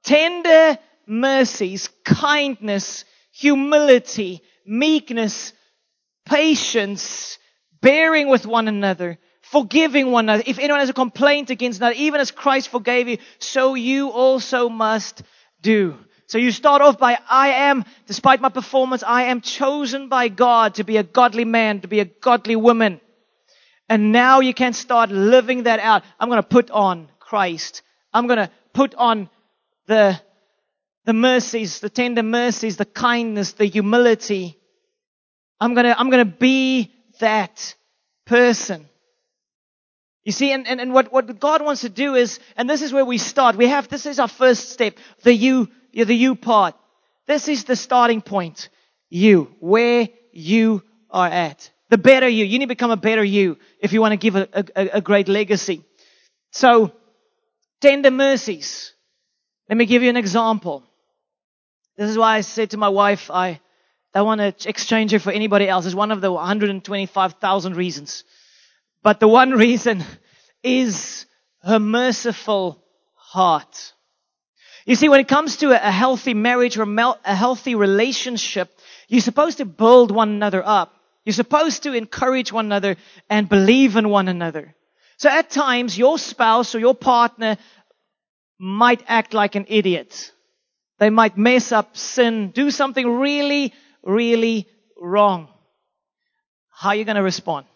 Tender 0.05 0.79
mercies, 1.07 1.89
kindness, 2.05 3.05
humility, 3.33 4.43
meekness, 4.67 5.53
patience, 6.25 7.39
bearing 7.81 8.29
with 8.29 8.47
one 8.47 8.69
another, 8.69 9.19
forgiving 9.43 10.11
one 10.11 10.27
another. 10.27 10.45
If 10.47 10.59
anyone 10.59 10.81
has 10.81 10.89
a 10.89 10.95
complaint 10.95 11.51
against 11.51 11.81
another, 11.81 11.97
even 11.97 12.21
as 12.21 12.31
Christ 12.31 12.69
forgave 12.69 13.09
you, 13.09 13.19
so 13.39 13.75
you 13.75 14.11
also 14.11 14.69
must 14.69 15.23
do. 15.61 15.99
So 16.33 16.39
you 16.39 16.51
start 16.51 16.81
off 16.81 16.99
by, 16.99 17.19
I 17.29 17.49
am, 17.69 17.85
despite 18.07 18.41
my 18.41 18.49
performance, 18.49 19.03
I 19.03 19.25
am 19.25 19.43
chosen 19.43 20.09
by 20.09 20.29
God 20.29 20.77
to 20.77 20.83
be 20.83 20.97
a 20.97 21.03
godly 21.03 21.45
man, 21.45 21.83
to 21.83 21.89
be 21.89 22.01
a 22.01 22.07
godly 22.07 22.57
woman. 22.57 23.03
And 23.87 24.13
now 24.13 24.41
you 24.41 24.55
can 24.55 24.73
start 24.73 25.11
living 25.11 25.65
that 25.65 25.79
out. 25.79 26.05
I'm 26.19 26.31
going 26.31 26.41
to 26.41 26.49
put 26.49 26.71
on 26.71 27.11
Christ. 27.19 27.83
I'm 28.15 28.29
going 28.29 28.39
to 28.39 28.51
put 28.73 28.95
on 28.95 29.29
the, 29.89 30.19
the 31.05 31.13
mercies, 31.13 31.81
the 31.81 31.91
tender 31.91 32.23
mercies, 32.23 32.79
the 32.79 32.87
kindness, 32.87 33.53
the 33.53 33.67
humility. 33.67 34.59
I'm 35.61 35.75
going 35.75 35.85
to, 35.85 36.01
I'm 36.01 36.09
going 36.09 36.27
to 36.27 36.35
be 36.39 36.95
that 37.21 37.75
person. 38.25 38.89
You 40.25 40.33
see, 40.33 40.51
and, 40.51 40.67
and, 40.67 40.81
and 40.81 40.95
what, 40.95 41.13
what 41.13 41.39
God 41.39 41.63
wants 41.63 41.83
to 41.83 41.91
do 41.91 42.15
is, 42.15 42.41
and 42.57 42.71
this 42.71 42.81
is 42.81 42.91
where 42.91 43.05
we 43.05 43.19
start. 43.19 43.57
We 43.57 43.67
have, 43.67 43.89
this 43.89 44.07
is 44.07 44.19
our 44.19 44.29
first 44.29 44.71
step, 44.71 44.97
the 45.25 45.35
you 45.35 45.69
the 45.93 46.15
you 46.15 46.35
part. 46.35 46.75
This 47.27 47.49
is 47.49 47.65
the 47.65 47.77
starting 47.77 48.21
point. 48.21 48.69
You, 49.11 49.55
where 49.61 50.09
you 50.33 50.83
are 51.11 51.29
at. 51.29 51.71
The 51.91 51.99
better 51.99 52.29
you. 52.29 52.45
You 52.45 52.59
need 52.59 52.65
to 52.65 52.69
become 52.69 52.91
a 52.91 52.97
better 52.97 53.23
you 53.23 53.59
if 53.79 53.93
you 53.93 54.01
want 54.01 54.13
to 54.13 54.17
give 54.17 54.37
a, 54.37 54.49
a, 54.75 54.89
a 54.95 55.01
great 55.01 55.29
legacy. 55.29 55.85
So, 56.51 56.93
tender 57.81 58.11
mercies. 58.11 58.93
Let 59.69 59.77
me 59.77 59.87
give 59.87 60.03
you 60.03 60.11
an 60.11 60.17
example. 60.17 60.83
This 61.97 62.11
is 62.11 62.17
why 62.17 62.37
I 62.37 62.41
said 62.41 62.71
to 62.71 62.79
my 62.79 62.89
wife, 62.89 63.31
I 63.31 63.61
don't 64.15 64.27
want 64.27 64.41
to 64.41 64.69
exchange 64.69 65.13
her 65.13 65.19
for 65.19 65.31
anybody 65.31 65.69
else. 65.69 65.87
It's 65.87 65.95
one 65.95 66.11
of 66.11 66.21
the 66.21 66.33
125,000 66.33 67.77
reasons. 67.77 68.25
But 69.03 69.21
the 69.21 69.29
one 69.29 69.51
reason 69.67 70.05
is 70.63 71.27
her 71.63 71.79
merciful 71.79 72.83
heart. 73.15 73.93
You 74.85 74.97
see, 74.97 75.09
when 75.09 75.21
it 75.21 75.29
comes 75.29 75.59
to 75.59 75.71
a 75.71 75.91
healthy 75.91 76.35
marriage 76.35 76.77
or 76.77 76.83
a 76.85 77.35
healthy 77.35 77.75
relationship, 77.75 78.71
you're 79.09 79.21
supposed 79.21 79.59
to 79.59 79.65
build 79.65 80.11
one 80.11 80.31
another 80.31 80.63
up. 80.65 80.95
You're 81.25 81.33
supposed 81.35 81.85
to 81.85 81.93
encourage 81.93 82.53
one 82.53 82.67
another 82.67 82.97
and 83.31 83.49
believe 83.49 83.97
in 83.97 84.09
one 84.09 84.29
another. 84.29 84.75
So 85.19 85.29
at 85.29 85.51
times, 85.51 85.97
your 85.97 86.19
spouse 86.19 86.75
or 86.75 86.81
your 86.81 86.97
partner 86.97 87.59
might 88.59 89.03
act 89.07 89.35
like 89.35 89.55
an 89.55 89.67
idiot. 89.69 90.33
They 90.99 91.11
might 91.11 91.37
mess 91.37 91.71
up, 91.71 91.97
sin, 91.97 92.51
do 92.51 92.71
something 92.71 93.09
really, 93.09 93.73
really 94.03 94.69
wrong. 95.01 95.49
How 96.71 96.91
are 96.91 96.95
you 96.97 97.05
going 97.05 97.17
to 97.17 97.23
respond? 97.23 97.67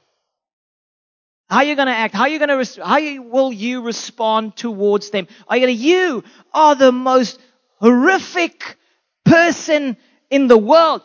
How 1.49 1.59
are 1.59 1.64
you 1.64 1.76
going 1.76 1.86
to 1.86 1.94
act? 1.94 2.14
How 2.14 2.22
are 2.22 2.28
you 2.28 2.38
going 2.38 2.64
to, 2.64 2.84
how 2.84 3.22
will 3.22 3.53
you 3.53 3.82
respond 3.82 4.57
towards 4.57 5.11
them? 5.11 5.28
Are 5.47 5.57
you 5.57 5.66
going 5.66 5.76
to, 5.76 5.82
you 5.82 6.24
are 6.53 6.74
the 6.74 6.90
most 6.90 7.38
horrific 7.78 8.76
person 9.24 9.97
in 10.28 10.49
the 10.49 10.59
world. 10.59 11.03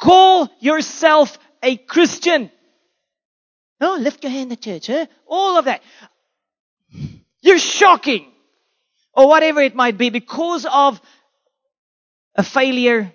Call 0.00 0.48
yourself 0.60 1.38
a 1.62 1.76
Christian. 1.76 2.50
Oh, 3.80 3.98
lift 4.00 4.22
your 4.22 4.32
hand 4.32 4.52
at 4.52 4.62
church, 4.62 4.86
huh? 4.86 5.06
All 5.26 5.58
of 5.58 5.66
that. 5.66 5.82
You're 7.42 7.58
shocking. 7.58 8.26
Or 9.14 9.28
whatever 9.28 9.60
it 9.60 9.74
might 9.74 9.98
be 9.98 10.08
because 10.08 10.64
of 10.64 11.00
a 12.34 12.42
failure, 12.42 13.12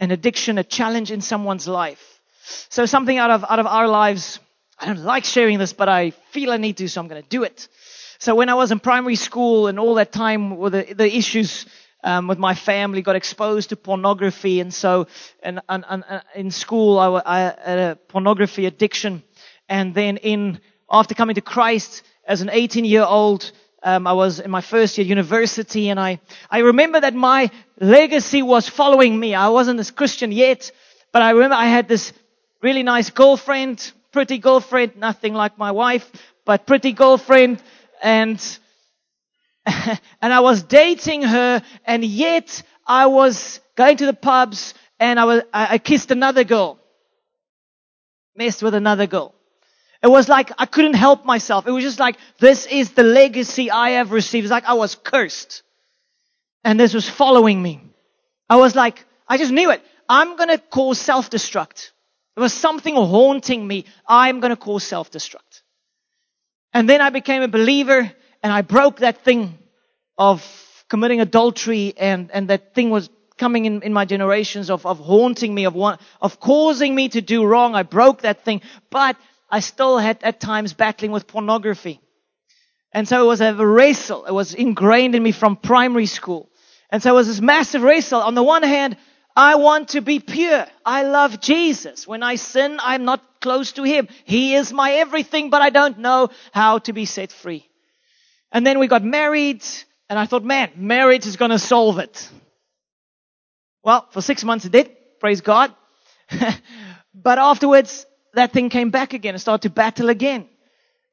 an 0.00 0.10
addiction, 0.10 0.58
a 0.58 0.64
challenge 0.64 1.12
in 1.12 1.20
someone's 1.20 1.68
life. 1.68 2.20
So 2.68 2.84
something 2.86 3.16
out 3.16 3.30
of, 3.30 3.44
out 3.48 3.60
of 3.60 3.66
our 3.66 3.86
lives 3.86 4.40
I 4.80 4.86
don't 4.86 5.02
like 5.04 5.24
sharing 5.24 5.58
this, 5.58 5.72
but 5.72 5.88
I 5.88 6.10
feel 6.30 6.52
I 6.52 6.56
need 6.56 6.76
to, 6.76 6.88
so 6.88 7.00
I'm 7.00 7.08
going 7.08 7.22
to 7.22 7.28
do 7.28 7.42
it. 7.42 7.68
So 8.20 8.34
when 8.34 8.48
I 8.48 8.54
was 8.54 8.70
in 8.70 8.78
primary 8.78 9.16
school 9.16 9.66
and 9.66 9.78
all 9.78 9.94
that 9.94 10.12
time 10.12 10.56
with 10.56 10.72
the, 10.72 10.94
the 10.94 11.16
issues 11.16 11.66
um, 12.04 12.28
with 12.28 12.38
my 12.38 12.54
family, 12.54 13.02
got 13.02 13.16
exposed 13.16 13.70
to 13.70 13.76
pornography, 13.76 14.60
and 14.60 14.72
so 14.72 15.08
and, 15.42 15.60
and, 15.68 15.84
and, 15.88 16.04
and 16.08 16.22
in 16.34 16.50
school 16.50 16.98
I, 16.98 17.22
I 17.26 17.38
had 17.40 17.78
a 17.78 17.96
pornography 18.08 18.66
addiction, 18.66 19.22
and 19.68 19.94
then 19.94 20.16
in 20.16 20.60
after 20.90 21.14
coming 21.14 21.34
to 21.34 21.40
Christ 21.40 22.02
as 22.24 22.40
an 22.40 22.50
18 22.50 22.84
year 22.84 23.04
old, 23.04 23.50
um, 23.82 24.06
I 24.06 24.12
was 24.12 24.38
in 24.40 24.50
my 24.50 24.60
first 24.60 24.96
year 24.98 25.06
university, 25.06 25.88
and 25.88 25.98
I 25.98 26.20
I 26.50 26.58
remember 26.58 27.00
that 27.00 27.14
my 27.14 27.50
legacy 27.80 28.42
was 28.42 28.68
following 28.68 29.18
me. 29.18 29.34
I 29.34 29.48
wasn't 29.48 29.80
a 29.80 29.92
Christian 29.92 30.30
yet, 30.30 30.70
but 31.12 31.22
I 31.22 31.30
remember 31.30 31.56
I 31.56 31.66
had 31.66 31.88
this 31.88 32.12
really 32.62 32.82
nice 32.82 33.10
girlfriend, 33.10 33.92
pretty 34.12 34.38
girlfriend, 34.38 34.96
nothing 34.96 35.34
like 35.34 35.58
my 35.58 35.72
wife, 35.72 36.10
but 36.44 36.66
pretty 36.66 36.92
girlfriend, 36.92 37.62
and 38.02 38.40
and 39.66 40.32
I 40.32 40.40
was 40.40 40.62
dating 40.62 41.22
her, 41.22 41.62
and 41.84 42.04
yet 42.04 42.62
I 42.86 43.06
was 43.06 43.60
going 43.76 43.98
to 43.98 44.06
the 44.06 44.14
pubs, 44.14 44.74
and 44.98 45.20
I 45.20 45.24
was 45.24 45.42
I, 45.52 45.74
I 45.74 45.78
kissed 45.78 46.10
another 46.10 46.44
girl, 46.44 46.78
messed 48.36 48.62
with 48.62 48.74
another 48.74 49.06
girl. 49.06 49.34
It 50.02 50.08
was 50.08 50.28
like 50.28 50.52
I 50.58 50.66
couldn't 50.66 50.94
help 50.94 51.24
myself. 51.24 51.66
It 51.66 51.72
was 51.72 51.84
just 51.84 51.98
like 51.98 52.16
this 52.38 52.66
is 52.66 52.92
the 52.92 53.02
legacy 53.02 53.70
I 53.70 53.90
have 53.90 54.12
received. 54.12 54.44
It's 54.44 54.52
like 54.52 54.64
I 54.64 54.74
was 54.74 54.94
cursed, 54.94 55.62
and 56.64 56.78
this 56.78 56.94
was 56.94 57.08
following 57.08 57.60
me. 57.60 57.82
I 58.48 58.56
was 58.56 58.74
like, 58.74 59.04
I 59.28 59.36
just 59.36 59.52
knew 59.52 59.70
it. 59.70 59.82
I'm 60.08 60.36
gonna 60.36 60.58
cause 60.58 60.98
self-destruct. 60.98 61.90
There 62.38 62.44
was 62.44 62.54
something 62.54 62.94
haunting 62.94 63.66
me. 63.66 63.84
I'm 64.06 64.38
gonna 64.38 64.54
cause 64.54 64.84
self-destruct. 64.84 65.62
And 66.72 66.88
then 66.88 67.00
I 67.00 67.10
became 67.10 67.42
a 67.42 67.48
believer 67.48 68.12
and 68.44 68.52
I 68.52 68.62
broke 68.62 68.98
that 69.00 69.24
thing 69.24 69.58
of 70.16 70.40
committing 70.88 71.20
adultery 71.20 71.94
and, 71.96 72.30
and 72.32 72.46
that 72.50 72.76
thing 72.76 72.90
was 72.90 73.10
coming 73.38 73.64
in, 73.64 73.82
in 73.82 73.92
my 73.92 74.04
generations 74.04 74.70
of, 74.70 74.86
of 74.86 75.00
haunting 75.00 75.52
me, 75.52 75.64
of 75.64 75.74
one, 75.74 75.98
of 76.20 76.38
causing 76.38 76.94
me 76.94 77.08
to 77.08 77.20
do 77.20 77.44
wrong. 77.44 77.74
I 77.74 77.82
broke 77.82 78.22
that 78.22 78.44
thing, 78.44 78.60
but 78.88 79.16
I 79.50 79.58
still 79.58 79.98
had 79.98 80.22
at 80.22 80.38
times 80.38 80.74
battling 80.74 81.10
with 81.10 81.26
pornography. 81.26 82.00
And 82.92 83.08
so 83.08 83.20
it 83.20 83.26
was 83.26 83.40
a 83.40 83.52
wrestle. 83.54 84.26
It 84.26 84.32
was 84.32 84.54
ingrained 84.54 85.16
in 85.16 85.24
me 85.24 85.32
from 85.32 85.56
primary 85.56 86.06
school. 86.06 86.48
And 86.88 87.02
so 87.02 87.10
it 87.10 87.14
was 87.14 87.26
this 87.26 87.40
massive 87.40 87.82
wrestle. 87.82 88.20
On 88.20 88.36
the 88.36 88.44
one 88.44 88.62
hand, 88.62 88.96
I 89.38 89.54
want 89.54 89.90
to 89.90 90.00
be 90.00 90.18
pure. 90.18 90.66
I 90.84 91.04
love 91.04 91.38
Jesus. 91.40 92.08
When 92.08 92.24
I 92.24 92.34
sin, 92.34 92.80
I'm 92.82 93.04
not 93.04 93.22
close 93.40 93.70
to 93.74 93.84
Him. 93.84 94.08
He 94.24 94.56
is 94.56 94.72
my 94.72 94.94
everything, 94.94 95.48
but 95.48 95.62
I 95.62 95.70
don't 95.70 96.00
know 96.00 96.30
how 96.50 96.80
to 96.80 96.92
be 96.92 97.04
set 97.04 97.30
free. 97.30 97.64
And 98.50 98.66
then 98.66 98.80
we 98.80 98.88
got 98.88 99.04
married, 99.04 99.62
and 100.10 100.18
I 100.18 100.26
thought, 100.26 100.42
man, 100.42 100.72
marriage 100.74 101.24
is 101.24 101.36
going 101.36 101.52
to 101.52 101.58
solve 101.60 102.00
it. 102.00 102.28
Well, 103.84 104.08
for 104.10 104.22
six 104.22 104.42
months 104.42 104.64
it 104.64 104.72
did. 104.72 104.90
Praise 105.20 105.40
God. 105.40 105.72
but 107.14 107.38
afterwards, 107.38 108.06
that 108.34 108.52
thing 108.52 108.70
came 108.70 108.90
back 108.90 109.12
again 109.12 109.36
and 109.36 109.40
started 109.40 109.68
to 109.68 109.72
battle 109.72 110.08
again. 110.08 110.48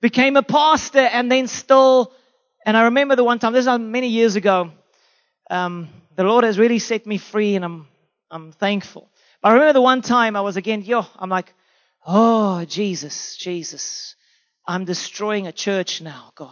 Became 0.01 0.35
a 0.35 0.41
pastor 0.41 0.97
and 0.97 1.31
then 1.31 1.45
still, 1.47 2.11
and 2.65 2.75
I 2.75 2.85
remember 2.85 3.15
the 3.15 3.23
one 3.23 3.37
time, 3.37 3.53
this 3.53 3.67
is 3.67 3.79
many 3.79 4.07
years 4.07 4.35
ago, 4.35 4.71
um, 5.51 5.89
the 6.15 6.23
Lord 6.23 6.43
has 6.43 6.57
really 6.57 6.79
set 6.79 7.05
me 7.05 7.19
free 7.19 7.55
and 7.55 7.63
I'm, 7.63 7.87
I'm 8.35 8.51
thankful. 8.51 9.09
But 9.41 9.49
I 9.49 9.53
remember 9.53 9.73
the 9.73 9.81
one 9.81 10.01
time 10.01 10.35
I 10.35 10.41
was 10.41 10.57
again, 10.57 10.81
yo, 10.81 11.05
I'm 11.17 11.29
like, 11.29 11.53
oh, 12.05 12.65
Jesus, 12.65 13.37
Jesus, 13.37 14.15
I'm 14.67 14.83
destroying 14.83 15.47
a 15.47 15.53
church 15.53 16.01
now, 16.01 16.33
God. 16.35 16.51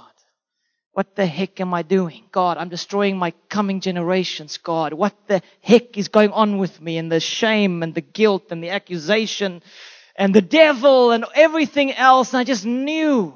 What 0.93 1.15
the 1.15 1.25
heck 1.25 1.59
am 1.59 1.73
I 1.73 1.81
doing? 1.81 2.23
God, 2.31 2.57
I'm 2.57 2.69
destroying 2.69 3.17
my 3.17 3.31
coming 3.49 3.81
generations, 3.81 4.59
God. 4.59 4.93
What 4.93 5.13
the 5.27 5.41
heck 5.61 5.97
is 5.97 6.07
going 6.07 6.31
on 6.31 6.57
with 6.57 6.79
me? 6.79 6.97
And 6.97 7.11
the 7.11 7.19
shame 7.19 7.84
and 7.84 7.93
the 7.93 8.01
guilt 8.01 8.51
and 8.51 8.63
the 8.63 8.69
accusation 8.69 9.61
and 10.15 10.34
the 10.34 10.41
devil 10.41 11.11
and 11.11 11.25
everything 11.36 11.91
else. 11.91 12.31
And 12.31 12.39
I 12.39 12.43
just 12.45 12.65
knew. 12.65 13.34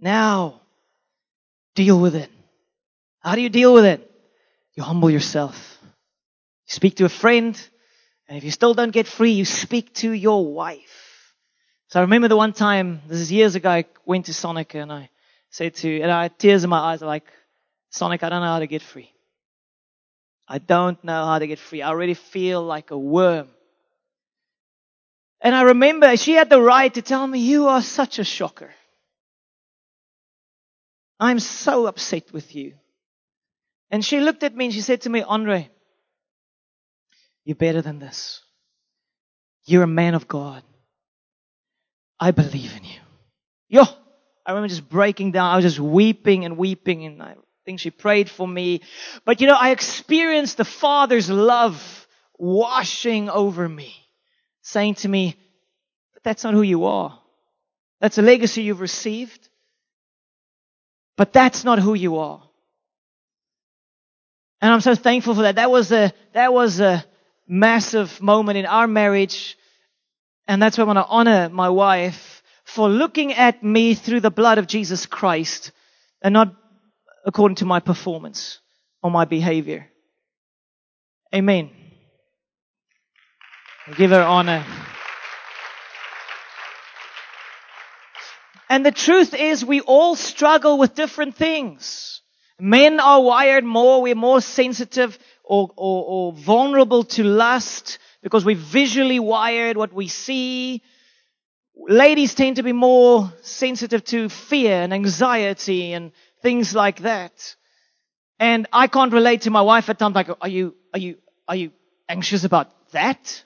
Now, 0.00 0.62
deal 1.74 2.00
with 2.00 2.14
it. 2.14 2.30
How 3.20 3.34
do 3.34 3.42
you 3.42 3.50
deal 3.50 3.74
with 3.74 3.84
it? 3.84 4.08
You 4.74 4.84
humble 4.84 5.10
yourself. 5.10 5.71
Speak 6.72 6.96
to 6.96 7.04
a 7.04 7.10
friend. 7.10 7.54
And 8.26 8.38
if 8.38 8.44
you 8.44 8.50
still 8.50 8.72
don't 8.72 8.92
get 8.92 9.06
free, 9.06 9.32
you 9.32 9.44
speak 9.44 9.92
to 9.96 10.10
your 10.10 10.50
wife. 10.54 11.34
So 11.88 12.00
I 12.00 12.02
remember 12.02 12.28
the 12.28 12.36
one 12.36 12.54
time, 12.54 13.02
this 13.06 13.20
is 13.20 13.30
years 13.30 13.54
ago, 13.56 13.68
I 13.68 13.84
went 14.06 14.24
to 14.26 14.32
Sonica 14.32 14.76
and 14.76 14.90
I 14.90 15.10
said 15.50 15.74
to, 15.74 16.00
and 16.00 16.10
I 16.10 16.22
had 16.22 16.38
tears 16.38 16.64
in 16.64 16.70
my 16.70 16.78
eyes. 16.78 17.02
I'm 17.02 17.08
like, 17.08 17.26
Sonica, 17.92 18.22
I 18.22 18.28
don't 18.30 18.40
know 18.40 18.46
how 18.46 18.60
to 18.60 18.66
get 18.66 18.80
free. 18.80 19.12
I 20.48 20.56
don't 20.56 21.02
know 21.04 21.26
how 21.26 21.38
to 21.38 21.46
get 21.46 21.58
free. 21.58 21.82
I 21.82 21.88
already 21.90 22.14
feel 22.14 22.62
like 22.62 22.90
a 22.90 22.96
worm. 22.96 23.48
And 25.42 25.54
I 25.54 25.62
remember 25.62 26.16
she 26.16 26.32
had 26.32 26.48
the 26.48 26.62
right 26.62 26.94
to 26.94 27.02
tell 27.02 27.26
me, 27.26 27.40
you 27.40 27.68
are 27.68 27.82
such 27.82 28.18
a 28.18 28.24
shocker. 28.24 28.70
I'm 31.20 31.38
so 31.38 31.84
upset 31.84 32.32
with 32.32 32.54
you. 32.54 32.72
And 33.90 34.02
she 34.02 34.20
looked 34.20 34.42
at 34.42 34.56
me 34.56 34.64
and 34.64 34.74
she 34.74 34.80
said 34.80 35.02
to 35.02 35.10
me, 35.10 35.20
Andre, 35.20 35.68
you're 37.44 37.56
better 37.56 37.82
than 37.82 37.98
this. 37.98 38.42
You're 39.64 39.82
a 39.82 39.88
man 39.88 40.14
of 40.14 40.28
God. 40.28 40.62
I 42.18 42.30
believe 42.30 42.72
in 42.76 42.84
you. 42.84 43.00
Yo, 43.68 43.82
I 44.46 44.52
remember 44.52 44.68
just 44.68 44.88
breaking 44.88 45.32
down. 45.32 45.50
I 45.50 45.56
was 45.56 45.64
just 45.64 45.80
weeping 45.80 46.44
and 46.44 46.56
weeping 46.56 47.04
and 47.04 47.22
I 47.22 47.34
think 47.64 47.80
she 47.80 47.90
prayed 47.90 48.28
for 48.28 48.46
me. 48.46 48.82
But 49.24 49.40
you 49.40 49.46
know, 49.46 49.56
I 49.58 49.70
experienced 49.70 50.56
the 50.56 50.64
Father's 50.64 51.30
love 51.30 52.06
washing 52.38 53.30
over 53.30 53.68
me, 53.68 53.94
saying 54.62 54.96
to 54.96 55.08
me, 55.08 55.36
but 56.14 56.22
that's 56.22 56.44
not 56.44 56.54
who 56.54 56.62
you 56.62 56.84
are. 56.86 57.18
That's 58.00 58.18
a 58.18 58.22
legacy 58.22 58.62
you've 58.62 58.80
received. 58.80 59.48
But 61.16 61.32
that's 61.32 61.64
not 61.64 61.78
who 61.78 61.94
you 61.94 62.18
are. 62.18 62.42
And 64.60 64.72
I'm 64.72 64.80
so 64.80 64.94
thankful 64.94 65.34
for 65.34 65.42
that. 65.42 65.56
That 65.56 65.70
was 65.70 65.92
a, 65.92 66.12
that 66.32 66.52
was 66.52 66.80
a 66.80 67.04
massive 67.52 68.22
moment 68.22 68.56
in 68.56 68.64
our 68.64 68.86
marriage. 68.86 69.58
And 70.48 70.60
that's 70.60 70.78
why 70.78 70.84
I 70.84 70.86
want 70.86 70.98
to 70.98 71.06
honor 71.06 71.48
my 71.50 71.68
wife 71.68 72.42
for 72.64 72.88
looking 72.88 73.34
at 73.34 73.62
me 73.62 73.94
through 73.94 74.20
the 74.20 74.30
blood 74.30 74.56
of 74.56 74.66
Jesus 74.66 75.04
Christ 75.04 75.70
and 76.22 76.32
not 76.32 76.54
according 77.26 77.56
to 77.56 77.66
my 77.66 77.78
performance 77.78 78.58
or 79.02 79.10
my 79.10 79.26
behavior. 79.26 79.86
Amen. 81.34 81.70
Give 83.96 84.10
her 84.10 84.22
honor. 84.22 84.64
And 88.70 88.86
the 88.86 88.92
truth 88.92 89.34
is 89.34 89.62
we 89.62 89.82
all 89.82 90.16
struggle 90.16 90.78
with 90.78 90.94
different 90.94 91.36
things. 91.36 92.22
Men 92.58 93.00
are 93.00 93.20
wired 93.20 93.64
more, 93.64 94.00
we're 94.00 94.14
more 94.14 94.40
sensitive 94.40 95.18
or, 95.52 95.68
or, 95.76 96.04
or 96.06 96.32
vulnerable 96.32 97.04
to 97.04 97.22
lust 97.22 97.98
because 98.22 98.42
we're 98.42 98.56
visually 98.56 99.18
wired 99.18 99.76
what 99.76 99.92
we 99.92 100.08
see. 100.08 100.80
Ladies 101.76 102.34
tend 102.34 102.56
to 102.56 102.62
be 102.62 102.72
more 102.72 103.30
sensitive 103.42 104.02
to 104.04 104.30
fear 104.30 104.72
and 104.80 104.94
anxiety 104.94 105.92
and 105.92 106.12
things 106.40 106.74
like 106.74 107.00
that. 107.00 107.54
And 108.38 108.66
I 108.72 108.86
can't 108.86 109.12
relate 109.12 109.42
to 109.42 109.50
my 109.50 109.60
wife 109.60 109.90
at 109.90 109.98
times 109.98 110.14
like, 110.14 110.30
are 110.40 110.48
you, 110.48 110.74
are 110.94 110.98
you, 110.98 111.16
are 111.46 111.56
you 111.56 111.70
anxious 112.08 112.44
about 112.44 112.70
that? 112.92 113.44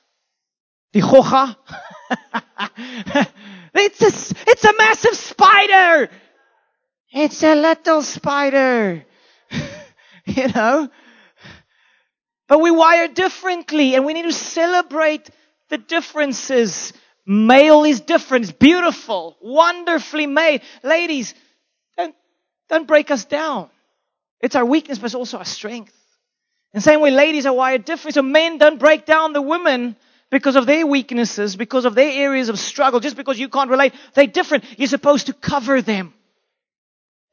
The 0.92 1.00
chocha? 1.00 1.56
it's 3.74 4.00
a, 4.00 4.34
it's 4.46 4.64
a 4.64 4.72
massive 4.78 5.16
spider! 5.16 6.08
It's 7.10 7.42
a 7.42 7.56
little 7.56 8.02
spider. 8.02 9.04
you 10.24 10.48
know? 10.54 10.88
But 12.48 12.60
we 12.60 12.70
wire 12.70 13.08
differently 13.08 13.94
and 13.94 14.04
we 14.04 14.14
need 14.14 14.22
to 14.22 14.32
celebrate 14.32 15.28
the 15.68 15.78
differences. 15.78 16.92
Male 17.26 17.84
is 17.84 18.00
different. 18.00 18.44
It's 18.44 18.52
beautiful. 18.52 19.36
Wonderfully 19.40 20.26
made. 20.26 20.62
Ladies, 20.82 21.34
don't, 21.96 22.14
don't 22.68 22.86
break 22.86 23.10
us 23.10 23.24
down. 23.24 23.68
It's 24.40 24.54
our 24.54 24.64
weakness, 24.64 24.98
but 24.98 25.06
it's 25.06 25.14
also 25.14 25.38
our 25.38 25.44
strength. 25.44 25.92
The 26.72 26.80
same 26.80 27.00
way, 27.00 27.10
ladies 27.10 27.46
are 27.46 27.54
wired 27.54 27.84
differently. 27.84 28.12
So 28.12 28.22
men 28.22 28.58
don't 28.58 28.78
break 28.78 29.06
down 29.06 29.32
the 29.32 29.42
women 29.42 29.96
because 30.30 30.56
of 30.56 30.66
their 30.66 30.86
weaknesses, 30.86 31.56
because 31.56 31.84
of 31.84 31.94
their 31.94 32.12
areas 32.12 32.48
of 32.48 32.58
struggle. 32.58 33.00
Just 33.00 33.16
because 33.16 33.38
you 33.38 33.48
can't 33.48 33.70
relate, 33.70 33.94
they're 34.14 34.26
different. 34.26 34.64
You're 34.78 34.88
supposed 34.88 35.26
to 35.26 35.32
cover 35.32 35.80
them. 35.80 36.12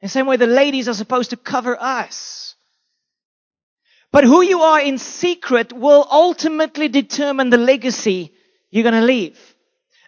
In 0.00 0.06
the 0.06 0.08
same 0.08 0.26
way, 0.26 0.36
the 0.36 0.46
ladies 0.46 0.88
are 0.88 0.94
supposed 0.94 1.30
to 1.30 1.36
cover 1.36 1.80
us. 1.80 2.53
But 4.14 4.22
who 4.22 4.42
you 4.42 4.60
are 4.60 4.80
in 4.80 4.98
secret 4.98 5.72
will 5.72 6.06
ultimately 6.08 6.86
determine 6.86 7.50
the 7.50 7.56
legacy 7.56 8.32
you're 8.70 8.84
going 8.84 8.94
to 8.94 9.00
leave. 9.00 9.36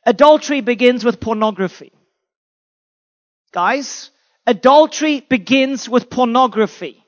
Adultery 0.05 0.61
begins 0.61 1.05
with 1.05 1.19
pornography. 1.19 1.91
Guys, 3.51 4.13
adultery 4.47 5.27
begins 5.29 5.89
with 5.89 6.09
pornography. 6.09 7.05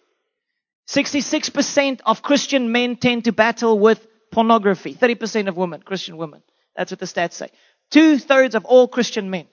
66% 0.89 2.01
of 2.05 2.21
Christian 2.21 2.73
men 2.73 2.97
tend 2.97 3.27
to 3.27 3.33
battle 3.33 3.79
with 3.79 4.05
pornography. 4.33 4.93
30% 4.93 5.47
of 5.47 5.57
women, 5.57 5.83
Christian 5.83 6.17
women. 6.17 6.43
That's 6.75 6.91
what 6.91 6.99
the 6.99 7.07
stats 7.07 7.35
say. 7.35 7.51
Two 7.93 8.19
thirds 8.19 8.57
of 8.57 8.65
all 8.65 8.89
Christian 8.89 9.31
men. 9.31 9.47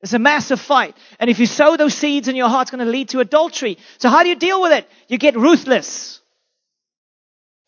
It's 0.00 0.14
a 0.14 0.18
massive 0.18 0.60
fight. 0.60 0.96
And 1.20 1.30
if 1.30 1.38
you 1.38 1.46
sow 1.46 1.76
those 1.76 1.94
seeds 1.94 2.26
in 2.26 2.34
your 2.34 2.48
heart, 2.48 2.62
it's 2.62 2.70
going 2.72 2.84
to 2.84 2.90
lead 2.90 3.10
to 3.10 3.20
adultery. 3.20 3.78
So 3.98 4.08
how 4.08 4.24
do 4.24 4.30
you 4.30 4.34
deal 4.34 4.60
with 4.60 4.72
it? 4.72 4.88
You 5.06 5.16
get 5.16 5.36
ruthless. 5.36 6.18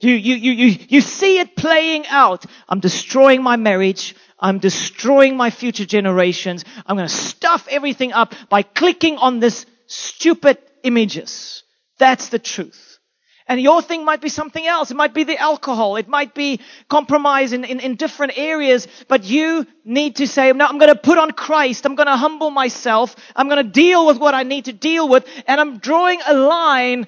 You, 0.00 0.12
you, 0.12 0.34
you, 0.34 0.52
you, 0.52 0.86
you 0.88 1.00
see 1.00 1.38
it 1.38 1.56
playing 1.56 2.06
out. 2.08 2.44
I'm 2.68 2.80
destroying 2.80 3.42
my 3.42 3.56
marriage. 3.56 4.14
I'm 4.38 4.58
destroying 4.58 5.36
my 5.36 5.50
future 5.50 5.86
generations. 5.86 6.64
I'm 6.84 6.96
going 6.96 7.08
to 7.08 7.14
stuff 7.14 7.66
everything 7.70 8.12
up 8.12 8.34
by 8.50 8.62
clicking 8.62 9.16
on 9.16 9.40
this 9.40 9.66
stupid 9.86 10.58
images. 10.82 11.62
That's 11.98 12.28
the 12.28 12.38
truth. 12.38 12.98
And 13.46 13.60
your 13.60 13.82
thing 13.82 14.04
might 14.06 14.22
be 14.22 14.30
something 14.30 14.66
else. 14.66 14.90
It 14.90 14.96
might 14.96 15.12
be 15.12 15.24
the 15.24 15.38
alcohol. 15.38 15.96
It 15.96 16.08
might 16.08 16.34
be 16.34 16.60
compromise 16.88 17.52
in, 17.52 17.64
in, 17.64 17.78
in 17.78 17.96
different 17.96 18.38
areas. 18.38 18.88
But 19.06 19.24
you 19.24 19.66
need 19.84 20.16
to 20.16 20.26
say, 20.26 20.50
no, 20.52 20.64
I'm 20.64 20.78
going 20.78 20.92
to 20.92 20.98
put 20.98 21.18
on 21.18 21.30
Christ. 21.30 21.84
I'm 21.84 21.94
going 21.94 22.06
to 22.06 22.16
humble 22.16 22.50
myself. 22.50 23.14
I'm 23.36 23.48
going 23.48 23.64
to 23.64 23.70
deal 23.70 24.06
with 24.06 24.18
what 24.18 24.34
I 24.34 24.44
need 24.44 24.64
to 24.64 24.72
deal 24.72 25.08
with. 25.08 25.26
And 25.46 25.60
I'm 25.60 25.78
drawing 25.78 26.20
a 26.26 26.34
line 26.34 27.06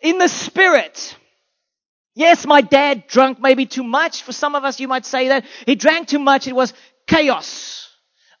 in 0.00 0.18
the 0.18 0.28
spirit. 0.28 1.16
Yes, 2.14 2.46
my 2.46 2.60
dad 2.60 3.06
drank 3.08 3.40
maybe 3.40 3.66
too 3.66 3.82
much. 3.82 4.22
For 4.22 4.32
some 4.32 4.54
of 4.54 4.64
us, 4.64 4.78
you 4.78 4.86
might 4.88 5.04
say 5.04 5.28
that. 5.28 5.44
He 5.66 5.74
drank 5.74 6.08
too 6.08 6.20
much. 6.20 6.46
It 6.46 6.54
was 6.54 6.72
chaos. 7.06 7.90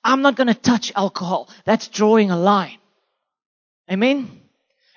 I'm 0.04 0.22
not 0.22 0.36
going 0.36 0.46
to 0.46 0.54
touch 0.54 0.92
alcohol. 0.94 1.48
That's 1.64 1.88
drawing 1.88 2.30
a 2.30 2.36
line. 2.36 2.78
Amen? 3.90 4.40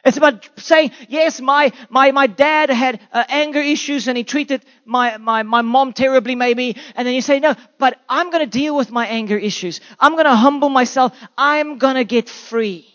It's 0.05 0.15
about 0.15 0.47
saying, 0.57 0.91
yes, 1.09 1.41
my, 1.41 1.73
my, 1.89 2.11
my 2.11 2.28
dad 2.28 2.69
had 2.69 3.01
uh, 3.11 3.23
anger 3.28 3.59
issues 3.59 4.07
and 4.07 4.17
he 4.17 4.23
treated 4.23 4.63
my, 4.86 5.17
my, 5.17 5.43
my 5.43 5.61
mom 5.63 5.91
terribly 5.91 6.36
maybe. 6.36 6.78
And 6.95 7.05
then 7.05 7.13
you 7.13 7.21
say, 7.21 7.39
no, 7.39 7.55
but 7.78 7.99
I'm 8.07 8.30
going 8.32 8.45
to 8.45 8.49
deal 8.49 8.75
with 8.78 8.89
my 8.91 9.07
anger 9.07 9.38
issues. 9.38 9.82
I'm 9.99 10.13
going 10.13 10.25
to 10.25 10.36
humble 10.36 10.69
myself. 10.69 11.13
I'm 11.38 11.78
going 11.78 11.95
to 11.95 12.05
get 12.05 12.30
free. 12.30 12.88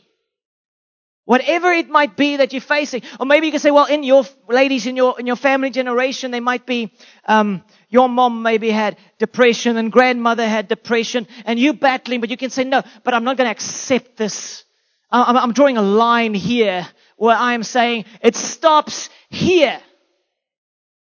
Whatever 1.24 1.72
it 1.72 1.88
might 1.88 2.16
be 2.16 2.36
that 2.36 2.52
you're 2.52 2.60
facing. 2.60 3.02
Or 3.20 3.26
maybe 3.26 3.46
you 3.46 3.52
can 3.52 3.60
say, 3.60 3.70
well, 3.70 3.84
in 3.84 4.02
your, 4.02 4.24
ladies, 4.48 4.86
in 4.86 4.96
your, 4.96 5.18
in 5.20 5.26
your 5.26 5.36
family 5.36 5.70
generation, 5.70 6.32
they 6.32 6.40
might 6.40 6.66
be, 6.66 6.92
um, 7.26 7.62
your 7.88 8.08
mom 8.08 8.42
maybe 8.42 8.70
had 8.70 8.96
depression 9.18 9.76
and 9.76 9.92
grandmother 9.92 10.48
had 10.48 10.66
depression 10.66 11.28
and 11.44 11.60
you 11.60 11.74
battling, 11.74 12.20
but 12.20 12.30
you 12.30 12.36
can 12.36 12.50
say, 12.50 12.64
no, 12.64 12.82
but 13.04 13.14
I'm 13.14 13.22
not 13.22 13.36
going 13.36 13.46
to 13.46 13.52
accept 13.52 14.16
this. 14.16 14.64
I'm, 15.10 15.36
I'm 15.36 15.52
drawing 15.52 15.76
a 15.76 15.82
line 15.82 16.34
here 16.34 16.88
where 17.16 17.36
I 17.36 17.54
am 17.54 17.62
saying 17.62 18.04
it 18.20 18.34
stops 18.34 19.08
here. 19.30 19.80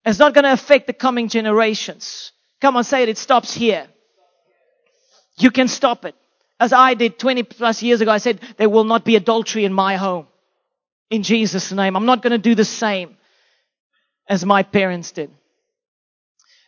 It's 0.06 0.20
not 0.20 0.34
going 0.34 0.46
to 0.46 0.54
affect 0.54 0.88
the 0.88 0.94
coming 0.94 1.28
generations. 1.28 2.32
Come 2.62 2.78
on, 2.78 2.84
say 2.86 3.04
it. 3.04 3.10
It 3.10 3.18
stops 3.18 3.54
here. 3.54 3.88
You 5.38 5.52
can 5.52 5.68
stop 5.68 6.06
it. 6.06 6.16
As 6.60 6.72
I 6.72 6.94
did 6.94 7.20
20 7.20 7.44
plus 7.44 7.84
years 7.84 8.02
ago, 8.02 8.12
I 8.12 8.18
said, 8.18 8.40
there 8.58 8.70
will 8.70 8.86
not 8.86 9.04
be 9.04 9.16
adultery 9.16 9.66
in 9.66 9.74
my 9.74 9.98
home. 9.98 10.28
In 11.10 11.24
Jesus' 11.24 11.72
name. 11.72 11.96
I'm 11.96 12.06
not 12.06 12.22
going 12.22 12.32
to 12.32 12.38
do 12.38 12.56
the 12.56 12.66
same 12.66 13.18
as 14.28 14.46
my 14.46 14.64
parents 14.64 15.12
did. 15.12 15.32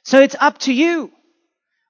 So 0.04 0.22
it's 0.22 0.36
up 0.40 0.58
to 0.60 0.74
you. 0.74 1.12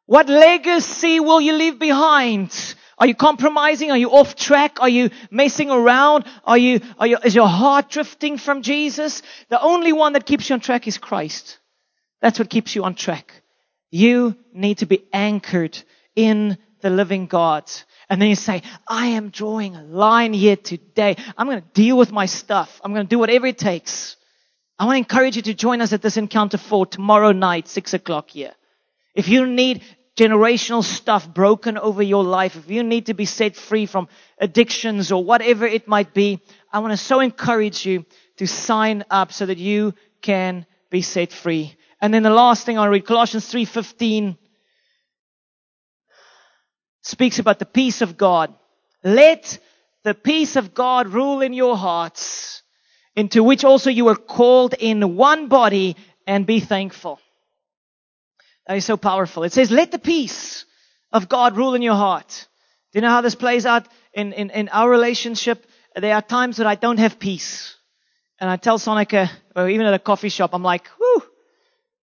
What 0.05 0.29
legacy 0.29 1.19
will 1.19 1.41
you 1.41 1.53
leave 1.53 1.79
behind? 1.79 2.75
Are 2.97 3.05
you 3.05 3.15
compromising? 3.15 3.91
Are 3.91 3.97
you 3.97 4.11
off 4.11 4.35
track? 4.35 4.77
Are 4.79 4.89
you 4.89 5.09
messing 5.29 5.69
around? 5.69 6.25
Are 6.45 6.57
you, 6.57 6.79
are 6.97 7.05
you, 7.05 7.17
is 7.23 7.35
your 7.35 7.47
heart 7.47 7.89
drifting 7.89 8.37
from 8.37 8.61
Jesus? 8.61 9.21
The 9.49 9.61
only 9.61 9.91
one 9.91 10.13
that 10.13 10.25
keeps 10.25 10.49
you 10.49 10.53
on 10.53 10.61
track 10.61 10.87
is 10.87 10.97
Christ. 10.97 11.59
That's 12.21 12.39
what 12.39 12.49
keeps 12.49 12.75
you 12.75 12.85
on 12.85 12.95
track. 12.95 13.43
You 13.91 14.35
need 14.53 14.79
to 14.79 14.85
be 14.85 15.05
anchored 15.13 15.77
in 16.15 16.57
the 16.81 16.89
living 16.89 17.27
God. 17.27 17.69
And 18.09 18.21
then 18.21 18.29
you 18.29 18.35
say, 18.35 18.63
I 18.87 19.07
am 19.07 19.29
drawing 19.29 19.75
a 19.75 19.83
line 19.83 20.33
here 20.33 20.55
today. 20.55 21.15
I'm 21.37 21.47
going 21.47 21.61
to 21.61 21.67
deal 21.73 21.97
with 21.97 22.11
my 22.11 22.25
stuff. 22.25 22.79
I'm 22.83 22.93
going 22.93 23.05
to 23.05 23.09
do 23.09 23.19
whatever 23.19 23.47
it 23.47 23.57
takes. 23.57 24.15
I 24.79 24.85
want 24.85 24.95
to 24.95 24.99
encourage 24.99 25.35
you 25.35 25.41
to 25.43 25.53
join 25.53 25.81
us 25.81 25.91
at 25.91 26.01
this 26.01 26.17
encounter 26.17 26.57
for 26.57 26.85
tomorrow 26.85 27.31
night, 27.31 27.67
six 27.67 27.93
o'clock 27.93 28.29
here. 28.29 28.53
If 29.15 29.27
you 29.27 29.47
need 29.47 29.81
generational 30.15 30.83
stuff 30.83 31.31
broken 31.31 31.77
over 31.77 32.03
your 32.03 32.23
life, 32.23 32.55
if 32.55 32.69
you 32.69 32.83
need 32.83 33.07
to 33.07 33.13
be 33.13 33.25
set 33.25 33.55
free 33.55 33.85
from 33.85 34.07
addictions 34.37 35.11
or 35.11 35.23
whatever 35.23 35.65
it 35.65 35.87
might 35.87 36.13
be, 36.13 36.41
I 36.71 36.79
want 36.79 36.91
to 36.91 36.97
so 36.97 37.19
encourage 37.19 37.85
you 37.85 38.05
to 38.37 38.47
sign 38.47 39.03
up 39.09 39.31
so 39.31 39.45
that 39.45 39.57
you 39.57 39.93
can 40.21 40.65
be 40.89 41.01
set 41.01 41.33
free. 41.33 41.75
And 41.99 42.13
then 42.13 42.23
the 42.23 42.29
last 42.29 42.65
thing 42.65 42.77
I'll 42.77 42.89
read, 42.89 43.05
Colossians 43.05 43.51
3.15 43.51 44.37
speaks 47.01 47.39
about 47.39 47.59
the 47.59 47.65
peace 47.65 48.01
of 48.01 48.17
God. 48.17 48.53
Let 49.03 49.59
the 50.03 50.13
peace 50.13 50.55
of 50.55 50.73
God 50.73 51.07
rule 51.09 51.41
in 51.41 51.53
your 51.53 51.77
hearts, 51.77 52.63
into 53.15 53.43
which 53.43 53.63
also 53.63 53.89
you 53.89 54.05
were 54.05 54.15
called 54.15 54.73
in 54.77 55.15
one 55.15 55.47
body 55.47 55.95
and 56.25 56.45
be 56.45 56.59
thankful. 56.59 57.19
That 58.67 58.77
is 58.77 58.85
so 58.85 58.97
powerful. 58.97 59.43
It 59.43 59.53
says, 59.53 59.71
let 59.71 59.91
the 59.91 59.99
peace 59.99 60.65
of 61.11 61.29
God 61.29 61.55
rule 61.55 61.73
in 61.73 61.81
your 61.81 61.95
heart. 61.95 62.47
Do 62.91 62.99
you 62.99 63.01
know 63.01 63.09
how 63.09 63.21
this 63.21 63.35
plays 63.35 63.65
out 63.65 63.87
in, 64.13 64.33
in, 64.33 64.49
in 64.49 64.69
our 64.69 64.89
relationship? 64.89 65.65
There 65.95 66.13
are 66.13 66.21
times 66.21 66.57
that 66.57 66.67
I 66.67 66.75
don't 66.75 66.99
have 66.99 67.17
peace. 67.17 67.75
And 68.39 68.49
I 68.49 68.57
tell 68.57 68.77
Sonica, 68.77 69.29
or 69.55 69.69
even 69.69 69.87
at 69.87 69.93
a 69.93 69.99
coffee 69.99 70.29
shop, 70.29 70.51
I'm 70.53 70.63
like, 70.63 70.87
whoo, 70.99 71.23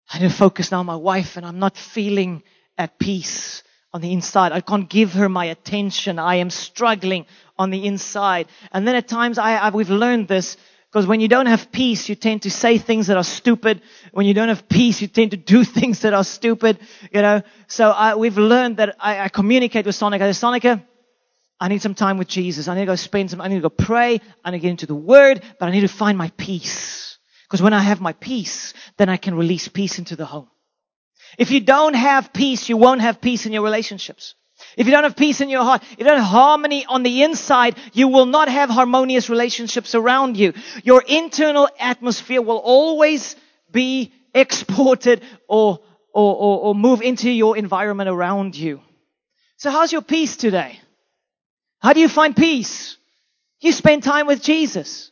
I 0.10 0.20
need 0.20 0.30
to 0.30 0.34
focus 0.34 0.72
now 0.72 0.80
on 0.80 0.86
my 0.86 0.96
wife 0.96 1.38
and 1.38 1.46
I'm 1.46 1.60
not 1.60 1.78
feeling 1.78 2.42
at 2.78 2.98
peace 2.98 3.64
on 3.96 4.02
the 4.02 4.12
inside. 4.12 4.52
I 4.52 4.60
can't 4.60 4.89
give 4.89 5.14
her 5.14 5.30
my 5.30 5.46
attention. 5.46 6.20
I 6.20 6.36
am 6.36 6.50
struggling 6.50 7.26
on 7.58 7.70
the 7.70 7.86
inside. 7.86 8.48
And 8.74 8.86
then 8.86 8.93
at 8.93 9.08
times 9.08 9.38
I, 9.38 9.56
I 9.56 9.70
we've 9.70 9.89
learned 9.89 10.28
this 10.28 10.58
because 10.91 11.08
when 11.08 11.22
you 11.22 11.30
don't 11.30 11.46
have 11.46 11.72
peace, 11.72 12.10
you 12.10 12.16
tend 12.16 12.41
to 12.41 12.52
say 12.52 12.78
things 12.78 13.08
that 13.08 13.16
are 13.16 13.24
stupid. 13.24 13.82
When 14.12 14.26
you 14.26 14.34
don't 14.34 14.50
have 14.50 14.68
peace, 14.68 15.02
you 15.02 15.08
tend 15.08 15.32
to 15.32 15.38
do 15.38 15.64
things 15.80 16.02
that 16.02 16.14
are 16.14 16.26
stupid, 16.26 16.78
you 17.10 17.22
know. 17.22 17.41
So 17.68 17.89
I, 17.89 18.16
we've 18.16 18.38
learned 18.38 18.78
that 18.78 18.98
I, 19.00 19.22
I 19.22 19.30
communicate 19.30 19.86
with 19.86 19.96
Sonica. 19.96 20.20
Sonica, 20.32 20.84
I 21.58 21.70
need 21.70 21.82
some 21.82 21.96
time 21.96 22.18
with 22.18 22.28
Jesus. 22.28 22.68
I 22.68 22.76
need 22.76 22.82
to 22.82 22.88
go 22.88 22.96
spend 22.98 23.32
some, 23.32 23.39
I 23.39 23.48
need 23.48 23.62
to 23.64 23.70
go 23.70 23.70
pray. 23.70 24.20
I 24.43 24.52
need 24.52 24.58
to 24.58 24.62
get 24.62 24.72
into 24.72 24.88
the 24.88 24.96
Word, 24.96 25.41
but 25.58 25.70
I 25.70 25.72
need 25.72 25.82
to 25.82 25.88
find 25.88 26.18
my 26.18 26.34
peace. 26.36 27.18
Because 27.48 27.62
when 27.62 27.72
I 27.72 27.80
have 27.80 28.02
my 28.02 28.12
peace, 28.12 28.74
then 28.98 29.08
I 29.08 29.16
can 29.16 29.36
release 29.36 29.70
peace 29.70 30.00
into 30.00 30.18
the 30.18 30.26
home. 30.26 30.50
If 31.38 31.52
you 31.52 31.60
don't 31.60 31.94
have 31.94 32.34
peace, 32.34 32.70
you 32.70 32.78
won't 32.78 33.02
have 33.02 33.22
peace 33.22 33.46
in 33.46 33.54
your 33.54 33.64
relationships. 33.64 34.36
If 34.78 34.88
you 34.88 34.92
don't 34.92 35.04
have 35.04 35.16
peace 35.16 35.42
in 35.42 35.50
your 35.50 35.64
heart, 35.64 35.84
if 35.84 36.00
you 36.00 36.06
don't 36.06 36.18
have 36.18 36.26
harmony 36.26 36.86
on 36.86 37.04
the 37.04 37.24
inside, 37.24 37.76
you 37.94 38.08
will 38.08 38.26
not 38.26 38.48
have 38.48 38.70
harmonious 38.70 39.30
relationships 39.30 39.96
around 39.96 40.38
you. 40.38 40.54
Your 40.84 41.04
internal 41.08 41.70
atmosphere 41.80 42.42
will 42.42 42.58
always 42.58 43.36
be 43.72 44.14
exported 44.34 45.24
or, 45.48 45.80
or, 46.14 46.36
or, 46.36 46.60
or 46.60 46.76
move 46.76 47.02
into 47.02 47.30
your 47.30 47.58
environment 47.58 48.10
around 48.10 48.56
you. 48.56 48.82
So 49.58 49.72
how's 49.72 49.92
your 49.92 50.02
peace 50.02 50.38
today? 50.38 50.80
How 51.80 51.94
do 51.94 52.00
you 52.00 52.10
find 52.10 52.36
peace? 52.36 52.98
You 53.60 53.72
spend 53.72 54.04
time 54.04 54.28
with 54.28 54.42
Jesus. 54.42 55.12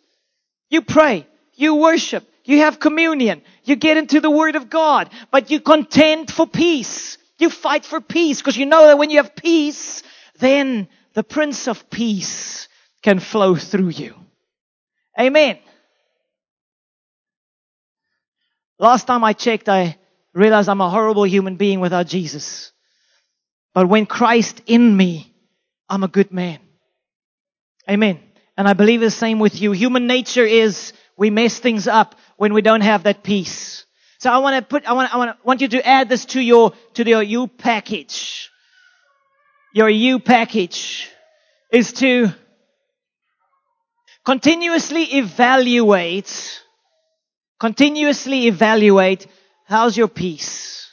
You 0.70 0.82
pray. 0.82 1.28
You 1.56 1.76
worship. 1.76 2.28
You 2.46 2.60
have 2.60 2.80
communion. 2.80 3.42
You 3.64 3.76
get 3.76 3.98
into 3.98 4.20
the 4.20 4.30
Word 4.30 4.56
of 4.56 4.70
God. 4.70 5.10
But 5.32 5.50
you 5.50 5.60
contend 5.60 6.32
for 6.32 6.46
peace. 6.46 7.18
You 7.40 7.50
fight 7.50 7.86
for 7.86 8.02
peace 8.02 8.40
because 8.40 8.58
you 8.58 8.66
know 8.66 8.88
that 8.88 8.98
when 8.98 9.10
you 9.10 9.18
have 9.18 9.36
peace, 9.36 10.04
then 10.40 10.88
the 11.14 11.24
Prince 11.24 11.68
of 11.68 11.90
Peace 11.90 12.68
can 13.02 13.20
flow 13.20 13.56
through 13.56 13.90
you. 13.90 14.16
Amen. 15.20 15.60
Last 18.80 19.06
time 19.06 19.24
I 19.24 19.34
checked, 19.34 19.70
I 19.70 19.98
realized 20.34 20.68
I'm 20.68 20.82
a 20.82 20.90
horrible 20.90 21.26
human 21.26 21.56
being 21.56 21.80
without 21.80 22.08
Jesus. 22.08 22.72
But 23.74 23.88
when 23.88 24.06
Christ 24.06 24.62
in 24.66 24.96
me, 24.96 25.34
I'm 25.90 26.04
a 26.04 26.08
good 26.08 26.32
man. 26.32 26.60
Amen. 27.90 28.20
And 28.58 28.68
I 28.68 28.74
believe 28.74 29.02
the 29.02 29.12
same 29.12 29.40
with 29.40 29.60
you. 29.62 29.72
Human 29.72 30.08
nature 30.08 30.46
is 30.46 30.94
we 31.18 31.30
mess 31.30 31.60
things 31.60 31.88
up 31.88 32.16
when 32.44 32.54
we 32.54 32.62
don't 32.62 32.82
have 32.82 33.04
that 33.04 33.24
peace. 33.24 33.86
So 34.20 34.30
I 34.30 34.40
want 34.40 34.58
to 34.58 34.62
put, 34.62 34.86
I 34.86 34.92
want, 34.92 35.14
I 35.14 35.18
want, 35.18 35.46
want 35.46 35.62
you 35.62 35.70
to 35.70 35.88
add 35.88 36.10
this 36.10 36.26
to 36.34 36.42
your, 36.42 36.74
to 36.96 37.08
your 37.08 37.24
U 37.24 37.48
package. 37.48 38.52
Your 39.74 39.90
U 39.90 40.20
package 40.20 41.10
is 41.72 41.94
to 41.94 42.34
continuously 44.26 45.04
evaluate, 45.04 46.62
continuously 47.62 48.48
evaluate 48.48 49.26
how's 49.66 49.96
your 49.96 50.10
peace. 50.10 50.92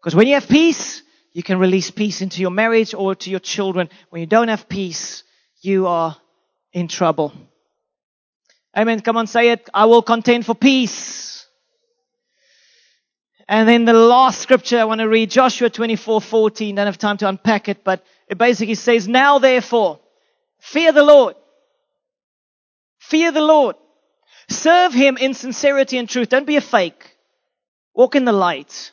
Because 0.00 0.14
when 0.14 0.26
you 0.26 0.32
have 0.32 0.48
peace, 0.48 1.02
you 1.34 1.42
can 1.42 1.58
release 1.58 1.90
peace 1.90 2.22
into 2.22 2.40
your 2.40 2.50
marriage 2.50 2.94
or 2.94 3.14
to 3.16 3.30
your 3.30 3.40
children. 3.40 3.90
When 4.08 4.20
you 4.20 4.26
don't 4.26 4.48
have 4.48 4.66
peace, 4.66 5.24
you 5.60 5.88
are 5.88 6.16
in 6.72 6.88
trouble. 6.88 7.34
Amen. 8.76 9.00
Come 9.00 9.16
on, 9.16 9.26
say 9.26 9.50
it. 9.50 9.68
I 9.72 9.86
will 9.86 10.02
contend 10.02 10.46
for 10.46 10.54
peace. 10.54 11.46
And 13.48 13.68
then 13.68 13.84
the 13.84 13.92
last 13.92 14.40
scripture 14.40 14.78
I 14.78 14.84
want 14.84 15.00
to 15.00 15.08
read, 15.08 15.30
Joshua 15.30 15.70
24, 15.70 16.20
14. 16.20 16.74
Don't 16.74 16.86
have 16.86 16.98
time 16.98 17.18
to 17.18 17.28
unpack 17.28 17.68
it, 17.68 17.84
but 17.84 18.04
it 18.26 18.38
basically 18.38 18.74
says, 18.74 19.06
Now 19.06 19.38
therefore, 19.38 20.00
fear 20.58 20.92
the 20.92 21.02
Lord. 21.02 21.36
Fear 22.98 23.32
the 23.32 23.42
Lord. 23.42 23.76
Serve 24.48 24.92
Him 24.92 25.18
in 25.18 25.34
sincerity 25.34 25.98
and 25.98 26.08
truth. 26.08 26.30
Don't 26.30 26.46
be 26.46 26.56
a 26.56 26.60
fake. 26.60 27.16
Walk 27.94 28.16
in 28.16 28.24
the 28.24 28.32
light. 28.32 28.92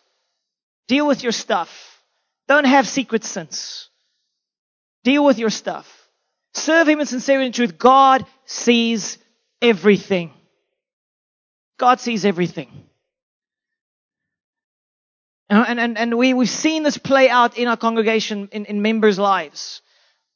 Deal 0.88 1.07
with 1.07 1.23
your 1.23 1.32
stuff. 1.32 2.03
Don't 2.47 2.65
have 2.65 2.88
secret 2.88 3.23
sins. 3.23 3.89
Deal 5.03 5.23
with 5.23 5.39
your 5.39 5.49
stuff. 5.49 6.09
Serve 6.53 6.89
Him 6.89 6.99
in 6.99 7.05
sincerity 7.05 7.45
and 7.45 7.55
truth. 7.55 7.77
God 7.77 8.25
sees 8.45 9.17
everything. 9.62 10.34
God 11.78 11.99
sees 11.99 12.26
everything. 12.26 12.70
And, 15.49 15.80
and, 15.80 15.97
and 15.97 16.18
we, 16.18 16.34
we've 16.34 16.49
seen 16.49 16.84
this 16.84 16.97
play 16.97 17.30
out 17.30 17.57
in 17.57 17.68
our 17.68 17.76
congregation, 17.76 18.47
in, 18.53 18.66
in 18.66 18.82
members' 18.82 19.20
lives. 19.20 19.82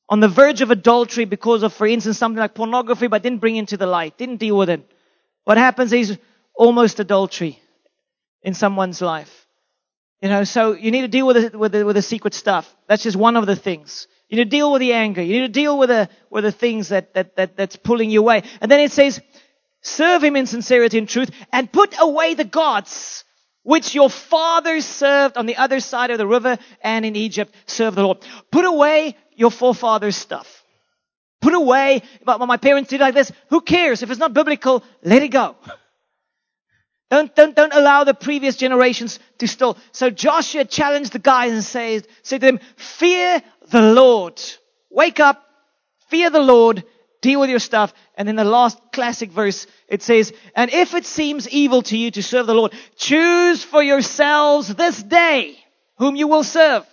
On 0.09 0.19
the 0.19 0.27
verge 0.27 0.61
of 0.61 0.71
adultery 0.71 1.25
because 1.25 1.63
of, 1.63 1.73
for 1.73 1.87
instance, 1.87 2.17
something 2.17 2.39
like 2.39 2.53
pornography, 2.53 3.07
but 3.07 3.23
didn't 3.23 3.39
bring 3.39 3.55
into 3.55 3.77
the 3.77 3.87
light, 3.87 4.17
didn't 4.17 4.37
deal 4.37 4.57
with 4.57 4.69
it. 4.69 4.81
What 5.45 5.57
happens 5.57 5.93
is 5.93 6.17
almost 6.53 6.99
adultery 6.99 7.59
in 8.43 8.53
someone's 8.53 9.01
life. 9.01 9.47
You 10.21 10.29
know, 10.29 10.43
so 10.43 10.73
you 10.73 10.91
need 10.91 11.01
to 11.01 11.07
deal 11.07 11.27
with 11.27 11.51
the, 11.51 11.57
with 11.57 11.71
the, 11.71 11.85
with 11.85 11.95
the 11.95 12.01
secret 12.01 12.33
stuff. 12.33 12.73
That's 12.87 13.03
just 13.03 13.15
one 13.15 13.37
of 13.37 13.45
the 13.45 13.55
things. 13.55 14.07
You 14.29 14.37
need 14.37 14.45
to 14.45 14.49
deal 14.49 14.71
with 14.71 14.79
the 14.79 14.93
anger. 14.93 15.21
You 15.21 15.41
need 15.41 15.47
to 15.47 15.59
deal 15.59 15.77
with 15.77 15.89
the, 15.89 16.09
with 16.29 16.43
the 16.43 16.51
things 16.51 16.89
that, 16.89 17.13
that, 17.13 17.35
that, 17.35 17.55
that's 17.55 17.75
pulling 17.75 18.09
you 18.09 18.19
away. 18.21 18.43
And 18.59 18.71
then 18.71 18.79
it 18.79 18.91
says, 18.91 19.21
serve 19.81 20.23
him 20.23 20.35
in 20.35 20.47
sincerity 20.47 20.97
and 20.97 21.07
truth 21.07 21.29
and 21.51 21.71
put 21.71 21.95
away 21.99 22.33
the 22.33 22.43
gods 22.43 23.23
which 23.65 23.95
your 23.95 24.09
fathers 24.09 24.85
served 24.85 25.37
on 25.37 25.47
the 25.47 25.57
other 25.57 25.79
side 25.79 26.11
of 26.11 26.19
the 26.19 26.27
river 26.27 26.57
and 26.81 27.03
in 27.03 27.15
Egypt 27.15 27.53
serve 27.65 27.95
the 27.95 28.03
Lord. 28.03 28.19
Put 28.51 28.65
away 28.65 29.15
your 29.35 29.51
forefathers 29.51 30.15
stuff. 30.15 30.63
Put 31.41 31.53
away, 31.53 32.01
but 32.23 32.39
my 32.39 32.57
parents 32.57 32.89
did 32.89 33.01
like 33.01 33.13
this. 33.13 33.31
Who 33.49 33.61
cares? 33.61 34.01
If 34.01 34.11
it's 34.11 34.19
not 34.19 34.33
biblical, 34.33 34.83
let 35.03 35.23
it 35.23 35.29
go. 35.29 35.55
Don't, 37.11 37.35
don't, 37.35 37.55
don't 37.55 37.73
allow 37.73 38.03
the 38.03 38.13
previous 38.13 38.55
generations 38.55 39.19
to 39.37 39.47
still. 39.47 39.77
So 39.91 40.09
Joshua 40.09 40.65
challenged 40.65 41.11
the 41.11 41.19
guys 41.19 41.51
and 41.51 41.63
said, 41.63 42.07
said 42.23 42.41
to 42.41 42.47
them, 42.47 42.59
fear 42.77 43.41
the 43.69 43.81
Lord. 43.81 44.41
Wake 44.89 45.19
up, 45.19 45.43
fear 46.07 46.29
the 46.29 46.39
Lord, 46.39 46.83
deal 47.21 47.39
with 47.39 47.49
your 47.49 47.59
stuff. 47.59 47.93
And 48.15 48.27
then 48.27 48.35
the 48.35 48.43
last 48.43 48.79
classic 48.93 49.31
verse, 49.31 49.67
it 49.87 50.01
says, 50.01 50.33
and 50.55 50.71
if 50.71 50.93
it 50.93 51.05
seems 51.05 51.49
evil 51.49 51.81
to 51.83 51.97
you 51.97 52.11
to 52.11 52.23
serve 52.23 52.47
the 52.47 52.53
Lord, 52.53 52.73
choose 52.95 53.63
for 53.63 53.83
yourselves 53.83 54.73
this 54.73 55.01
day 55.01 55.57
whom 55.97 56.15
you 56.15 56.27
will 56.27 56.43
serve. 56.43 56.85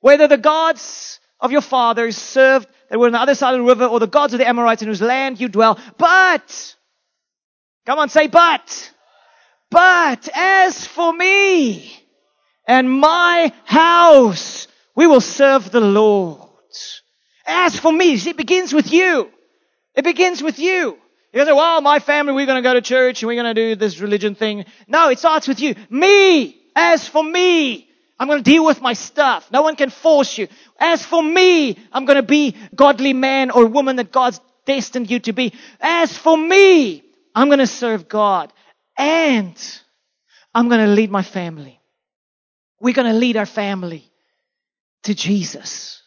Whether 0.00 0.28
the 0.28 0.38
gods 0.38 1.20
of 1.40 1.52
your 1.52 1.60
fathers 1.60 2.16
served 2.16 2.68
that 2.88 2.98
were 2.98 3.06
on 3.06 3.12
the 3.12 3.20
other 3.20 3.34
side 3.34 3.54
of 3.54 3.60
the 3.60 3.66
river 3.66 3.86
or 3.86 4.00
the 4.00 4.06
gods 4.06 4.32
of 4.32 4.38
the 4.38 4.48
Amorites 4.48 4.82
in 4.82 4.88
whose 4.88 5.02
land 5.02 5.40
you 5.40 5.48
dwell. 5.48 5.78
But, 5.98 6.74
come 7.86 7.98
on, 7.98 8.08
say 8.08 8.26
but. 8.26 8.92
But 9.70 10.28
as 10.34 10.86
for 10.86 11.12
me 11.12 11.92
and 12.66 12.90
my 12.90 13.52
house, 13.64 14.66
we 15.00 15.06
will 15.06 15.22
serve 15.22 15.70
the 15.70 15.80
Lord. 15.80 16.46
As 17.46 17.74
for 17.74 17.90
me, 17.90 18.18
see, 18.18 18.30
it 18.30 18.36
begins 18.36 18.74
with 18.74 18.92
you. 18.92 19.30
It 19.94 20.04
begins 20.04 20.42
with 20.42 20.58
you. 20.58 20.98
You 21.32 21.44
say, 21.46 21.52
well, 21.54 21.80
my 21.80 22.00
family, 22.00 22.34
we're 22.34 22.44
going 22.44 22.62
to 22.62 22.68
go 22.68 22.74
to 22.74 22.82
church 22.82 23.22
and 23.22 23.28
we're 23.28 23.42
going 23.42 23.54
to 23.54 23.68
do 23.68 23.76
this 23.76 23.98
religion 23.98 24.34
thing. 24.34 24.66
No, 24.86 25.08
it 25.08 25.18
starts 25.18 25.48
with 25.48 25.58
you. 25.58 25.74
Me. 25.88 26.54
As 26.76 27.08
for 27.08 27.24
me, 27.24 27.88
I'm 28.18 28.28
going 28.28 28.44
to 28.44 28.50
deal 28.50 28.62
with 28.62 28.82
my 28.82 28.92
stuff. 28.92 29.50
No 29.50 29.62
one 29.62 29.74
can 29.74 29.88
force 29.88 30.36
you. 30.36 30.48
As 30.78 31.02
for 31.02 31.22
me, 31.22 31.78
I'm 31.90 32.04
going 32.04 32.16
to 32.16 32.22
be 32.22 32.54
godly 32.74 33.14
man 33.14 33.50
or 33.50 33.64
woman 33.64 33.96
that 33.96 34.12
God's 34.12 34.38
destined 34.66 35.10
you 35.10 35.20
to 35.20 35.32
be. 35.32 35.54
As 35.80 36.14
for 36.14 36.36
me, 36.36 37.02
I'm 37.34 37.48
going 37.48 37.60
to 37.60 37.66
serve 37.66 38.06
God. 38.06 38.52
And 38.98 39.56
I'm 40.54 40.68
going 40.68 40.84
to 40.84 40.92
lead 40.92 41.10
my 41.10 41.22
family. 41.22 41.80
We're 42.80 42.92
going 42.92 43.10
to 43.10 43.18
lead 43.18 43.38
our 43.38 43.46
family 43.46 44.09
to 45.04 45.14
Jesus. 45.14 46.02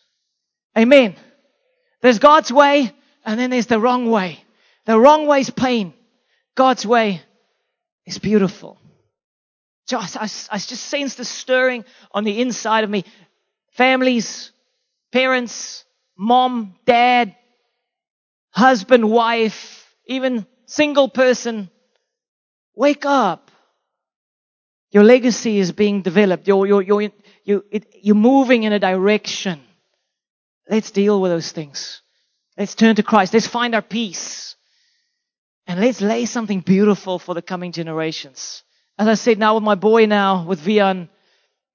Amen. 0.78 1.16
There's 2.02 2.20
God's 2.20 2.52
way 2.52 2.91
and 3.26 3.39
then 3.39 3.50
there's 3.50 3.68
the 3.68 3.80
wrong 3.80 4.10
way. 4.10 4.44
The 4.86 5.00
wrong 5.00 5.28
way 5.28 5.41
is 5.41 5.50
pain. 5.50 5.94
God's 6.56 6.86
way 6.86 7.22
is 8.06 8.20
beautiful. 8.20 8.78
Just, 9.88 10.18
I, 10.18 10.24
I 10.54 10.58
just 10.58 10.86
sense 10.86 11.16
the 11.16 11.26
stirring 11.26 11.86
on 12.12 12.24
the 12.24 12.41
inside 12.41 12.84
of 12.84 12.89
me. 12.89 13.06
Families, 13.72 14.52
parents, 15.12 15.84
mom, 16.18 16.76
dad, 16.86 17.36
husband, 18.52 19.10
wife, 19.10 19.94
even 20.06 20.46
single 20.66 21.10
person. 21.10 21.70
Wake 22.76 23.06
up. 23.06 23.52
Your 24.91 25.04
legacy 25.04 25.58
is 25.58 25.72
being 25.72 26.02
developed. 26.02 26.48
You're, 26.48 26.68
you're, 26.68 26.82
you're, 26.82 27.12
you, 27.44 27.64
it, 27.72 27.88
you're 28.02 28.16
moving 28.16 28.64
in 28.64 28.74
a 28.74 28.80
direction. 28.80 29.62
Let's 30.70 30.91
deal 30.91 31.22
with 31.22 31.32
those 31.32 31.52
things. 31.52 32.02
Let's 32.58 32.76
turn 32.76 32.96
to 32.96 33.04
Christ. 33.04 33.34
Let's 33.34 33.48
find 33.48 33.76
our 33.76 33.82
peace. 33.82 34.56
And 35.68 35.80
let's 35.80 36.02
lay 36.02 36.26
something 36.26 36.60
beautiful 36.60 37.20
for 37.20 37.34
the 37.34 37.41
coming 37.41 37.72
generations. 37.72 38.64
As 38.98 39.08
I 39.08 39.16
said 39.16 39.39
now 39.39 39.56
with 39.56 39.64
my 39.64 39.76
boy 39.76 40.06
now, 40.06 40.46
with 40.46 40.60
Vian, 40.62 41.10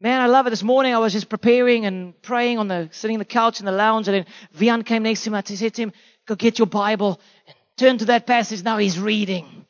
man, 0.00 0.20
I 0.20 0.26
love 0.26 0.46
it. 0.46 0.50
This 0.50 0.62
morning 0.62 0.94
I 0.94 0.98
was 0.98 1.12
just 1.12 1.28
preparing 1.28 1.84
and 1.84 2.20
praying 2.22 2.58
on 2.58 2.68
the, 2.68 2.88
sitting 2.92 3.16
on 3.16 3.20
the 3.20 3.24
couch 3.24 3.60
in 3.60 3.66
the 3.66 3.72
lounge 3.72 4.08
and 4.08 4.14
then 4.14 4.26
Vian 4.56 4.84
came 4.84 5.02
next 5.02 5.24
to 5.24 5.30
me. 5.30 5.38
I 5.38 5.42
said 5.42 5.74
to 5.74 5.82
him, 5.82 5.92
go 6.26 6.34
get 6.34 6.58
your 6.58 6.66
Bible 6.66 7.20
and 7.46 7.56
turn 7.76 7.98
to 7.98 8.04
that 8.06 8.26
passage. 8.26 8.62
Now 8.62 8.78
he's 8.78 8.98
reading. 8.98 9.66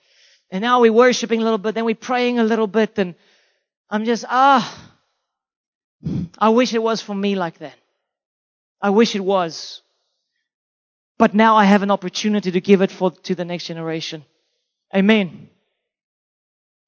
And 0.50 0.62
now 0.62 0.80
we're 0.80 0.92
worshiping 0.92 1.40
a 1.40 1.44
little 1.44 1.58
bit, 1.58 1.74
then 1.74 1.84
we're 1.84 1.94
praying 1.94 2.38
a 2.38 2.44
little 2.44 2.66
bit 2.66 2.98
and 2.98 3.14
I'm 3.90 4.04
just, 4.04 4.24
ah, 4.28 4.88
I 6.38 6.50
wish 6.50 6.74
it 6.74 6.82
was 6.82 7.00
for 7.00 7.14
me 7.14 7.34
like 7.34 7.58
that. 7.58 7.76
I 8.80 8.90
wish 8.90 9.14
it 9.16 9.24
was. 9.24 9.82
But 11.18 11.34
now 11.34 11.56
I 11.56 11.64
have 11.64 11.82
an 11.82 11.90
opportunity 11.90 12.52
to 12.52 12.60
give 12.60 12.80
it 12.80 12.92
for, 12.92 13.10
to 13.10 13.34
the 13.34 13.44
next 13.44 13.66
generation. 13.66 14.24
Amen. 14.94 15.50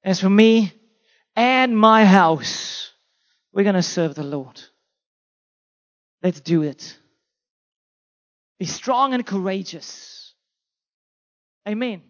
As 0.05 0.21
for 0.21 0.31
me 0.31 0.73
and 1.35 1.77
my 1.77 2.05
house, 2.05 2.93
we're 3.53 3.65
going 3.65 3.75
to 3.75 3.83
serve 3.83 4.15
the 4.15 4.23
Lord. 4.23 4.61
Let's 6.23 6.41
do 6.41 6.63
it. 6.63 6.97
Be 8.59 8.67
strong 8.67 9.15
and 9.15 9.27
courageous. 9.27 10.35
Amen. 11.67 12.03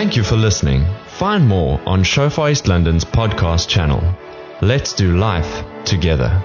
Thank 0.00 0.16
you 0.16 0.24
for 0.24 0.36
listening. 0.36 0.86
Find 1.18 1.46
more 1.46 1.78
on 1.84 2.02
Shofar 2.02 2.52
East 2.52 2.66
London's 2.66 3.04
podcast 3.04 3.68
channel. 3.68 4.02
Let's 4.62 4.94
do 4.94 5.18
life 5.18 5.62
together. 5.84 6.42